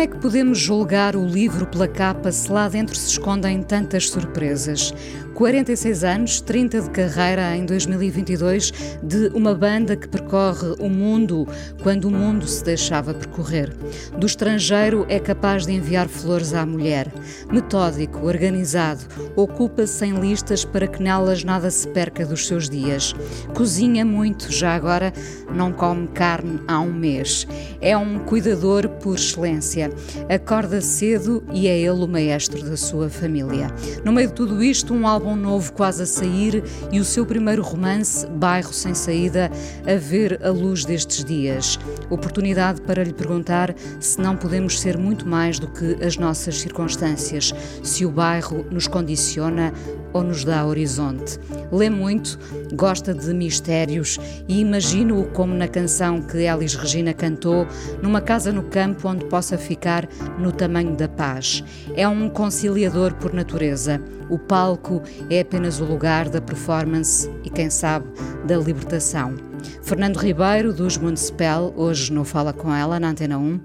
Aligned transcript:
Como 0.00 0.08
é 0.10 0.14
que 0.14 0.22
podemos 0.22 0.58
julgar 0.58 1.14
o 1.14 1.26
livro 1.26 1.66
pela 1.66 1.86
capa 1.86 2.32
se 2.32 2.50
lá 2.50 2.70
dentro 2.70 2.96
se 2.96 3.10
escondem 3.10 3.62
tantas 3.62 4.08
surpresas? 4.08 4.94
46 5.40 6.04
anos, 6.04 6.40
30 6.42 6.82
de 6.82 6.90
carreira 6.90 7.56
em 7.56 7.64
2022, 7.64 8.74
de 9.02 9.28
uma 9.28 9.54
banda 9.54 9.96
que 9.96 10.06
percorre 10.06 10.74
o 10.78 10.90
mundo 10.90 11.48
quando 11.82 12.08
o 12.08 12.10
mundo 12.10 12.46
se 12.46 12.62
deixava 12.62 13.14
percorrer. 13.14 13.74
Do 14.18 14.26
estrangeiro 14.26 15.06
é 15.08 15.18
capaz 15.18 15.64
de 15.64 15.72
enviar 15.72 16.08
flores 16.08 16.52
à 16.52 16.66
mulher. 16.66 17.10
Metódico, 17.50 18.26
organizado, 18.26 19.00
ocupa-se 19.34 20.04
em 20.04 20.20
listas 20.20 20.62
para 20.62 20.86
que 20.86 21.02
nelas 21.02 21.42
nada 21.42 21.70
se 21.70 21.88
perca 21.88 22.26
dos 22.26 22.46
seus 22.46 22.68
dias. 22.68 23.14
Cozinha 23.54 24.04
muito, 24.04 24.52
já 24.52 24.74
agora 24.74 25.10
não 25.54 25.72
come 25.72 26.06
carne 26.08 26.60
há 26.68 26.78
um 26.80 26.92
mês. 26.92 27.48
É 27.80 27.96
um 27.96 28.18
cuidador 28.18 28.90
por 28.90 29.14
excelência. 29.14 29.90
Acorda 30.28 30.82
cedo 30.82 31.42
e 31.50 31.66
é 31.66 31.78
ele 31.78 32.04
o 32.04 32.06
maestro 32.06 32.62
da 32.62 32.76
sua 32.76 33.08
família. 33.08 33.68
No 34.04 34.12
meio 34.12 34.28
de 34.28 34.34
tudo 34.34 34.62
isto, 34.62 34.92
um 34.92 35.06
álbum 35.06 35.29
novo 35.36 35.72
quase 35.72 36.02
a 36.02 36.06
sair 36.06 36.62
e 36.90 37.00
o 37.00 37.04
seu 37.04 37.24
primeiro 37.24 37.62
romance, 37.62 38.26
Bairro 38.26 38.72
Sem 38.72 38.94
Saída, 38.94 39.50
a 39.86 39.96
ver 39.96 40.40
a 40.44 40.50
luz 40.50 40.84
destes 40.84 41.24
dias. 41.24 41.78
Oportunidade 42.08 42.80
para 42.80 43.04
lhe 43.04 43.12
perguntar 43.12 43.74
se 43.98 44.20
não 44.20 44.36
podemos 44.36 44.80
ser 44.80 44.96
muito 44.98 45.26
mais 45.26 45.58
do 45.58 45.68
que 45.68 46.02
as 46.04 46.16
nossas 46.16 46.60
circunstâncias, 46.60 47.52
se 47.82 48.04
o 48.04 48.10
bairro 48.10 48.64
nos 48.70 48.86
condiciona 48.86 49.72
ou 50.12 50.22
nos 50.22 50.44
dá 50.44 50.64
horizonte. 50.64 51.38
Lê 51.70 51.88
muito, 51.88 52.38
gosta 52.74 53.14
de 53.14 53.32
mistérios 53.32 54.18
e 54.48 54.60
imagino-o 54.60 55.24
como 55.30 55.54
na 55.54 55.68
canção 55.68 56.20
que 56.22 56.38
Elis 56.38 56.74
Regina 56.74 57.12
cantou, 57.14 57.66
numa 58.02 58.20
casa 58.20 58.52
no 58.52 58.62
campo 58.64 59.08
onde 59.08 59.24
possa 59.26 59.56
ficar 59.56 60.08
no 60.38 60.52
tamanho 60.52 60.96
da 60.96 61.08
paz. 61.08 61.62
É 61.94 62.06
um 62.06 62.28
conciliador 62.28 63.14
por 63.14 63.32
natureza. 63.32 64.00
O 64.28 64.38
palco 64.38 65.02
é 65.28 65.40
apenas 65.40 65.80
o 65.80 65.84
lugar 65.84 66.28
da 66.28 66.40
performance 66.40 67.30
e, 67.44 67.50
quem 67.50 67.70
sabe, 67.70 68.06
da 68.46 68.56
libertação. 68.56 69.34
Fernando 69.82 70.16
Ribeiro, 70.16 70.72
dos 70.72 70.96
Municipal, 70.96 71.72
hoje 71.76 72.12
no 72.12 72.24
Fala 72.24 72.52
Com 72.52 72.74
Ela, 72.74 73.00
na 73.00 73.10
Antena 73.10 73.38
1. 73.38 73.60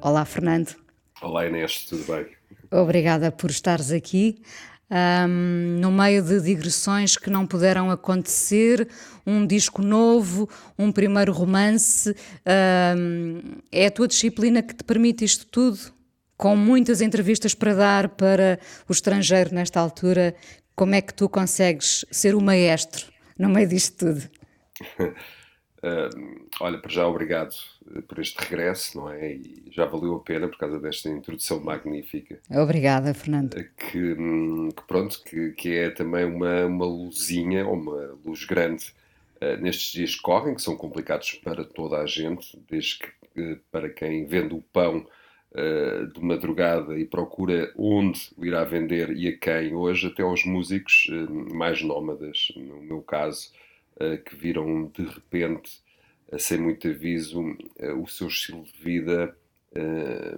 Olá, 0.00 0.24
Fernando. 0.24 0.74
Olá, 1.20 1.46
Inês, 1.46 1.84
tudo 1.88 2.04
bem? 2.04 2.26
Obrigada 2.70 3.32
por 3.32 3.50
estares 3.50 3.90
aqui. 3.90 4.40
Um, 4.90 5.78
no 5.80 5.90
meio 5.92 6.22
de 6.22 6.40
digressões 6.40 7.16
que 7.16 7.28
não 7.28 7.46
puderam 7.46 7.90
acontecer, 7.90 8.88
um 9.26 9.46
disco 9.46 9.82
novo, 9.82 10.48
um 10.78 10.90
primeiro 10.90 11.32
romance, 11.32 12.16
um, 12.96 13.42
é 13.70 13.86
a 13.86 13.90
tua 13.90 14.08
disciplina 14.08 14.62
que 14.62 14.74
te 14.74 14.82
permite 14.84 15.24
isto 15.24 15.46
tudo? 15.46 15.78
Com 16.36 16.56
muitas 16.56 17.00
entrevistas 17.00 17.54
para 17.54 17.74
dar 17.74 18.08
para 18.10 18.58
o 18.88 18.92
estrangeiro 18.92 19.54
nesta 19.54 19.78
altura, 19.78 20.34
como 20.74 20.94
é 20.94 21.02
que 21.02 21.12
tu 21.12 21.28
consegues 21.28 22.04
ser 22.10 22.34
o 22.34 22.40
maestro 22.40 23.06
no 23.38 23.48
meio 23.48 23.68
disto 23.68 24.06
tudo? 24.06 24.22
Uh, 25.78 26.46
olha, 26.60 26.78
para 26.78 26.90
já 26.90 27.06
obrigado 27.06 27.54
por 28.08 28.18
este 28.18 28.36
regresso, 28.38 28.98
não 28.98 29.10
é? 29.10 29.34
E 29.34 29.64
já 29.70 29.84
valeu 29.84 30.16
a 30.16 30.20
pena 30.20 30.48
por 30.48 30.58
causa 30.58 30.78
desta 30.80 31.08
introdução 31.08 31.60
magnífica. 31.60 32.40
Obrigada, 32.50 33.14
Fernando. 33.14 33.54
Que, 33.54 34.14
que 34.74 34.82
pronto, 34.88 35.22
que, 35.22 35.52
que, 35.52 35.76
é 35.76 35.90
também 35.90 36.24
uma, 36.24 36.66
uma 36.66 36.84
luzinha, 36.84 37.64
ou 37.64 37.74
uma 37.74 38.18
luz 38.24 38.44
grande 38.44 38.92
uh, 39.40 39.56
nestes 39.62 39.92
dias 39.92 40.16
que 40.16 40.22
correm, 40.22 40.56
que 40.56 40.62
são 40.62 40.76
complicados 40.76 41.34
para 41.34 41.64
toda 41.64 41.98
a 41.98 42.06
gente, 42.06 42.58
desde 42.68 42.98
que 42.98 43.08
uh, 43.40 43.60
para 43.70 43.88
quem 43.88 44.26
vende 44.26 44.54
o 44.54 44.62
pão 44.72 45.06
de 46.14 46.22
madrugada 46.22 46.96
e 46.98 47.06
procura 47.06 47.72
onde 47.74 48.20
o 48.36 48.44
irá 48.44 48.62
vender 48.64 49.10
e 49.16 49.28
a 49.28 49.36
quem, 49.36 49.74
hoje 49.74 50.06
até 50.06 50.22
aos 50.22 50.44
músicos 50.44 51.08
mais 51.50 51.80
nómadas, 51.80 52.52
no 52.54 52.82
meu 52.82 53.00
caso, 53.00 53.50
que 54.24 54.36
viram 54.36 54.90
de 54.94 55.04
repente, 55.04 55.80
sem 56.38 56.58
muito 56.58 56.86
aviso, 56.88 57.56
o 58.00 58.06
seu 58.06 58.28
estilo 58.28 58.64
de 58.64 58.82
vida 58.82 59.36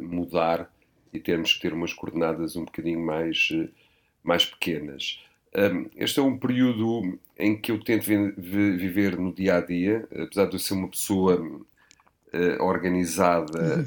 mudar 0.00 0.72
e 1.12 1.18
termos 1.18 1.54
que 1.54 1.60
ter 1.60 1.72
umas 1.72 1.92
coordenadas 1.92 2.56
um 2.56 2.64
bocadinho 2.64 3.00
mais, 3.00 3.48
mais 4.22 4.44
pequenas. 4.46 5.22
Este 5.96 6.20
é 6.20 6.22
um 6.22 6.38
período 6.38 7.18
em 7.36 7.60
que 7.60 7.72
eu 7.72 7.80
tento 7.80 8.06
viver 8.06 9.18
no 9.18 9.32
dia 9.32 9.56
a 9.56 9.60
dia, 9.60 10.06
apesar 10.12 10.46
de 10.46 10.54
eu 10.54 10.58
ser 10.60 10.74
uma 10.74 10.88
pessoa 10.88 11.64
organizada, 12.60 13.84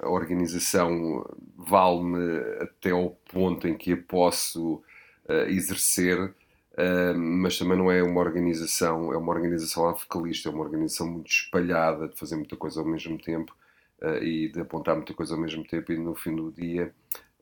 a 0.00 0.08
organização 0.08 1.28
vale-me 1.54 2.38
até 2.62 2.90
ao 2.90 3.10
ponto 3.30 3.68
em 3.68 3.76
que 3.76 3.92
a 3.92 3.96
posso 3.98 4.82
exercer 5.48 6.32
Uh, 6.72 7.18
mas 7.18 7.58
também 7.58 7.76
não 7.76 7.90
é 7.90 8.02
uma 8.02 8.20
organização, 8.20 9.12
é 9.12 9.16
uma 9.16 9.32
organização 9.32 9.88
avocalista, 9.88 10.48
é 10.48 10.52
uma 10.52 10.62
organização 10.62 11.10
muito 11.10 11.30
espalhada, 11.30 12.08
de 12.08 12.16
fazer 12.16 12.36
muita 12.36 12.56
coisa 12.56 12.80
ao 12.80 12.86
mesmo 12.86 13.18
tempo 13.18 13.54
uh, 14.02 14.22
e 14.22 14.48
de 14.48 14.60
apontar 14.60 14.94
muita 14.94 15.12
coisa 15.12 15.34
ao 15.34 15.40
mesmo 15.40 15.64
tempo, 15.64 15.92
e 15.92 15.98
no 15.98 16.14
fim 16.14 16.34
do 16.34 16.52
dia, 16.52 16.94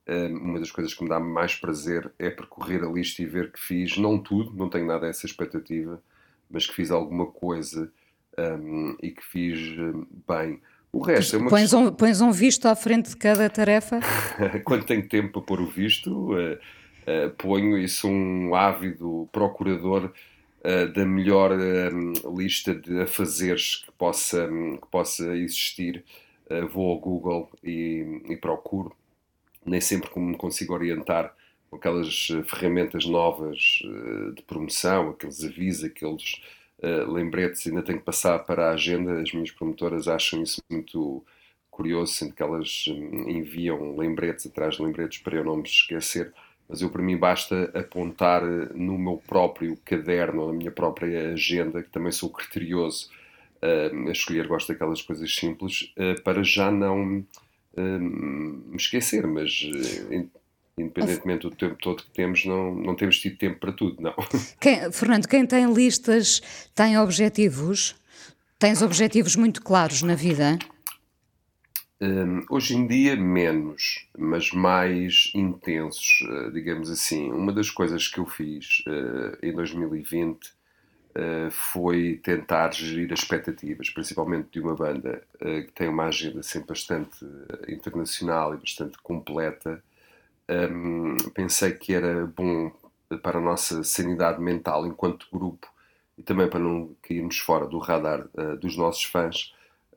uh, 0.09 0.35
uma 0.35 0.59
das 0.59 0.71
coisas 0.71 0.95
que 0.95 1.03
me 1.03 1.11
dá 1.11 1.21
mais 1.21 1.55
prazer 1.55 2.11
é 2.19 2.31
percorrer 2.31 2.83
a 2.83 2.89
lista 2.89 3.23
e 3.23 3.27
ver 3.27 3.53
que 3.53 3.61
fiz, 3.61 3.99
não 3.99 4.19
tudo, 4.19 4.57
não 4.57 4.71
tenho 4.71 4.87
nada 4.87 5.07
a 5.07 5.11
essa 5.11 5.27
expectativa, 5.27 6.03
mas 6.51 6.67
que 6.67 6.75
fiz 6.75 6.91
alguma 6.91 7.27
coisa 7.27 7.93
um, 8.39 8.97
e 9.03 9.11
que 9.11 9.23
fiz 9.23 9.59
bem. 10.27 10.61
O 10.91 11.03
resto 11.03 11.37
é 11.37 11.39
uma 11.39 11.51
pões, 11.51 11.75
um, 11.75 11.93
pões 11.93 12.21
um 12.23 12.33
visto 12.33 12.67
à 12.67 12.75
frente 12.75 13.11
de 13.11 13.17
cada 13.17 13.51
tarefa? 13.51 14.01
Quando 14.65 14.87
tenho 14.87 15.07
tempo 15.07 15.33
para 15.33 15.43
pôr 15.43 15.61
o 15.61 15.67
visto 15.67 16.35
uh, 17.09 17.31
ponho 17.37 17.79
e 17.79 17.89
sou 17.89 18.11
um 18.11 18.55
ávido 18.55 19.29
procurador 19.33 20.13
uh, 20.61 20.93
da 20.93 21.05
melhor 21.05 21.53
uh, 21.53 22.37
lista 22.37 22.75
de 22.75 23.01
afazeres 23.01 23.77
que 23.77 23.93
possa, 23.93 24.49
que 24.49 24.89
possa 24.91 25.37
existir. 25.37 26.05
vou 26.71 26.91
ao 26.91 26.99
Google 26.99 27.51
e, 27.63 28.23
e, 28.29 28.37
procuro, 28.37 28.93
nem 29.65 29.81
sempre 29.81 30.11
me 30.19 30.37
consigo 30.37 30.75
orientar 30.75 31.35
com 31.71 31.77
aquelas 31.77 32.29
ferramentas 32.47 33.05
novas 33.05 33.83
de 34.35 34.43
promoção, 34.47 35.11
aqueles 35.11 35.45
avisos, 35.45 35.85
aqueles 35.85 36.41
lembretes, 37.07 37.67
ainda 37.67 37.83
tenho 37.83 37.99
que 37.99 38.05
passar 38.07 38.39
para 38.39 38.69
a 38.69 38.73
agenda. 38.73 39.21
As 39.21 39.31
minhas 39.33 39.51
promotoras 39.51 40.09
acham 40.09 40.43
isso 40.43 40.63
muito 40.71 41.23
curioso, 41.71 42.15
sendo 42.15 42.33
que 42.33 42.43
elas 42.43 42.87
hum, 42.89 43.29
enviam 43.29 43.95
lembretes 43.95 44.47
atrás 44.47 44.77
de 44.77 44.83
lembretes 44.83 45.19
para 45.19 45.37
eu 45.37 45.45
não 45.45 45.57
me 45.57 45.65
esquecer 45.65 46.33
mas 46.69 46.83
eu 46.83 46.91
para 46.91 47.03
mim 47.03 47.17
basta 47.17 47.71
apontar 47.75 48.45
no 48.75 48.99
meu 48.99 49.23
próprio 49.27 49.77
caderno, 49.85 50.49
na 50.49 50.53
minha 50.53 50.71
própria 50.71 51.33
agenda, 51.33 51.83
que 51.83 51.91
também 51.91 52.13
sou 52.13 52.29
criterioso 52.29 53.09
uh, 53.63 54.09
a 54.09 54.13
escolher, 54.13 54.47
gosto 54.47 54.73
daquelas 54.73 55.01
coisas 55.01 55.35
simples, 55.35 55.93
uh, 55.97 56.21
para 56.23 56.43
já 56.43 56.71
não 56.71 57.25
uh, 57.75 57.81
me 57.81 58.77
esquecer, 58.77 59.27
mas 59.27 59.63
independentemente 60.77 61.49
do 61.49 61.51
tempo 61.51 61.77
todo 61.81 62.03
que 62.03 62.11
temos, 62.11 62.45
não, 62.45 62.75
não 62.75 62.95
temos 62.95 63.19
tido 63.19 63.37
tempo 63.37 63.59
para 63.59 63.73
tudo, 63.73 64.01
não. 64.03 64.15
Quem, 64.61 64.93
Fernando, 64.93 65.27
quem 65.27 65.47
tem 65.47 65.73
listas 65.73 66.41
tem 66.75 66.99
objetivos? 66.99 67.97
Tens 68.59 68.83
objetivos 68.83 69.37
muito 69.37 69.63
claros 69.63 70.03
na 70.03 70.15
vida? 70.15 70.59
Um, 72.01 72.45
hoje 72.49 72.77
em 72.77 72.87
dia, 72.87 73.17
menos, 73.17 74.07
mas 74.17 74.53
mais 74.53 75.33
intensos, 75.35 76.21
uh, 76.29 76.53
digamos 76.53 76.91
assim. 76.91 77.33
Uma 77.33 77.53
das 77.53 77.71
coisas 77.71 78.07
que 78.07 78.21
eu 78.21 78.27
fiz 78.27 78.85
uh, 78.87 79.37
em 79.43 79.53
2020 79.53 80.45
uh, 80.45 80.49
eh, 81.17 81.49
foi 81.51 82.21
tentar 82.23 82.73
gerir 82.73 83.13
as 83.13 83.21
expectativas, 83.21 83.91
principalmente 83.91 84.49
de 84.53 84.61
uma 84.61 84.77
banda 84.77 85.23
que 85.41 85.73
tem 85.75 85.89
uma 85.89 86.05
agenda 86.07 86.43
sempre 86.43 86.69
bastante 86.69 87.25
internacional 87.69 88.55
e 88.55 88.59
bastante 88.59 88.99
completa. 88.99 89.83
um, 90.49 91.17
pensei 91.35 91.73
que 91.73 91.95
era 91.95 92.27
bom 92.27 92.71
para 93.23 93.39
a 93.39 93.43
nossa 93.43 93.83
sanidade 93.83 94.41
mental 94.41 94.87
enquanto 94.87 95.27
grupo 95.33 95.67
e 96.17 96.23
também 96.23 96.49
para 96.49 96.61
não 96.61 96.95
cairmos 97.03 97.39
fora 97.39 97.67
do 97.67 97.79
radar 97.79 98.29
dos 98.61 98.77
nossos 98.77 99.05
fãs, 99.05 99.53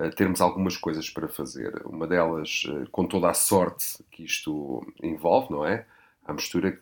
termos 0.10 0.42
algumas 0.42 0.78
coisas 0.78 1.10
para 1.10 1.28
fazer. 1.28 1.82
Uma 1.86 2.08
delas, 2.08 2.64
uh, 2.68 2.90
com 2.92 3.06
toda 3.06 3.30
a 3.30 3.34
sorte 3.34 4.04
que 4.12 4.24
isto 4.24 4.86
envolve, 5.02 5.52
não 5.52 5.66
é? 5.66 5.86
A 6.26 6.34
mistura, 6.34 6.78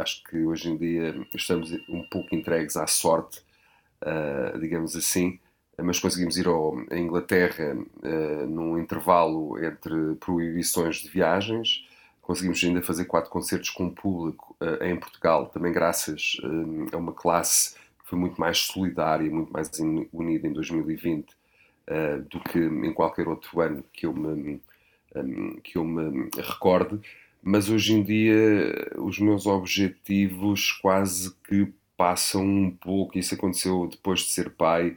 acho 0.00 0.24
que 0.24 0.44
hoje 0.44 0.68
em 0.68 0.76
dia 0.76 1.14
estamos 1.32 1.72
um 1.88 2.02
pouco 2.10 2.34
entregues 2.34 2.76
à 2.76 2.86
sorte, 2.86 3.40
digamos 4.60 4.96
assim, 4.96 5.38
mas 5.80 6.00
conseguimos 6.00 6.36
ir 6.36 6.46
à 6.90 6.98
Inglaterra 6.98 7.76
num 8.48 8.76
intervalo 8.76 9.56
entre 9.64 10.16
proibições 10.16 10.96
de 10.96 11.08
viagens 11.08 11.86
conseguimos 12.20 12.62
ainda 12.64 12.82
fazer 12.82 13.04
quatro 13.04 13.30
concertos 13.30 13.70
com 13.70 13.88
público 13.88 14.56
em 14.80 14.96
Portugal, 14.98 15.46
também 15.46 15.72
graças 15.72 16.36
a 16.92 16.96
uma 16.96 17.12
classe 17.12 17.74
que 17.74 18.08
foi 18.08 18.18
muito 18.18 18.40
mais 18.40 18.58
solidária, 18.58 19.30
muito 19.30 19.52
mais 19.52 19.70
unida 20.12 20.48
em 20.48 20.52
2020 20.52 21.36
uh, 21.88 21.94
eh, 21.94 22.18
do 22.30 22.40
que 22.40 22.58
em 22.58 22.92
qualquer 22.92 23.28
outro 23.28 23.60
ano 23.60 23.84
que 23.92 24.06
eu 24.06 24.12
me, 24.12 24.60
um, 25.14 25.60
que 25.62 25.76
eu 25.76 25.84
me 25.84 26.28
recorde. 26.36 27.00
Mas 27.42 27.68
hoje 27.68 27.94
em 27.94 28.02
dia 28.02 28.92
os 28.98 29.18
meus 29.18 29.46
objetivos 29.46 30.72
quase 30.72 31.34
que 31.48 31.72
passam 31.96 32.44
um 32.44 32.70
pouco, 32.70 33.18
isso 33.18 33.34
aconteceu 33.34 33.88
depois 33.90 34.20
de 34.20 34.30
ser 34.30 34.50
pai, 34.50 34.96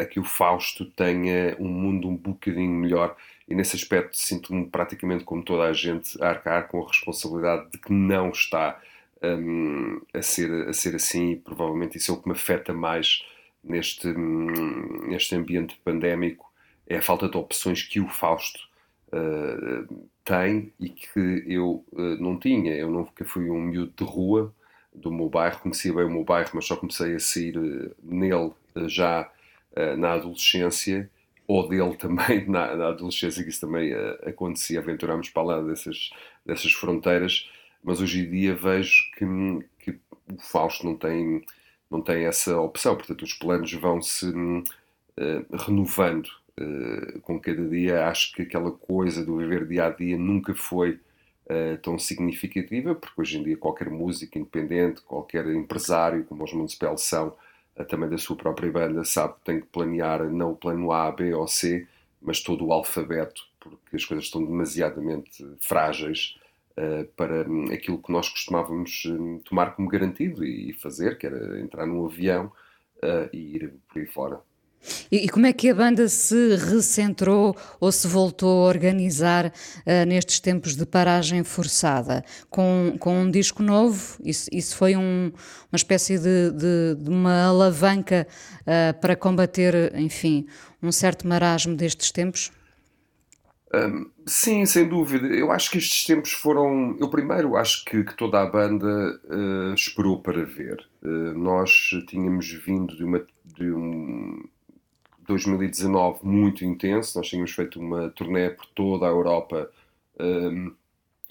a 0.00 0.06
que 0.06 0.18
o 0.18 0.24
Fausto 0.24 0.86
tenha 0.86 1.54
um 1.60 1.68
mundo 1.68 2.08
um 2.08 2.16
bocadinho 2.16 2.70
melhor 2.70 3.14
e 3.48 3.54
nesse 3.54 3.76
aspecto 3.76 4.16
sinto-me 4.16 4.66
praticamente 4.66 5.24
como 5.24 5.42
toda 5.42 5.64
a 5.64 5.72
gente 5.72 6.20
a 6.22 6.28
arcar 6.28 6.68
com 6.68 6.82
a 6.82 6.88
responsabilidade 6.88 7.70
de 7.70 7.78
que 7.78 7.92
não 7.92 8.30
está 8.30 8.80
um, 9.22 10.00
a, 10.12 10.22
ser, 10.22 10.68
a 10.68 10.72
ser 10.72 10.94
assim 10.94 11.32
e 11.32 11.36
provavelmente 11.36 11.98
isso 11.98 12.10
é 12.10 12.14
o 12.14 12.18
que 12.18 12.28
me 12.28 12.34
afeta 12.34 12.72
mais 12.72 13.24
neste, 13.64 14.08
um, 14.08 15.08
neste 15.08 15.34
ambiente 15.34 15.76
pandémico 15.84 16.52
é 16.86 16.96
a 16.96 17.02
falta 17.02 17.28
de 17.28 17.36
opções 17.36 17.82
que 17.82 18.00
o 18.00 18.08
Fausto 18.08 18.60
uh, 19.08 20.08
tem 20.24 20.72
e 20.78 20.90
que 20.90 21.44
eu 21.46 21.84
uh, 21.92 22.16
não 22.20 22.38
tinha. 22.38 22.74
Eu 22.74 22.90
nunca 22.90 23.24
fui 23.24 23.48
um 23.50 23.60
miúdo 23.60 23.92
de 23.96 24.04
rua 24.04 24.54
do 24.94 25.10
meu 25.10 25.28
bairro, 25.28 25.60
conhecia 25.60 25.92
bem 25.92 26.04
o 26.04 26.10
meu 26.10 26.24
bairro, 26.24 26.50
mas 26.54 26.66
só 26.66 26.76
comecei 26.76 27.14
a 27.14 27.18
sair 27.18 27.56
uh, 27.58 27.94
nele 28.02 28.52
já 28.86 29.30
na 29.98 30.12
adolescência 30.12 31.10
ou 31.48 31.68
dele 31.68 31.96
também 31.98 32.48
na, 32.48 32.76
na, 32.76 32.88
adolescência, 32.88 33.42
que 33.42 33.50
isso 33.50 33.60
também 33.60 33.92
acontecia, 34.24 34.78
aventurámos 34.78 35.30
para 35.30 35.42
lá 35.42 35.60
dessas, 35.62 36.10
dessas 36.46 36.72
fronteiras, 36.72 37.50
mas 37.82 38.00
hoje 38.00 38.20
em 38.20 38.30
dia 38.30 38.54
vejo 38.54 39.02
que, 39.16 39.24
que 39.80 40.00
o 40.32 40.38
Fausto 40.40 40.86
não 40.86 40.96
tem, 40.96 41.44
não 41.90 42.00
tem 42.00 42.24
essa 42.24 42.58
opção, 42.60 42.96
portanto 42.96 43.22
os 43.22 43.34
planos 43.34 43.72
vão 43.74 44.02
se 44.02 44.26
uh, 44.28 45.56
renovando 45.56 46.28
uh, 46.58 47.20
com 47.20 47.38
cada 47.40 47.66
dia. 47.68 48.06
Acho 48.06 48.32
que 48.34 48.42
aquela 48.42 48.72
coisa 48.72 49.24
do 49.24 49.36
viver 49.38 49.66
dia 49.66 49.86
a 49.86 49.90
dia 49.90 50.16
nunca 50.18 50.54
foi 50.54 51.00
tão 51.82 51.98
significativa, 51.98 52.94
porque 52.94 53.20
hoje 53.20 53.38
em 53.38 53.42
dia 53.42 53.56
qualquer 53.58 53.90
músico 53.90 54.38
independente, 54.38 55.02
qualquer 55.02 55.46
empresário, 55.48 56.24
como 56.24 56.42
os 56.42 56.54
Municipal 56.54 56.96
são, 56.96 57.36
também 57.86 58.08
da 58.08 58.16
sua 58.16 58.34
própria 58.34 58.72
banda, 58.72 59.04
sabe 59.04 59.34
que 59.34 59.44
tem 59.44 59.60
que 59.60 59.66
planear 59.66 60.24
não 60.30 60.52
o 60.52 60.56
plano 60.56 60.90
A, 60.90 61.12
B 61.12 61.34
ou 61.34 61.46
C, 61.46 61.86
mas 62.22 62.40
todo 62.40 62.64
o 62.64 62.72
alfabeto, 62.72 63.46
porque 63.60 63.94
as 63.94 64.04
coisas 64.06 64.24
estão 64.24 64.42
demasiadamente 64.42 65.46
frágeis 65.60 66.38
uh, 66.38 66.43
para 67.16 67.48
um, 67.48 67.72
aquilo 67.72 68.02
que 68.02 68.10
nós 68.10 68.28
costumávamos 68.28 69.04
um, 69.06 69.38
tomar 69.38 69.76
como 69.76 69.88
garantido 69.88 70.44
e 70.44 70.72
fazer, 70.72 71.16
que 71.18 71.26
era 71.26 71.60
entrar 71.60 71.86
num 71.86 72.04
avião 72.04 72.52
uh, 72.96 73.28
e 73.32 73.56
ir 73.56 73.74
por 73.88 74.00
aí 74.00 74.06
fora. 74.06 74.40
E, 75.10 75.24
e, 75.24 75.28
como 75.28 75.46
é 75.46 75.52
que 75.52 75.70
a 75.70 75.74
banda 75.74 76.08
se 76.08 76.56
recentrou 76.56 77.56
ou 77.80 77.90
se 77.90 78.06
voltou 78.06 78.64
a 78.64 78.68
organizar 78.68 79.46
uh, 79.46 80.06
nestes 80.06 80.40
tempos 80.40 80.76
de 80.76 80.84
paragem 80.84 81.42
forçada? 81.42 82.22
Com, 82.50 82.96
com 82.98 83.22
um 83.22 83.30
disco 83.30 83.62
novo? 83.62 84.18
Isso, 84.22 84.48
isso 84.52 84.76
foi 84.76 84.94
um, 84.96 85.32
uma 85.72 85.76
espécie 85.76 86.18
de, 86.18 86.50
de, 86.50 87.02
de 87.02 87.08
uma 87.08 87.46
alavanca 87.46 88.26
uh, 88.60 89.00
para 89.00 89.16
combater, 89.16 89.94
enfim, 89.96 90.46
um 90.82 90.92
certo 90.92 91.26
marasmo 91.26 91.74
destes 91.74 92.10
tempos? 92.10 92.50
Um, 93.74 94.10
sim, 94.26 94.66
sem 94.66 94.88
dúvida. 94.88 95.26
Eu 95.26 95.50
acho 95.50 95.70
que 95.70 95.78
estes 95.78 96.04
tempos 96.04 96.32
foram. 96.32 96.96
Eu, 97.00 97.08
primeiro, 97.08 97.56
acho 97.56 97.84
que, 97.84 98.04
que 98.04 98.16
toda 98.16 98.40
a 98.40 98.46
banda 98.46 99.20
uh, 99.24 99.74
esperou 99.74 100.20
para 100.20 100.44
ver. 100.44 100.84
nós 101.02 101.90
tínhamos 102.06 102.50
vindo 102.50 102.96
de 102.96 103.04
uma. 103.04 103.26
De 103.44 103.70
um, 103.70 104.42
2019 105.26 106.20
muito 106.22 106.64
intenso. 106.64 107.18
Nós 107.18 107.28
tínhamos 107.28 107.52
feito 107.52 107.80
uma 107.80 108.10
turnê 108.10 108.50
por 108.50 108.66
toda 108.66 109.06
a 109.06 109.08
Europa 109.08 109.70
um, 110.20 110.74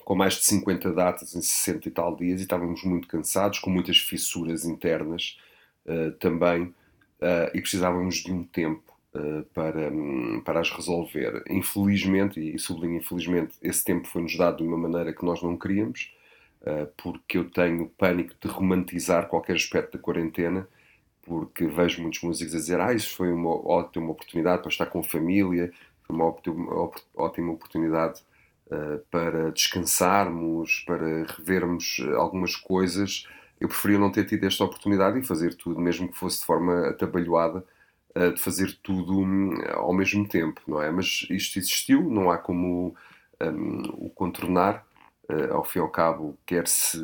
com 0.03 0.15
mais 0.15 0.35
de 0.35 0.45
50 0.45 0.91
datas 0.91 1.35
em 1.35 1.41
60 1.41 1.87
e 1.87 1.91
tal 1.91 2.15
dias 2.15 2.39
e 2.39 2.43
estávamos 2.43 2.83
muito 2.83 3.07
cansados, 3.07 3.59
com 3.59 3.69
muitas 3.69 3.97
fissuras 3.97 4.65
internas 4.65 5.37
uh, 5.85 6.11
também 6.13 6.63
uh, 6.63 7.49
e 7.53 7.61
precisávamos 7.61 8.15
de 8.15 8.31
um 8.31 8.43
tempo 8.43 8.91
uh, 8.91 8.92
para, 9.53 9.91
um, 9.91 10.41
para 10.41 10.59
as 10.59 10.71
resolver. 10.71 11.43
Infelizmente, 11.49 12.39
e 12.39 12.57
sublinho 12.57 12.97
infelizmente, 12.97 13.53
esse 13.61 13.83
tempo 13.83 14.07
foi-nos 14.07 14.35
dado 14.37 14.57
de 14.57 14.63
uma 14.63 14.77
maneira 14.77 15.13
que 15.13 15.23
nós 15.23 15.41
não 15.41 15.57
queríamos, 15.57 16.11
porque 16.97 17.37
eu 17.37 17.49
tenho 17.49 17.89
pânico 17.97 18.33
de 18.41 18.47
romantizar 18.47 19.27
qualquer 19.27 19.55
aspecto 19.55 19.97
da 19.97 20.03
quarentena 20.03 20.67
porque 21.23 21.65
vejo 21.65 22.01
muitos 22.01 22.21
músicos 22.21 22.53
a 22.53 22.57
dizer 22.57 22.79
ah, 22.79 22.93
isso 22.93 23.15
foi 23.15 23.31
uma 23.31 23.49
ótima 23.49 24.11
oportunidade 24.11 24.61
para 24.61 24.69
estar 24.69 24.85
com 24.85 24.99
a 24.99 25.03
família, 25.03 25.71
foi 26.03 26.15
uma 26.15 26.25
ótima 27.15 27.51
oportunidade 27.53 28.21
uh, 28.67 28.99
para 29.09 29.51
descansarmos, 29.51 30.83
para 30.85 31.25
revermos 31.37 31.97
algumas 32.17 32.55
coisas. 32.55 33.25
Eu 33.59 33.69
preferia 33.69 33.97
não 33.97 34.11
ter 34.11 34.25
tido 34.25 34.45
esta 34.45 34.65
oportunidade 34.65 35.17
e 35.17 35.23
fazer 35.23 35.55
tudo, 35.55 35.79
mesmo 35.79 36.09
que 36.09 36.17
fosse 36.17 36.39
de 36.39 36.45
forma 36.45 36.89
atabalhoada, 36.89 37.63
de 38.15 38.39
fazer 38.39 38.77
tudo 38.83 39.19
um, 39.19 39.53
ao 39.71 39.93
mesmo 39.93 40.27
tempo, 40.27 40.61
não 40.67 40.81
é? 40.81 40.91
Mas 40.91 41.25
isto 41.29 41.57
existiu, 41.57 42.03
não 42.09 42.29
há 42.29 42.37
como 42.37 42.95
um, 43.41 44.05
o 44.05 44.09
contornar. 44.09 44.85
Uh, 45.29 45.53
ao 45.53 45.63
fim 45.63 45.79
e 45.79 45.81
ao 45.81 45.89
cabo, 45.89 46.37
quer-se 46.45 46.99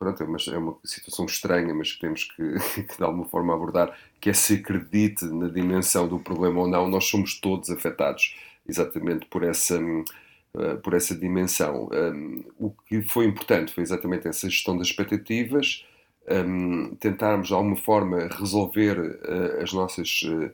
pronto, 0.00 0.22
é 0.22 0.26
uma, 0.26 0.38
é 0.48 0.58
uma 0.58 0.76
situação 0.82 1.26
estranha, 1.26 1.74
mas 1.74 1.92
temos 1.98 2.24
que, 2.24 2.54
que, 2.88 2.96
de 2.96 3.04
alguma 3.04 3.26
forma 3.26 3.54
abordar, 3.54 3.94
que 4.18 4.30
é 4.30 4.32
se 4.32 4.54
acredite 4.54 5.26
na 5.26 5.48
dimensão 5.48 6.08
do 6.08 6.18
problema 6.18 6.60
ou 6.60 6.66
não, 6.66 6.88
nós 6.88 7.04
somos 7.04 7.38
todos 7.38 7.68
afetados 7.68 8.34
exatamente 8.66 9.26
por 9.26 9.42
essa, 9.42 9.78
uh, 9.78 10.78
por 10.82 10.94
essa 10.94 11.14
dimensão. 11.14 11.90
Um, 11.92 12.44
o 12.58 12.70
que 12.70 13.02
foi 13.02 13.26
importante 13.26 13.72
foi 13.72 13.82
exatamente 13.82 14.26
essa 14.26 14.48
gestão 14.48 14.76
das 14.76 14.88
expectativas, 14.88 15.84
um, 16.30 16.94
tentarmos 16.96 17.48
de 17.48 17.54
alguma 17.54 17.76
forma 17.76 18.28
resolver 18.38 18.98
uh, 18.98 19.62
as 19.62 19.72
nossas 19.72 20.22
uh, 20.22 20.50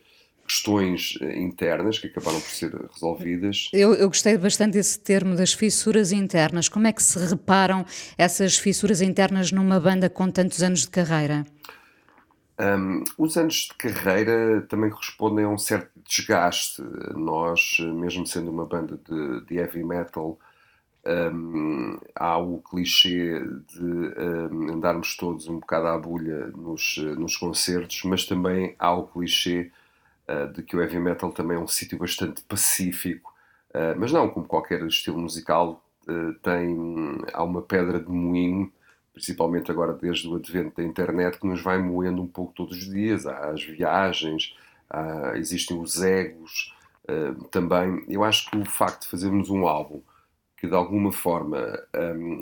questões 0.47 1.19
eh, 1.21 1.39
internas 1.39 1.99
que 1.99 2.07
acabaram 2.07 2.41
por 2.41 2.51
ser 2.51 2.73
resolvidas. 2.93 3.69
Eu, 3.73 3.95
eu, 3.95 4.07
gostei 4.07 4.39
bastante 4.39 4.75
desse 4.75 4.99
termo 5.01 5.35
das 5.35 5.53
fissuras 5.53 6.13
internas. 6.13 6.69
Como 6.69 6.87
é 6.87 6.93
que 6.93 7.03
se 7.03 7.19
reparam 7.19 7.85
essas 8.17 8.57
fissuras 8.57 9.01
internas 9.01 9.51
numa 9.51 9.81
banda 9.81 10.09
com 10.09 10.31
tantos 10.31 10.63
anos 10.63 10.83
de 10.83 10.89
carreira? 10.91 11.45
Um, 12.59 13.05
os 13.19 13.37
anos 13.37 13.69
de 13.71 13.75
carreira 13.75 14.63
também 14.69 14.89
correspondem 14.89 15.45
a 15.45 15.49
um 15.49 15.59
certo 15.59 15.91
desgaste. 16.09 16.83
Nós, 17.15 17.79
mesmo 17.81 18.27
sendo 18.27 18.51
uma 18.51 18.65
banda 18.65 18.99
de, 19.09 19.47
de 19.47 19.57
heavy 19.57 19.85
metal, 19.85 20.39
um, 21.07 21.99
há 22.15 22.37
o 22.39 22.59
clichê 22.59 23.41
de 23.41 23.83
um, 23.83 24.75
andarmos 24.75 25.17
todos 25.17 25.47
um 25.47 25.61
bocado 25.61 25.87
à 25.87 25.99
bulha 25.99 26.49
nos, 26.49 26.97
nos 27.17 27.37
concertos, 27.37 28.03
mas 28.05 28.27
também 28.27 28.75
há 28.79 28.93
o 28.93 29.07
clichê 29.07 29.71
uh, 30.29 30.53
de 30.53 30.63
que 30.63 30.77
o 30.77 30.81
heavy 30.81 30.99
metal 30.99 31.31
também 31.31 31.57
é 31.57 31.61
um 31.61 31.69
sítio 31.69 31.99
bastante 31.99 32.43
pacífico, 32.43 33.33
uh, 33.71 33.99
mas 33.99 34.11
não, 34.13 34.29
como 34.29 34.47
qualquer 34.47 34.85
estilo 34.85 35.19
musical, 35.19 35.85
uh, 36.09 36.35
tem, 36.43 36.77
há 37.33 37.45
uma 37.45 37.63
pedra 37.63 38.01
de 38.01 38.11
moinho, 38.11 38.73
principalmente 39.13 39.71
agora 39.71 39.93
desde 39.93 40.29
o 40.29 40.35
advento 40.35 40.77
da 40.77 40.83
internet, 40.83 41.39
que 41.39 41.47
nos 41.47 41.63
vai 41.63 41.79
moendo 41.79 42.21
um 42.21 42.27
pouco 42.27 42.53
todos 42.53 42.77
os 42.77 42.91
dias. 42.91 43.27
Há 43.27 43.51
as 43.51 43.63
viagens, 43.65 44.55
há, 44.91 45.33
existem 45.37 45.81
os 45.81 46.03
egos 46.03 46.75
também. 47.51 48.05
Eu 48.09 48.23
acho 48.23 48.51
que 48.51 48.59
o 48.59 48.65
facto 48.67 49.03
de 49.03 49.09
fazermos 49.09 49.49
um 49.49 49.67
álbum 49.67 50.03
que 50.57 50.67
de 50.67 50.75
alguma 50.75 51.13
forma 51.13 51.79
um, 51.95 52.39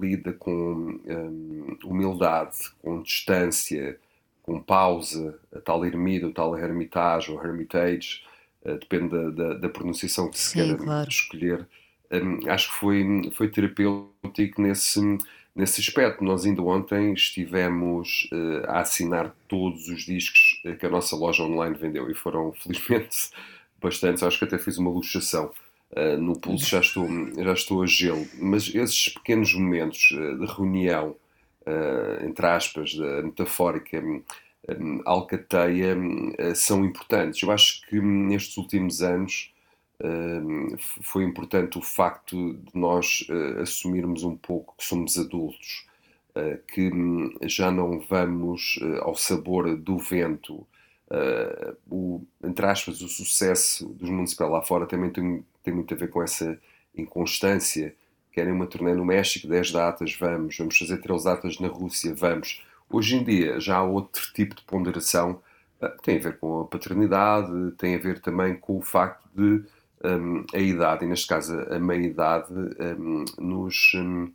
lida 0.00 0.32
com 0.32 0.98
um, 1.06 1.76
humildade, 1.84 2.56
com 2.82 3.02
distância, 3.02 3.98
com 4.42 4.60
pausa, 4.60 5.38
a 5.54 5.60
tal 5.60 5.84
ermida, 5.84 6.26
o 6.26 6.32
tal 6.32 6.56
hermitage 6.56 7.30
ou 7.30 7.44
hermitage, 7.44 8.22
uh, 8.64 8.78
depende 8.78 9.10
da, 9.10 9.30
da, 9.30 9.54
da, 9.54 9.68
pronunciação 9.68 10.30
que 10.30 10.38
se 10.38 10.54
queira 10.54 10.76
claro. 10.76 11.08
escolher, 11.08 11.68
um, 12.10 12.50
acho 12.50 12.72
que 12.72 12.78
foi, 12.78 13.30
foi 13.34 13.48
terapêutico 13.48 14.62
nesse, 14.62 15.18
nesse 15.54 15.82
aspecto. 15.82 16.24
Nós 16.24 16.46
ainda 16.46 16.62
ontem 16.62 17.12
estivemos 17.12 18.30
uh, 18.32 18.64
a 18.66 18.80
assinar 18.80 19.36
todos 19.46 19.88
os 19.88 20.06
discos 20.06 20.62
que 20.80 20.86
a 20.86 20.90
nossa 20.90 21.14
loja 21.14 21.42
online 21.42 21.76
vendeu 21.76 22.10
e 22.10 22.14
foram, 22.14 22.50
felizmente, 22.56 23.30
bastantes. 23.78 24.22
Acho 24.22 24.38
que 24.38 24.44
até 24.46 24.56
fiz 24.56 24.78
uma 24.78 24.90
luxação. 24.90 25.52
Uh, 25.90 26.18
no 26.18 26.38
pulso 26.38 26.66
já 26.66 26.80
estou, 26.80 27.08
já 27.34 27.52
estou 27.52 27.82
a 27.82 27.86
gelo, 27.86 28.26
mas 28.38 28.72
esses 28.74 29.08
pequenos 29.08 29.54
momentos 29.54 30.10
uh, 30.12 30.38
de 30.38 30.46
reunião, 30.46 31.16
entre 32.26 32.46
aspas, 32.46 32.94
da 32.94 33.22
metafórica 33.22 34.00
um, 34.00 34.22
alcateia, 35.04 35.94
são 36.54 36.82
importantes. 36.82 37.42
Eu 37.42 37.50
acho 37.50 37.86
que 37.86 38.00
nestes 38.00 38.56
últimos 38.56 39.02
anos 39.02 39.52
foi 41.02 41.24
importante 41.24 41.76
o 41.76 41.82
facto 41.82 42.54
de 42.54 42.78
nós 42.78 43.26
uh, 43.28 43.60
assumirmos 43.60 44.22
um 44.22 44.36
pouco 44.36 44.74
que 44.76 44.84
somos 44.84 45.18
adultos, 45.18 45.86
uh, 46.36 46.58
que 46.68 46.90
já 47.48 47.70
não 47.70 47.98
vamos 47.98 48.78
uh, 48.80 49.02
ao 49.02 49.16
sabor 49.16 49.76
do 49.76 49.98
vento. 49.98 50.66
O, 51.90 52.22
entre 52.42 52.66
aspas, 52.66 53.00
o 53.00 53.08
sucesso 53.08 53.88
dos 53.94 54.10
Municipal 54.10 54.50
lá 54.50 54.62
fora 54.62 54.86
também 54.86 55.10
tem, 55.10 55.44
tem 55.62 55.74
muito 55.74 55.92
a 55.94 55.96
ver 55.96 56.08
com 56.08 56.22
essa 56.22 56.58
inconstância. 56.96 57.94
Querem 58.32 58.52
uma 58.52 58.66
turnê 58.66 58.94
no 58.94 59.04
México, 59.04 59.48
10 59.48 59.72
datas, 59.72 60.14
vamos. 60.14 60.56
Vamos 60.56 60.78
fazer 60.78 60.98
13 60.98 61.24
datas 61.24 61.58
na 61.58 61.68
Rússia, 61.68 62.14
vamos. 62.14 62.62
Hoje 62.90 63.16
em 63.16 63.24
dia 63.24 63.60
já 63.60 63.76
há 63.76 63.82
outro 63.82 64.32
tipo 64.32 64.54
de 64.54 64.62
ponderação. 64.62 65.40
tem 66.02 66.18
a 66.18 66.20
ver 66.20 66.38
com 66.38 66.60
a 66.60 66.64
paternidade, 66.66 67.72
tem 67.78 67.94
a 67.94 67.98
ver 67.98 68.20
também 68.20 68.56
com 68.56 68.78
o 68.78 68.82
facto 68.82 69.28
de 69.34 69.64
um, 70.04 70.44
a 70.54 70.58
idade, 70.58 71.04
e 71.04 71.08
neste 71.08 71.26
caso 71.26 71.58
a 71.70 71.78
meia-idade, 71.78 72.52
um, 72.52 73.24
nos 73.38 73.92
um, 73.94 74.30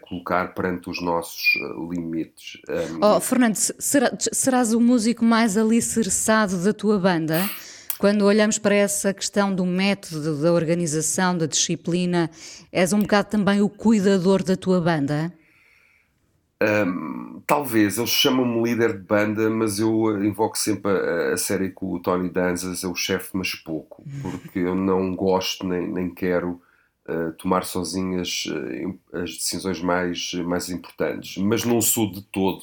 colocar 0.00 0.54
perante 0.54 0.88
os 0.88 1.02
nossos 1.02 1.42
uh, 1.56 1.92
limites. 1.92 2.60
oh, 3.00 3.20
Fernando, 3.20 3.54
será, 3.56 4.12
serás 4.18 4.72
o 4.72 4.80
músico 4.80 5.24
mais 5.24 5.56
alicerçado 5.56 6.62
da 6.64 6.72
tua 6.72 6.98
banda? 6.98 7.48
Quando 7.98 8.22
olhamos 8.22 8.58
para 8.58 8.74
essa 8.74 9.14
questão 9.14 9.54
do 9.54 9.64
método, 9.64 10.40
da 10.40 10.52
organização, 10.52 11.36
da 11.36 11.46
disciplina, 11.46 12.30
és 12.72 12.92
um 12.92 13.00
bocado 13.00 13.28
também 13.30 13.62
o 13.62 13.68
cuidador 13.68 14.42
da 14.42 14.56
tua 14.56 14.80
banda? 14.80 15.32
Um, 16.62 17.42
talvez, 17.46 17.98
eles 17.98 18.10
chamam-me 18.10 18.62
líder 18.62 18.94
de 18.94 19.04
banda, 19.04 19.50
mas 19.50 19.78
eu 19.78 20.24
invoco 20.24 20.56
sempre 20.58 20.90
a, 20.90 21.34
a 21.34 21.36
série 21.36 21.70
com 21.70 21.92
o 21.92 22.00
Tony 22.00 22.30
Danzas, 22.30 22.82
é 22.82 22.88
o 22.88 22.94
chefe, 22.94 23.30
mas 23.34 23.54
pouco, 23.54 24.02
porque 24.22 24.60
eu 24.60 24.74
não 24.74 25.14
gosto 25.14 25.66
nem, 25.66 25.86
nem 25.86 26.12
quero 26.12 26.60
tomar 27.38 27.64
sozinhas 27.64 28.46
uh, 28.46 28.98
as 29.12 29.36
decisões 29.36 29.80
mais, 29.80 30.32
mais 30.34 30.70
importantes, 30.70 31.36
mas 31.36 31.64
não 31.64 31.80
sou 31.80 32.10
de 32.10 32.22
todo 32.22 32.62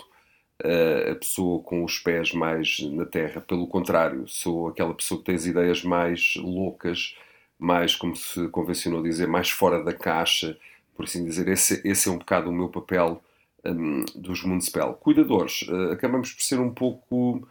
uh, 0.64 1.12
a 1.12 1.16
pessoa 1.16 1.62
com 1.62 1.84
os 1.84 2.00
pés 2.00 2.34
mais 2.34 2.80
na 2.80 3.06
terra, 3.06 3.42
pelo 3.42 3.68
contrário, 3.68 4.28
sou 4.28 4.70
aquela 4.70 4.94
pessoa 4.94 5.20
que 5.20 5.26
tem 5.26 5.36
as 5.36 5.46
ideias 5.46 5.84
mais 5.84 6.36
loucas, 6.38 7.16
mais, 7.60 7.96
como 7.96 8.16
se 8.16 8.48
convencionou 8.48 9.04
dizer, 9.04 9.28
mais 9.28 9.52
fora 9.52 9.84
da 9.84 9.94
caixa, 9.94 10.58
por 10.96 11.06
assim 11.06 11.24
dizer, 11.24 11.48
esse, 11.48 11.82
esse 11.88 12.10
é 12.10 12.12
um 12.12 12.18
bocado 12.18 12.50
o 12.50 12.54
meu 12.54 12.70
papel 12.70 13.22
um, 13.64 14.04
dos 14.16 14.44
Municipal. 14.44 14.96
Cuidadores, 14.96 15.68
acabamos 15.92 16.32
por 16.32 16.42
ser 16.42 16.60
um 16.60 16.74
pouco 16.74 17.48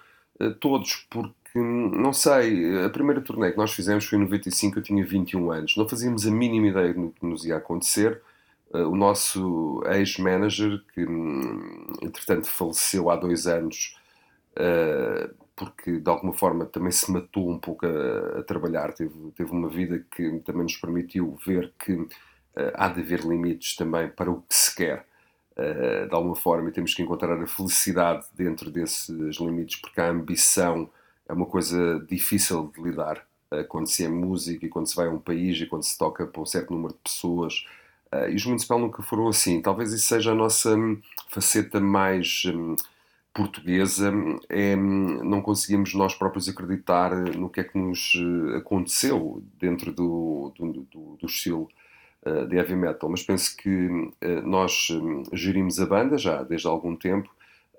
todos, 0.59 1.06
porque, 1.09 1.32
não 1.59 2.12
sei, 2.12 2.85
a 2.85 2.90
primeira 2.90 3.21
turnê 3.21 3.50
que 3.50 3.59
nós 3.59 3.73
fizemos 3.73 4.04
foi 4.04 4.19
em 4.19 4.23
95, 4.23 4.78
eu 4.78 4.83
tinha 4.83 5.04
21 5.04 5.50
anos, 5.50 5.76
não 5.76 5.88
fazíamos 5.88 6.26
a 6.26 6.30
mínima 6.30 6.69
ideia 6.69 6.95
do 6.95 7.11
que 7.11 7.26
nos 7.26 7.45
ia 7.45 7.57
acontecer. 7.57 8.21
Uh, 8.73 8.88
o 8.88 8.97
nosso 8.97 9.83
ex-manager, 9.87 10.80
que 10.95 11.04
hum, 11.04 11.92
entretanto 12.02 12.47
faleceu 12.47 13.11
há 13.11 13.16
dois 13.16 13.47
anos, 13.47 13.97
porque 15.57 15.99
de 15.99 16.11
alguma 16.11 16.33
forma 16.33 16.66
também 16.66 16.90
se 16.92 17.11
matou 17.11 17.50
um 17.50 17.59
pouco 17.59 17.87
a, 17.87 18.40
a, 18.40 18.42
trabalhar, 18.42 18.92
teve, 18.92 19.14
teve 19.37 19.50
uma 19.50 19.69
vida 19.69 20.04
que 20.11 20.40
também 20.40 20.62
nos 20.64 20.76
permitiu 20.76 21.37
ver 21.45 21.73
que 21.78 22.07
há 22.75 22.88
de 22.88 23.00
haver 23.00 23.21
limites 23.21 23.76
também 23.76 24.09
para 24.09 24.30
o 24.30 24.42
que 24.42 24.54
se 24.54 24.75
quer. 24.75 25.07
Eh, 25.61 26.07
de 26.07 26.14
alguma 26.14 26.35
forma, 26.35 26.71
e 26.71 26.73
temos 26.73 26.95
que 26.95 27.02
encontrar 27.02 27.38
a 27.40 27.47
felicidade 27.47 28.26
dentro 28.35 28.71
desses 28.71 29.37
limites, 29.38 29.78
porque 29.80 30.00
a 30.00 30.09
ambição 30.09 30.88
é 31.30 31.32
uma 31.32 31.46
coisa 31.46 32.04
difícil 32.08 32.72
de 32.75 32.82
lidar 32.82 33.25
uh, 33.52 33.64
quando 33.68 33.87
se 33.87 34.04
é 34.04 34.08
música 34.08 34.66
e 34.66 34.68
quando 34.68 34.88
se 34.88 34.96
vai 34.96 35.06
a 35.06 35.10
um 35.10 35.18
país 35.18 35.60
e 35.60 35.66
quando 35.66 35.84
se 35.84 35.96
toca 35.96 36.26
para 36.26 36.42
um 36.42 36.46
certo 36.46 36.72
número 36.72 36.92
de 36.92 37.00
pessoas. 37.00 37.64
Uh, 38.12 38.28
e 38.30 38.34
os 38.34 38.44
Municipal 38.44 38.80
nunca 38.80 39.00
foram 39.00 39.28
assim. 39.28 39.62
Talvez 39.62 39.92
isso 39.92 40.08
seja 40.08 40.32
a 40.32 40.34
nossa 40.34 40.75
um, 40.76 41.00
faceta 41.28 41.80
mais 41.80 42.42
um, 42.46 42.75
portuguesa, 43.32 44.12
é, 44.49 44.76
um, 44.76 45.22
não 45.22 45.40
conseguimos 45.40 45.94
nós 45.94 46.14
próprios 46.16 46.49
acreditar 46.49 47.14
no 47.14 47.49
que 47.49 47.60
é 47.60 47.64
que 47.64 47.78
nos 47.78 48.12
aconteceu 48.56 49.40
dentro 49.56 49.92
do, 49.92 50.52
do, 50.58 50.72
do, 50.72 51.16
do 51.20 51.26
estilo 51.26 51.68
de 52.50 52.56
heavy 52.56 52.76
metal, 52.76 53.08
mas 53.08 53.22
penso 53.22 53.56
que 53.56 54.12
nós 54.44 54.88
gerimos 55.32 55.80
a 55.80 55.87
banda 55.87 56.18
já 56.18 56.42
desde 56.42 56.66
algum 56.66 56.94
tempo, 56.94 57.30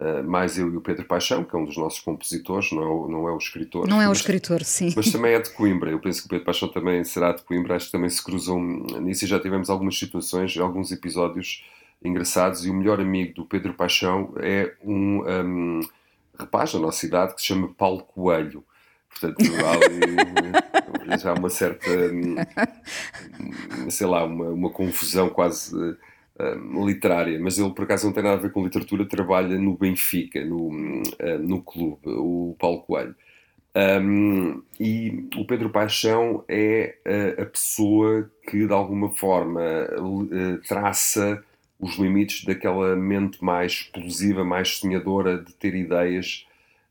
uh, 0.01 0.23
mais 0.27 0.57
eu 0.57 0.73
e 0.73 0.75
o 0.75 0.81
Pedro 0.81 1.05
Paixão, 1.05 1.43
que 1.43 1.55
é 1.55 1.59
um 1.59 1.65
dos 1.65 1.77
nossos 1.77 1.99
compositores, 1.99 2.71
não 2.71 2.81
é 2.81 2.87
o, 2.87 3.07
não 3.07 3.29
é 3.29 3.31
o 3.31 3.37
escritor. 3.37 3.87
Não 3.87 4.01
é 4.01 4.05
o 4.05 4.09
mas, 4.09 4.17
escritor, 4.17 4.63
sim. 4.63 4.91
Mas 4.95 5.11
também 5.11 5.33
é 5.33 5.39
de 5.39 5.51
Coimbra, 5.51 5.91
eu 5.91 5.99
penso 5.99 6.21
que 6.21 6.25
o 6.25 6.29
Pedro 6.29 6.45
Paixão 6.45 6.67
também 6.69 7.03
será 7.03 7.31
de 7.31 7.43
Coimbra, 7.43 7.75
acho 7.75 7.85
que 7.85 7.91
também 7.91 8.09
se 8.09 8.23
cruzam 8.23 8.59
nisso 9.01 9.25
e 9.25 9.27
já 9.27 9.39
tivemos 9.39 9.69
algumas 9.69 9.97
situações, 9.97 10.57
alguns 10.57 10.91
episódios 10.91 11.63
engraçados, 12.03 12.65
e 12.65 12.69
o 12.69 12.73
melhor 12.73 12.99
amigo 12.99 13.35
do 13.35 13.45
Pedro 13.45 13.73
Paixão 13.73 14.33
é 14.37 14.73
um, 14.83 15.21
um 15.45 15.81
rapaz 16.37 16.73
da 16.73 16.79
nossa 16.79 17.05
idade 17.05 17.35
que 17.35 17.41
se 17.41 17.47
chama 17.47 17.73
Paulo 17.77 18.03
Coelho. 18.03 18.63
Portanto, 19.09 19.43
há 19.65 19.71
ali 19.73 21.19
já 21.21 21.33
uma 21.33 21.49
certa, 21.49 21.85
sei 23.89 24.07
lá, 24.07 24.23
uma, 24.23 24.45
uma 24.45 24.69
confusão 24.69 25.29
quase 25.29 25.75
uh, 26.39 26.85
literária. 26.85 27.39
Mas 27.39 27.57
ele, 27.57 27.71
por 27.71 27.83
acaso, 27.83 28.05
não 28.05 28.13
tem 28.13 28.23
nada 28.23 28.35
a 28.35 28.41
ver 28.41 28.51
com 28.51 28.63
literatura, 28.63 29.05
trabalha 29.05 29.57
no 29.57 29.77
Benfica, 29.77 30.43
no, 30.43 30.67
uh, 30.67 31.39
no 31.39 31.61
clube, 31.61 32.01
o 32.05 32.55
Paulo 32.59 32.81
Coelho. 32.81 33.15
Um, 33.73 34.61
e 34.77 35.29
o 35.37 35.45
Pedro 35.45 35.69
Paixão 35.69 36.43
é 36.47 36.97
a, 37.05 37.43
a 37.43 37.45
pessoa 37.45 38.29
que, 38.49 38.67
de 38.67 38.73
alguma 38.73 39.09
forma, 39.11 39.61
uh, 39.97 40.57
traça 40.67 41.41
os 41.79 41.95
limites 41.97 42.43
daquela 42.43 42.95
mente 42.95 43.43
mais 43.43 43.71
explosiva, 43.71 44.43
mais 44.43 44.77
sonhadora 44.77 45.37
de 45.37 45.53
ter 45.53 45.73
ideias 45.73 46.45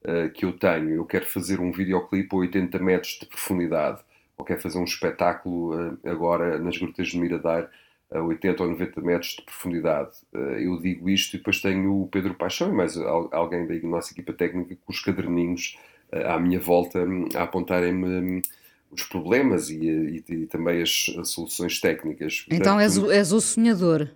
uh, 0.04 0.30
que 0.30 0.44
eu 0.44 0.52
tenho. 0.52 0.90
Eu 0.90 1.04
quero 1.04 1.26
fazer 1.26 1.60
um 1.60 1.70
videoclipe 1.70 2.34
a 2.34 2.38
80 2.38 2.78
metros 2.78 3.18
de 3.20 3.26
profundidade, 3.26 4.00
ou 4.38 4.44
quero 4.44 4.60
fazer 4.60 4.78
um 4.78 4.84
espetáculo 4.84 5.74
uh, 5.74 5.98
agora 6.04 6.58
nas 6.58 6.78
Grutas 6.78 7.08
de 7.08 7.18
Miradouro 7.18 7.68
a 8.10 8.20
80 8.20 8.62
ou 8.62 8.70
90 8.70 9.00
metros 9.00 9.36
de 9.36 9.42
profundidade. 9.42 10.10
Uh, 10.32 10.38
eu 10.58 10.80
digo 10.80 11.08
isto 11.08 11.34
e 11.34 11.38
depois 11.38 11.60
tenho 11.60 12.02
o 12.02 12.08
Pedro 12.08 12.34
Paixão 12.34 12.70
e 12.70 12.72
mais 12.72 12.96
alguém 12.96 13.66
da 13.66 13.88
nossa 13.88 14.12
equipa 14.12 14.32
técnica 14.32 14.76
com 14.84 14.92
os 14.92 15.00
caderninhos 15.00 15.76
à 16.12 16.38
minha 16.38 16.58
volta 16.58 16.98
um, 17.00 17.28
a 17.34 17.42
apontarem-me 17.42 18.06
um, 18.06 18.42
os 18.90 19.04
problemas 19.04 19.70
e, 19.70 19.76
e, 19.76 20.24
e, 20.28 20.46
também 20.46 20.82
as, 20.82 21.06
as 21.18 21.30
soluções 21.30 21.80
técnicas. 21.80 22.44
Então 22.50 22.80
és, 22.80 22.98
o, 22.98 23.10
és 23.10 23.32
o 23.32 23.40
sonhador. 23.40 24.08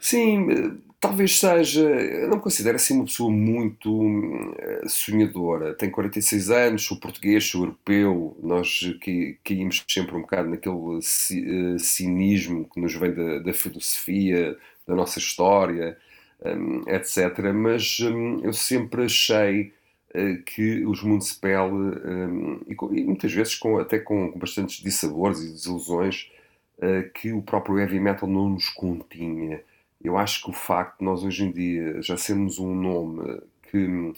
Sim, 0.00 0.80
talvez 1.00 1.38
seja. 1.38 1.82
Eu 1.82 2.28
não 2.28 2.36
me 2.36 2.42
considero 2.42 2.76
assim 2.76 2.94
uma 2.94 3.04
pessoa 3.04 3.30
muito 3.30 3.90
uh, 3.92 4.88
sonhadora. 4.88 5.74
Tenho 5.74 5.92
46 5.92 6.50
anos, 6.50 6.84
sou 6.84 6.98
português, 6.98 7.44
sou 7.44 7.62
europeu. 7.62 8.36
Nós 8.42 8.80
caímos 9.44 9.84
sempre 9.88 10.16
um 10.16 10.22
bocado 10.22 10.48
naquele 10.48 10.74
uh, 10.74 11.78
cinismo 11.78 12.68
que 12.72 12.80
nos 12.80 12.94
vem 12.94 13.12
da, 13.12 13.38
da 13.40 13.52
filosofia, 13.52 14.56
da 14.86 14.94
nossa 14.94 15.18
história, 15.18 15.96
um, 16.44 16.82
etc. 16.88 17.52
Mas 17.54 18.00
um, 18.00 18.40
eu 18.42 18.52
sempre 18.52 19.04
achei 19.04 19.72
uh, 20.14 20.42
que 20.44 20.84
os 20.86 21.02
Municipal, 21.02 21.72
um, 21.72 22.60
e, 22.66 23.00
e, 23.00 23.04
muitas 23.04 23.32
vezes 23.32 23.54
com, 23.54 23.78
até 23.78 23.98
com, 23.98 24.32
com 24.32 24.38
bastantes 24.38 24.82
dissabores 24.82 25.40
e 25.40 25.52
desilusões, 25.52 26.30
que 27.14 27.32
o 27.32 27.40
próprio 27.40 27.78
heavy 27.78 27.98
metal 27.98 28.28
não 28.28 28.50
nos 28.50 28.68
continha 28.68 29.62
eu 30.06 30.16
acho 30.16 30.42
que 30.42 30.50
o 30.50 30.52
facto 30.52 30.98
de 30.98 31.04
nós 31.04 31.24
hoje 31.24 31.44
em 31.44 31.50
dia 31.50 32.00
já 32.02 32.16
sermos 32.16 32.58
um 32.58 32.74
nome 32.74 33.40
que 33.70 34.12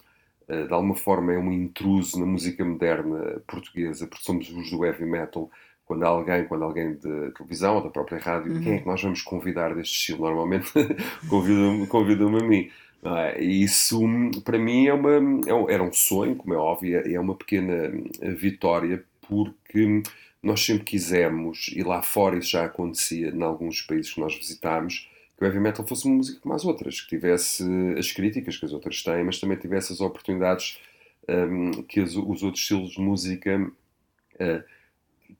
eh, 0.49 0.67
de 0.67 0.73
alguma 0.73 0.95
forma 0.95 1.33
é 1.33 1.39
um 1.39 1.53
intruso 1.53 2.19
na 2.19 2.27
música 2.27 2.65
moderna 2.65 3.41
portuguesa, 3.47 4.07
porque 4.07 4.25
somos 4.25 4.51
os 4.51 4.71
do 4.71 4.85
heavy 4.85 5.05
metal, 5.05 5.51
quando 5.85 6.03
alguém, 6.05 6.45
quando 6.45 6.65
alguém 6.65 6.95
da 6.95 7.31
televisão 7.33 7.77
ou 7.77 7.83
da 7.83 7.91
própria 7.91 8.19
rádio, 8.19 8.53
uhum. 8.53 8.63
quem 8.63 8.75
é 8.75 8.79
que 8.79 8.87
nós 8.87 9.03
vamos 9.03 9.23
convidar 9.23 9.75
deste 9.75 9.95
estilo? 9.95 10.27
Normalmente 10.27 10.71
convidam-me 11.29 11.87
convidam 11.87 12.37
a 12.37 12.43
mim. 12.43 12.71
É? 13.03 13.43
E 13.43 13.63
isso, 13.63 14.01
para 14.45 14.59
mim, 14.59 14.87
é 14.87 14.93
uma, 14.93 15.13
é 15.47 15.55
um, 15.55 15.71
era 15.71 15.83
um 15.83 15.93
sonho, 15.93 16.37
como 16.37 16.53
é 16.53 16.57
óbvio, 16.57 16.99
é 16.99 17.19
uma 17.21 17.35
pequena 17.35 17.93
vitória, 18.37 19.03
porque 19.27 20.03
nós 20.43 20.65
sempre 20.65 20.85
quisemos, 20.85 21.71
e 21.75 21.83
lá 21.83 22.03
fora 22.03 22.39
isso 22.39 22.51
já 22.51 22.65
acontecia 22.65 23.29
em 23.29 23.43
alguns 23.43 23.83
países 23.83 24.13
que 24.13 24.21
nós 24.21 24.35
visitámos, 24.35 25.09
que 25.39 25.45
o 25.45 25.47
heavy 25.47 25.61
metal 25.61 25.87
fosse 25.87 26.05
uma 26.05 26.17
música 26.17 26.41
como 26.41 26.53
as 26.53 26.65
outras, 26.65 27.01
que 27.01 27.09
tivesse 27.09 27.65
as 27.97 28.11
críticas 28.11 28.57
que 28.57 28.67
as 28.67 28.73
outras 28.73 29.03
têm, 29.05 29.23
mas 29.23 29.39
também 29.39 29.57
tivesse 29.57 29.93
as 29.93 30.01
oportunidades 30.01 30.81
um, 31.29 31.83
que 31.85 32.01
as, 32.01 32.17
os 32.17 32.43
outros 32.43 32.61
estilos 32.61 32.91
de 32.91 33.01
música 33.01 33.71
uh, 34.35 34.65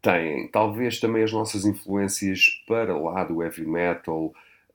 têm. 0.01 0.47
Talvez 0.49 1.01
também 1.01 1.25
as 1.25 1.33
nossas 1.33 1.65
influências 1.65 2.63
para 2.69 2.97
lá 2.97 3.25
do 3.25 3.43
heavy 3.43 3.67
metal, 3.67 4.27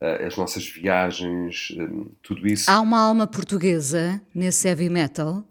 uh, 0.02 0.26
as 0.28 0.36
nossas 0.36 0.68
viagens, 0.68 1.74
um, 1.78 2.12
tudo 2.22 2.46
isso. 2.46 2.70
Há 2.70 2.82
uma 2.82 3.00
alma 3.00 3.26
portuguesa 3.26 4.22
nesse 4.36 4.68
heavy 4.68 4.90
metal? 4.90 5.42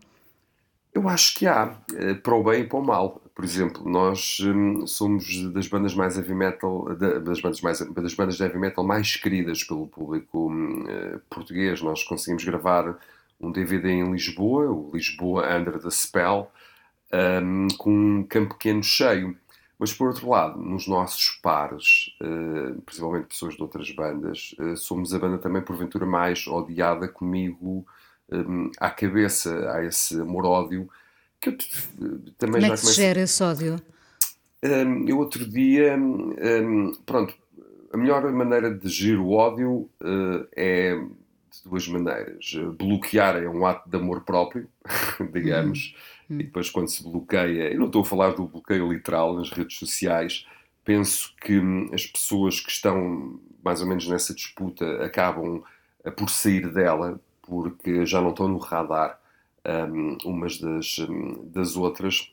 Eu 0.92 1.08
acho 1.08 1.34
que 1.34 1.46
há, 1.46 1.78
uh, 1.92 2.16
para 2.16 2.34
o 2.34 2.44
bem 2.44 2.60
e 2.60 2.66
para 2.66 2.78
o 2.78 2.84
mal. 2.84 3.22
Por 3.34 3.44
exemplo, 3.44 3.88
nós 3.88 4.38
um, 4.40 4.86
somos 4.86 5.42
das 5.52 5.66
bandas 5.66 5.94
mais 5.94 6.16
heavy 6.18 6.34
metal, 6.34 6.94
das 6.94 7.40
bandas, 7.40 7.60
mais, 7.62 7.78
das 7.78 8.14
bandas 8.14 8.36
de 8.36 8.42
heavy 8.42 8.58
metal 8.58 8.84
mais 8.84 9.16
queridas 9.16 9.64
pelo 9.64 9.86
público 9.86 10.52
uh, 10.52 11.18
português. 11.30 11.80
Nós 11.80 12.04
conseguimos 12.04 12.44
gravar 12.44 12.98
um 13.40 13.50
DVD 13.50 13.90
em 13.90 14.12
Lisboa, 14.12 14.70
o 14.70 14.90
Lisboa 14.92 15.46
Under 15.56 15.80
the 15.80 15.90
Spell, 15.90 16.50
um, 17.42 17.68
com 17.78 17.90
um 17.90 18.22
campo 18.22 18.54
pequeno 18.54 18.82
cheio. 18.82 19.36
Mas 19.78 19.92
por 19.92 20.08
outro 20.08 20.28
lado, 20.28 20.60
nos 20.60 20.86
nossos 20.86 21.30
pares, 21.42 22.14
uh, 22.22 22.80
principalmente 22.82 23.28
pessoas 23.28 23.54
de 23.54 23.62
outras 23.62 23.90
bandas, 23.92 24.54
uh, 24.58 24.76
somos 24.76 25.14
a 25.14 25.18
banda 25.18 25.38
também 25.38 25.62
porventura 25.62 26.04
mais 26.04 26.46
odiada 26.46 27.08
comigo 27.08 27.84
um, 28.30 28.70
à 28.78 28.90
cabeça, 28.90 29.72
a 29.72 29.84
esse 29.84 30.20
amor-ódio 30.20 30.88
que 31.42 31.48
eu 31.48 31.58
também 32.38 32.60
Como 32.60 32.60
já 32.60 32.66
é 32.68 32.70
que 32.70 32.76
se 32.76 32.94
gera 32.94 33.20
esse 33.20 33.42
ódio? 33.42 33.82
Um, 34.64 35.08
eu 35.08 35.18
outro 35.18 35.44
dia, 35.44 35.96
um, 35.96 36.92
pronto, 37.04 37.34
a 37.92 37.96
melhor 37.96 38.30
maneira 38.32 38.72
de 38.72 38.88
gerir 38.88 39.20
o 39.20 39.32
ódio 39.32 39.90
uh, 40.00 40.46
é 40.54 40.94
de 40.94 41.68
duas 41.68 41.86
maneiras. 41.88 42.54
Bloquear 42.78 43.36
é 43.36 43.48
um 43.48 43.66
ato 43.66 43.90
de 43.90 43.96
amor 43.96 44.20
próprio, 44.20 44.68
digamos, 45.32 45.96
hum. 46.30 46.38
e 46.40 46.44
depois 46.44 46.70
quando 46.70 46.88
se 46.88 47.02
bloqueia, 47.02 47.72
eu 47.72 47.78
não 47.78 47.86
estou 47.86 48.02
a 48.02 48.04
falar 48.04 48.30
do 48.30 48.46
bloqueio 48.46 48.90
literal 48.92 49.34
nas 49.34 49.50
redes 49.50 49.76
sociais, 49.76 50.46
penso 50.84 51.34
que 51.40 51.58
hum, 51.58 51.90
as 51.92 52.06
pessoas 52.06 52.60
que 52.60 52.70
estão 52.70 53.40
mais 53.64 53.80
ou 53.80 53.88
menos 53.88 54.06
nessa 54.06 54.32
disputa 54.32 55.04
acabam 55.04 55.62
por 56.16 56.30
sair 56.30 56.72
dela 56.72 57.20
porque 57.42 58.06
já 58.06 58.20
não 58.20 58.30
estão 58.30 58.48
no 58.48 58.58
radar 58.58 59.20
um, 59.66 60.18
umas 60.24 60.58
das, 60.58 60.96
das 61.46 61.76
outras. 61.76 62.32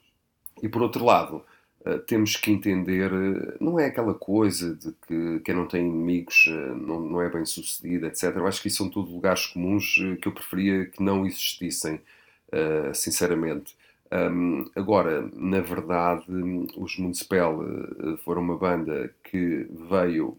E 0.61 0.67
por 0.67 0.81
outro 0.81 1.05
lado, 1.05 1.43
uh, 1.85 1.99
temos 1.99 2.35
que 2.35 2.51
entender, 2.51 3.11
uh, 3.11 3.57
não 3.59 3.79
é 3.79 3.85
aquela 3.85 4.13
coisa 4.13 4.75
de 4.75 4.93
que 5.07 5.39
quem 5.43 5.55
não 5.55 5.67
tem 5.67 5.87
inimigos 5.87 6.45
uh, 6.47 6.75
não, 6.75 6.99
não 6.99 7.21
é 7.21 7.29
bem 7.29 7.45
sucedido, 7.45 8.07
etc. 8.07 8.35
Eu 8.35 8.47
acho 8.47 8.61
que 8.61 8.67
isso 8.67 8.77
são 8.77 8.89
tudo 8.89 9.11
lugares 9.11 9.47
comuns 9.47 9.95
que 10.21 10.27
eu 10.27 10.31
preferia 10.31 10.85
que 10.85 11.01
não 11.01 11.25
existissem, 11.25 12.01
sinceramente. 12.93 13.77
Agora, 14.75 15.29
na 15.33 15.61
verdade, 15.61 16.25
os 16.75 16.97
Municipal 16.97 17.59
foram 18.25 18.41
uma 18.41 18.57
banda 18.57 19.13
que 19.23 19.67
veio, 19.87 20.35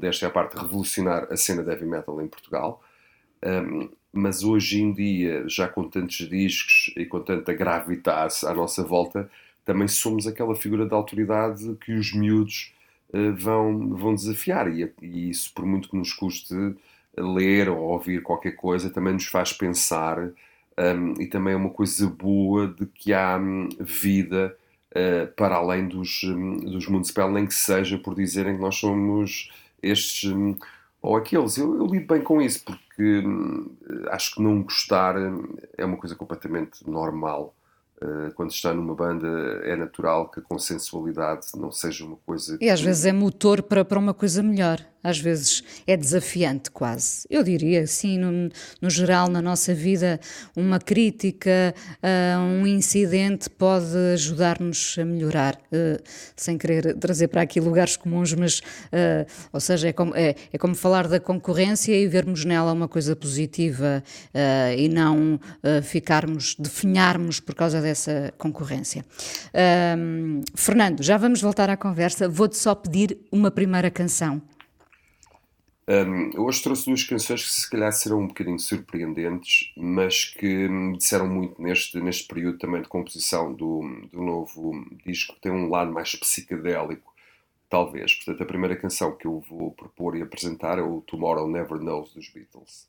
desta 0.00 0.28
parte, 0.28 0.56
revolucionar 0.56 1.28
a 1.30 1.36
cena 1.36 1.62
de 1.62 1.70
heavy 1.70 1.86
metal 1.86 2.20
em 2.20 2.26
Portugal. 2.26 2.82
Um, 3.44 3.88
mas 4.12 4.42
hoje 4.42 4.80
em 4.80 4.92
dia, 4.92 5.44
já 5.46 5.68
com 5.68 5.88
tantos 5.88 6.16
discos 6.28 6.92
e 6.96 7.04
com 7.04 7.20
tanta 7.20 7.52
gravitas 7.52 8.44
à 8.44 8.54
nossa 8.54 8.82
volta, 8.82 9.30
também 9.64 9.88
somos 9.88 10.26
aquela 10.26 10.54
figura 10.54 10.86
de 10.86 10.94
autoridade 10.94 11.76
que 11.80 11.92
os 11.92 12.14
miúdos 12.14 12.72
uh, 13.12 13.34
vão, 13.34 13.94
vão 13.94 14.14
desafiar. 14.14 14.72
E, 14.72 14.90
e, 15.02 15.30
isso, 15.30 15.52
por 15.52 15.66
muito 15.66 15.88
que 15.88 15.96
nos 15.96 16.12
custe 16.12 16.54
ler 17.16 17.68
ou 17.68 17.78
ouvir 17.78 18.22
qualquer 18.22 18.52
coisa, 18.52 18.90
também 18.90 19.14
nos 19.14 19.26
faz 19.26 19.52
pensar. 19.52 20.30
Um, 20.78 21.20
e 21.20 21.26
também 21.26 21.54
é 21.54 21.56
uma 21.56 21.70
coisa 21.70 22.06
boa 22.06 22.68
de 22.68 22.86
que 22.86 23.12
há 23.12 23.38
um, 23.38 23.68
vida 23.80 24.54
uh, 24.92 25.26
para 25.34 25.56
além 25.56 25.88
dos, 25.88 26.22
um, 26.24 26.56
dos 26.58 26.86
Municipal, 26.86 27.30
nem 27.32 27.46
que 27.46 27.54
seja 27.54 27.98
por 27.98 28.14
dizerem 28.14 28.56
que 28.56 28.62
nós 28.62 28.76
somos 28.76 29.50
estes 29.82 30.30
hum, 30.30 30.54
ou 31.06 31.16
aqueles. 31.16 31.56
Eu, 31.56 31.76
eu 31.78 31.86
lido 31.86 32.06
bem 32.06 32.22
com 32.22 32.42
isso, 32.42 32.64
porque 32.64 33.20
hum, 33.24 33.76
acho 34.10 34.34
que 34.34 34.42
não 34.42 34.62
gostar 34.62 35.16
hum, 35.16 35.56
é 35.78 35.84
uma 35.84 35.96
coisa 35.96 36.16
completamente 36.16 36.88
normal. 36.88 37.54
Uh, 38.02 38.30
quando 38.34 38.50
está 38.50 38.74
numa 38.74 38.94
banda, 38.94 39.26
é 39.64 39.74
natural 39.74 40.30
que 40.30 40.40
a 40.40 40.42
consensualidade 40.42 41.46
não 41.56 41.70
seja 41.70 42.04
uma 42.04 42.16
coisa. 42.26 42.58
E 42.60 42.68
às 42.68 42.80
vezes 42.80 43.06
é 43.06 43.12
motor 43.12 43.62
para, 43.62 43.84
para 43.84 43.98
uma 43.98 44.12
coisa 44.12 44.42
melhor 44.42 44.84
às 45.06 45.20
vezes 45.20 45.62
é 45.86 45.96
desafiante 45.96 46.68
quase. 46.70 47.26
Eu 47.30 47.44
diria, 47.44 47.86
sim, 47.86 48.18
no, 48.18 48.50
no 48.82 48.90
geral, 48.90 49.28
na 49.28 49.40
nossa 49.40 49.72
vida, 49.72 50.18
uma 50.56 50.80
crítica 50.80 51.72
a 52.02 52.40
um 52.40 52.66
incidente 52.66 53.48
pode 53.48 53.96
ajudar-nos 54.14 54.96
a 54.98 55.04
melhorar, 55.04 55.54
uh, 55.54 56.02
sem 56.34 56.58
querer 56.58 56.94
trazer 56.94 57.28
para 57.28 57.42
aqui 57.42 57.60
lugares 57.60 57.96
comuns, 57.96 58.34
mas, 58.34 58.58
uh, 58.58 59.26
ou 59.52 59.60
seja, 59.60 59.88
é 59.88 59.92
como, 59.92 60.12
é, 60.16 60.34
é 60.52 60.58
como 60.58 60.74
falar 60.74 61.06
da 61.06 61.20
concorrência 61.20 61.94
e 61.94 62.08
vermos 62.08 62.44
nela 62.44 62.72
uma 62.72 62.88
coisa 62.88 63.14
positiva 63.14 64.02
uh, 64.34 64.76
e 64.76 64.88
não 64.88 65.38
ficarmos, 65.82 66.56
definharmos 66.58 67.38
por 67.38 67.54
causa 67.54 67.80
dessa 67.86 68.34
concorrência. 68.36 69.04
Fernando, 70.54 71.02
já 71.02 71.16
vamos 71.16 71.40
voltar 71.40 71.70
à 71.70 71.76
conversa, 71.76 72.28
vou-te 72.28 72.56
só 72.56 72.74
pedir 72.74 73.18
uma 73.30 73.50
primeira 73.50 73.90
canção. 73.90 74.42
Um, 75.88 76.42
hoje 76.42 76.62
trouxe 76.64 76.86
duas 76.86 77.04
canções 77.04 77.44
que 77.44 77.50
se 77.50 77.70
calhar 77.70 77.92
serão 77.92 78.18
um 78.18 78.26
bocadinho 78.26 78.58
surpreendentes, 78.58 79.72
mas 79.76 80.24
que 80.24 80.68
me 80.68 80.98
disseram 80.98 81.28
muito 81.28 81.62
neste, 81.62 82.00
neste 82.00 82.26
período 82.26 82.58
também 82.58 82.82
de 82.82 82.88
composição 82.88 83.54
do, 83.54 83.82
do 84.12 84.20
novo 84.20 84.84
disco, 85.06 85.34
que 85.36 85.42
tem 85.42 85.52
um 85.52 85.68
lado 85.68 85.92
mais 85.92 86.12
psicadélico, 86.16 87.14
talvez. 87.70 88.16
Portanto, 88.16 88.42
a 88.42 88.46
primeira 88.46 88.74
canção 88.74 89.16
que 89.16 89.28
eu 89.28 89.40
vou 89.48 89.70
propor 89.70 90.16
e 90.16 90.22
apresentar 90.22 90.76
é 90.76 90.82
o 90.82 91.02
Tomorrow 91.02 91.48
Never 91.48 91.78
Knows 91.78 92.12
dos 92.12 92.28
Beatles. 92.30 92.88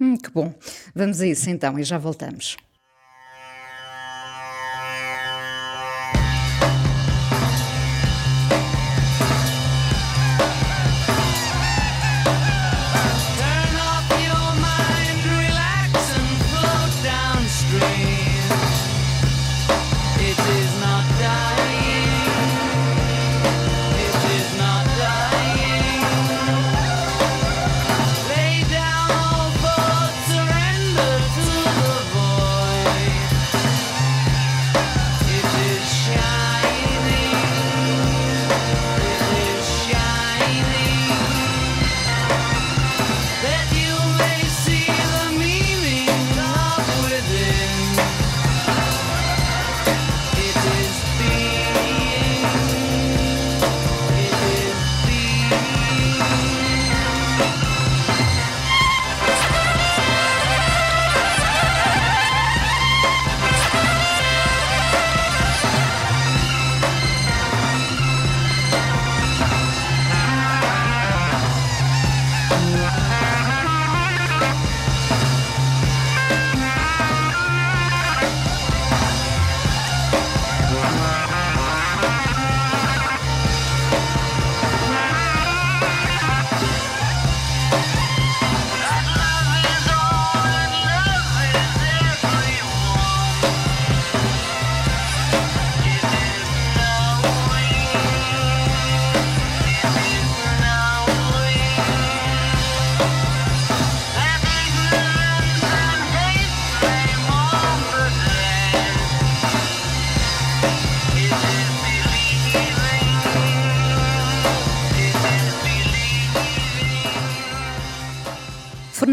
Hum, 0.00 0.16
que 0.16 0.30
bom. 0.30 0.54
Vamos 0.94 1.20
a 1.20 1.26
isso 1.26 1.50
então 1.50 1.76
e 1.76 1.82
já 1.82 1.98
voltamos. 1.98 2.56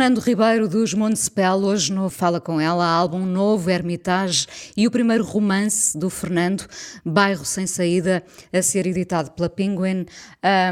Fernando 0.03 0.19
Ribeiro 0.19 0.67
dos 0.67 0.93
Montespel, 0.93 1.59
hoje 1.59 1.93
no 1.93 2.09
Fala 2.09 2.41
Com 2.41 2.59
Ela, 2.59 2.85
álbum 2.85 3.25
novo, 3.25 3.69
Hermitage, 3.69 4.45
e 4.75 4.85
o 4.85 4.91
primeiro 4.91 5.23
romance 5.23 5.97
do 5.97 6.09
Fernando, 6.09 6.65
Bairro 7.05 7.45
Sem 7.45 7.65
Saída, 7.65 8.21
a 8.51 8.61
ser 8.61 8.85
editado 8.85 9.31
pela 9.31 9.49
Penguin. 9.49 10.05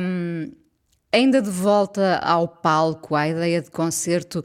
Um, 0.01 0.51
ainda 1.13 1.41
de 1.41 1.49
volta 1.49 2.17
ao 2.17 2.45
palco, 2.45 3.15
à 3.15 3.29
ideia 3.29 3.61
de 3.61 3.71
concerto, 3.71 4.43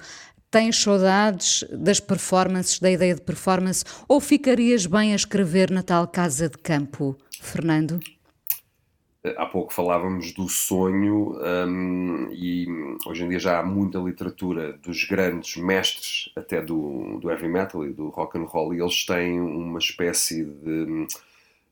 tens 0.52 0.80
saudades 0.80 1.64
das 1.72 1.98
performances, 1.98 2.78
da 2.78 2.88
ideia 2.88 3.16
de 3.16 3.22
performance, 3.22 3.82
ou 4.06 4.20
ficarias 4.20 4.86
bem 4.86 5.14
a 5.14 5.16
escrever 5.16 5.68
na 5.68 5.82
tal 5.82 6.06
casa 6.06 6.48
de 6.48 6.58
campo, 6.58 7.18
Fernando? 7.40 7.98
Há 9.36 9.46
pouco 9.46 9.72
falávamos 9.72 10.32
do 10.32 10.48
sonho 10.48 11.38
um, 11.40 12.28
e 12.32 12.66
hoje 13.06 13.24
em 13.24 13.28
dia 13.28 13.38
já 13.38 13.58
há 13.58 13.62
muita 13.62 13.98
literatura 13.98 14.74
dos 14.74 15.04
grandes 15.04 15.56
mestres 15.56 16.30
até 16.36 16.60
do, 16.60 17.18
do 17.20 17.30
heavy 17.30 17.48
metal 17.48 17.84
e 17.84 17.92
do 17.92 18.08
rock 18.08 18.38
and 18.38 18.44
roll 18.44 18.74
e 18.74 18.80
eles 18.80 19.04
têm 19.04 19.40
uma 19.40 19.78
espécie 19.78 20.44
de 20.44 21.06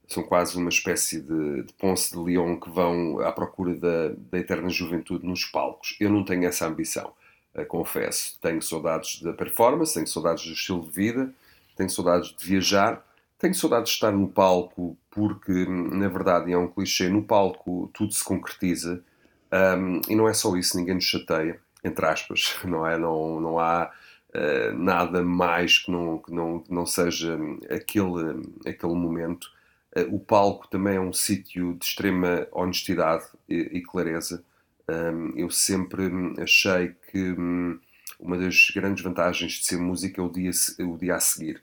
são 0.06 0.22
quase 0.22 0.56
uma 0.56 0.68
espécie 0.68 1.20
de, 1.20 1.62
de 1.62 1.72
Ponce 1.74 2.12
de 2.12 2.18
Leão 2.18 2.58
que 2.58 2.70
vão 2.70 3.20
à 3.20 3.32
procura 3.32 3.74
da, 3.74 4.14
da 4.30 4.38
eterna 4.38 4.68
juventude 4.68 5.26
nos 5.26 5.44
palcos. 5.44 5.96
Eu 5.98 6.10
não 6.10 6.24
tenho 6.24 6.44
essa 6.44 6.66
ambição, 6.66 7.12
uh, 7.54 7.64
confesso. 7.64 8.38
Tenho 8.40 8.60
saudades 8.60 9.22
da 9.22 9.32
performance, 9.32 9.94
tenho 9.94 10.06
saudades 10.06 10.46
do 10.46 10.52
estilo 10.52 10.82
de 10.82 10.90
vida, 10.90 11.32
tenho 11.76 11.88
saudades 11.88 12.34
de 12.36 12.46
viajar, 12.46 13.04
tenho 13.44 13.54
saudades 13.54 13.90
de 13.90 13.96
estar 13.96 14.10
no 14.10 14.26
palco 14.26 14.96
porque, 15.10 15.66
na 15.66 16.08
verdade, 16.08 16.50
é 16.50 16.56
um 16.56 16.66
clichê, 16.66 17.10
no 17.10 17.22
palco 17.22 17.90
tudo 17.92 18.10
se 18.10 18.24
concretiza 18.24 19.04
um, 19.52 20.00
e 20.08 20.16
não 20.16 20.26
é 20.26 20.32
só 20.32 20.56
isso, 20.56 20.78
ninguém 20.78 20.94
nos 20.94 21.04
chateia, 21.04 21.60
entre 21.84 22.06
aspas, 22.06 22.56
não 22.64 22.86
é? 22.86 22.96
Não, 22.96 23.38
não 23.40 23.58
há 23.58 23.92
uh, 24.30 24.78
nada 24.78 25.22
mais 25.22 25.76
que 25.76 25.90
não, 25.90 26.18
que 26.18 26.32
não, 26.32 26.60
que 26.60 26.72
não 26.72 26.86
seja 26.86 27.38
aquele, 27.68 28.42
aquele 28.66 28.94
momento. 28.94 29.52
Uh, 29.94 30.14
o 30.14 30.18
palco 30.18 30.66
também 30.68 30.96
é 30.96 31.00
um 31.00 31.12
sítio 31.12 31.74
de 31.74 31.84
extrema 31.84 32.48
honestidade 32.50 33.26
e, 33.46 33.78
e 33.78 33.82
clareza. 33.82 34.42
Um, 34.88 35.36
eu 35.36 35.50
sempre 35.50 36.10
achei 36.38 36.94
que 37.12 37.32
um, 37.32 37.78
uma 38.18 38.38
das 38.38 38.70
grandes 38.74 39.04
vantagens 39.04 39.52
de 39.52 39.66
ser 39.66 39.76
música 39.76 40.18
é 40.22 40.24
o 40.24 40.30
dia, 40.30 40.50
o 40.80 40.96
dia 40.96 41.16
a 41.16 41.20
seguir. 41.20 41.62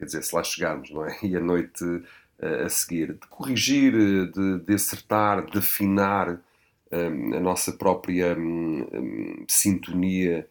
Quer 0.00 0.06
dizer, 0.06 0.24
se 0.24 0.34
lá 0.34 0.42
chegarmos, 0.42 0.90
não 0.90 1.04
é? 1.04 1.14
E 1.22 1.36
a 1.36 1.40
noite 1.40 1.84
a 2.64 2.70
seguir, 2.70 3.12
de 3.12 3.26
corrigir, 3.28 3.92
de, 3.92 4.60
de 4.60 4.74
acertar, 4.74 5.44
de 5.44 5.58
afinar 5.58 6.40
um, 6.90 7.36
a 7.36 7.40
nossa 7.40 7.70
própria 7.70 8.34
um, 8.34 8.80
um, 8.80 9.44
sintonia, 9.46 10.48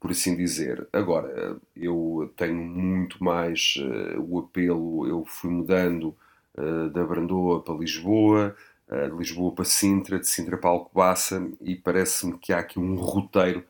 por 0.00 0.10
assim 0.10 0.34
dizer. 0.34 0.88
Agora, 0.92 1.56
eu 1.76 2.32
tenho 2.36 2.56
muito 2.56 3.22
mais 3.22 3.76
uh, 3.76 4.20
o 4.20 4.40
apelo, 4.40 5.06
eu 5.06 5.24
fui 5.24 5.50
mudando 5.50 6.16
uh, 6.58 6.90
da 6.90 7.04
Brandoa 7.04 7.62
para 7.62 7.74
Lisboa, 7.74 8.56
uh, 8.88 9.10
de 9.10 9.16
Lisboa 9.16 9.54
para 9.54 9.64
Sintra, 9.64 10.18
de 10.18 10.26
Sintra 10.26 10.56
para 10.56 10.70
Alcobaça, 10.70 11.46
e 11.60 11.76
parece-me 11.76 12.38
que 12.38 12.52
há 12.52 12.58
aqui 12.58 12.78
um 12.78 12.96
roteiro 12.96 13.64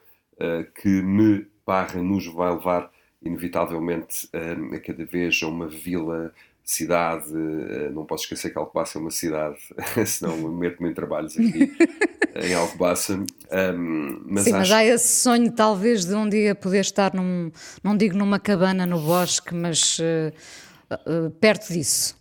que 0.80 0.88
me 0.88 1.46
barra, 1.66 2.02
nos 2.02 2.26
vai 2.26 2.50
levar 2.50 2.90
inevitavelmente 3.22 4.28
a 4.32 4.80
cada 4.80 5.04
vez 5.04 5.40
a 5.42 5.48
uma 5.48 5.68
vila 5.68 6.32
cidade, 6.70 7.32
eh, 7.34 7.90
não 7.90 8.04
posso 8.04 8.24
esquecer 8.24 8.50
que 8.50 8.58
Alcobaça 8.58 8.98
é 8.98 9.00
uma 9.00 9.10
cidade, 9.10 9.58
senão 10.06 10.36
meto-me 10.52 10.90
em 10.90 10.94
trabalhos 10.94 11.36
aqui 11.36 11.72
em 12.36 12.54
Alcobaça. 12.54 13.14
Um, 13.14 14.22
mas 14.26 14.44
Sim, 14.44 14.50
acho... 14.50 14.58
mas 14.58 14.70
há 14.70 14.84
esse 14.84 15.22
sonho 15.22 15.50
talvez 15.52 16.04
de 16.04 16.14
um 16.14 16.28
dia 16.28 16.54
poder 16.54 16.80
estar 16.80 17.12
num, 17.12 17.50
não 17.82 17.96
digo 17.96 18.16
numa 18.16 18.38
cabana 18.38 18.86
no 18.86 19.00
bosque, 19.00 19.54
mas 19.54 19.98
uh, 19.98 20.32
uh, 20.92 21.30
perto 21.32 21.72
disso. 21.72 22.16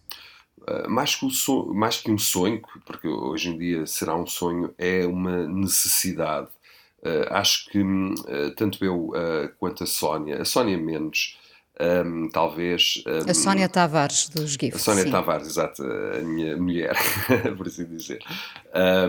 Uh, 0.62 0.90
mais, 0.90 1.16
que 1.16 1.30
sonho, 1.30 1.74
mais 1.74 1.98
que 1.98 2.12
um 2.12 2.18
sonho, 2.18 2.62
porque 2.86 3.08
hoje 3.08 3.50
em 3.50 3.58
dia 3.58 3.86
será 3.86 4.16
um 4.16 4.26
sonho, 4.26 4.74
é 4.78 5.06
uma 5.06 5.48
necessidade. 5.48 6.48
Acho 7.30 7.70
que 7.70 7.82
tanto 8.56 8.84
eu 8.84 9.12
quanto 9.58 9.84
a 9.84 9.88
Sónia, 9.88 10.42
a 10.42 10.46
Sónia 10.46 10.78
menos, 10.78 11.38
um, 11.80 12.30
talvez. 12.30 13.02
Um, 13.08 13.30
a 13.30 13.34
Sónia 13.34 13.70
Tavares 13.70 14.28
dos 14.28 14.52
GIFs. 14.52 14.76
A 14.76 14.80
Sónia 14.80 15.04
sim. 15.04 15.12
Tavares, 15.12 15.48
exato, 15.48 15.82
a 15.84 16.20
minha 16.20 16.58
mulher, 16.58 16.94
por 17.56 17.68
assim 17.68 17.86
dizer. 17.86 18.20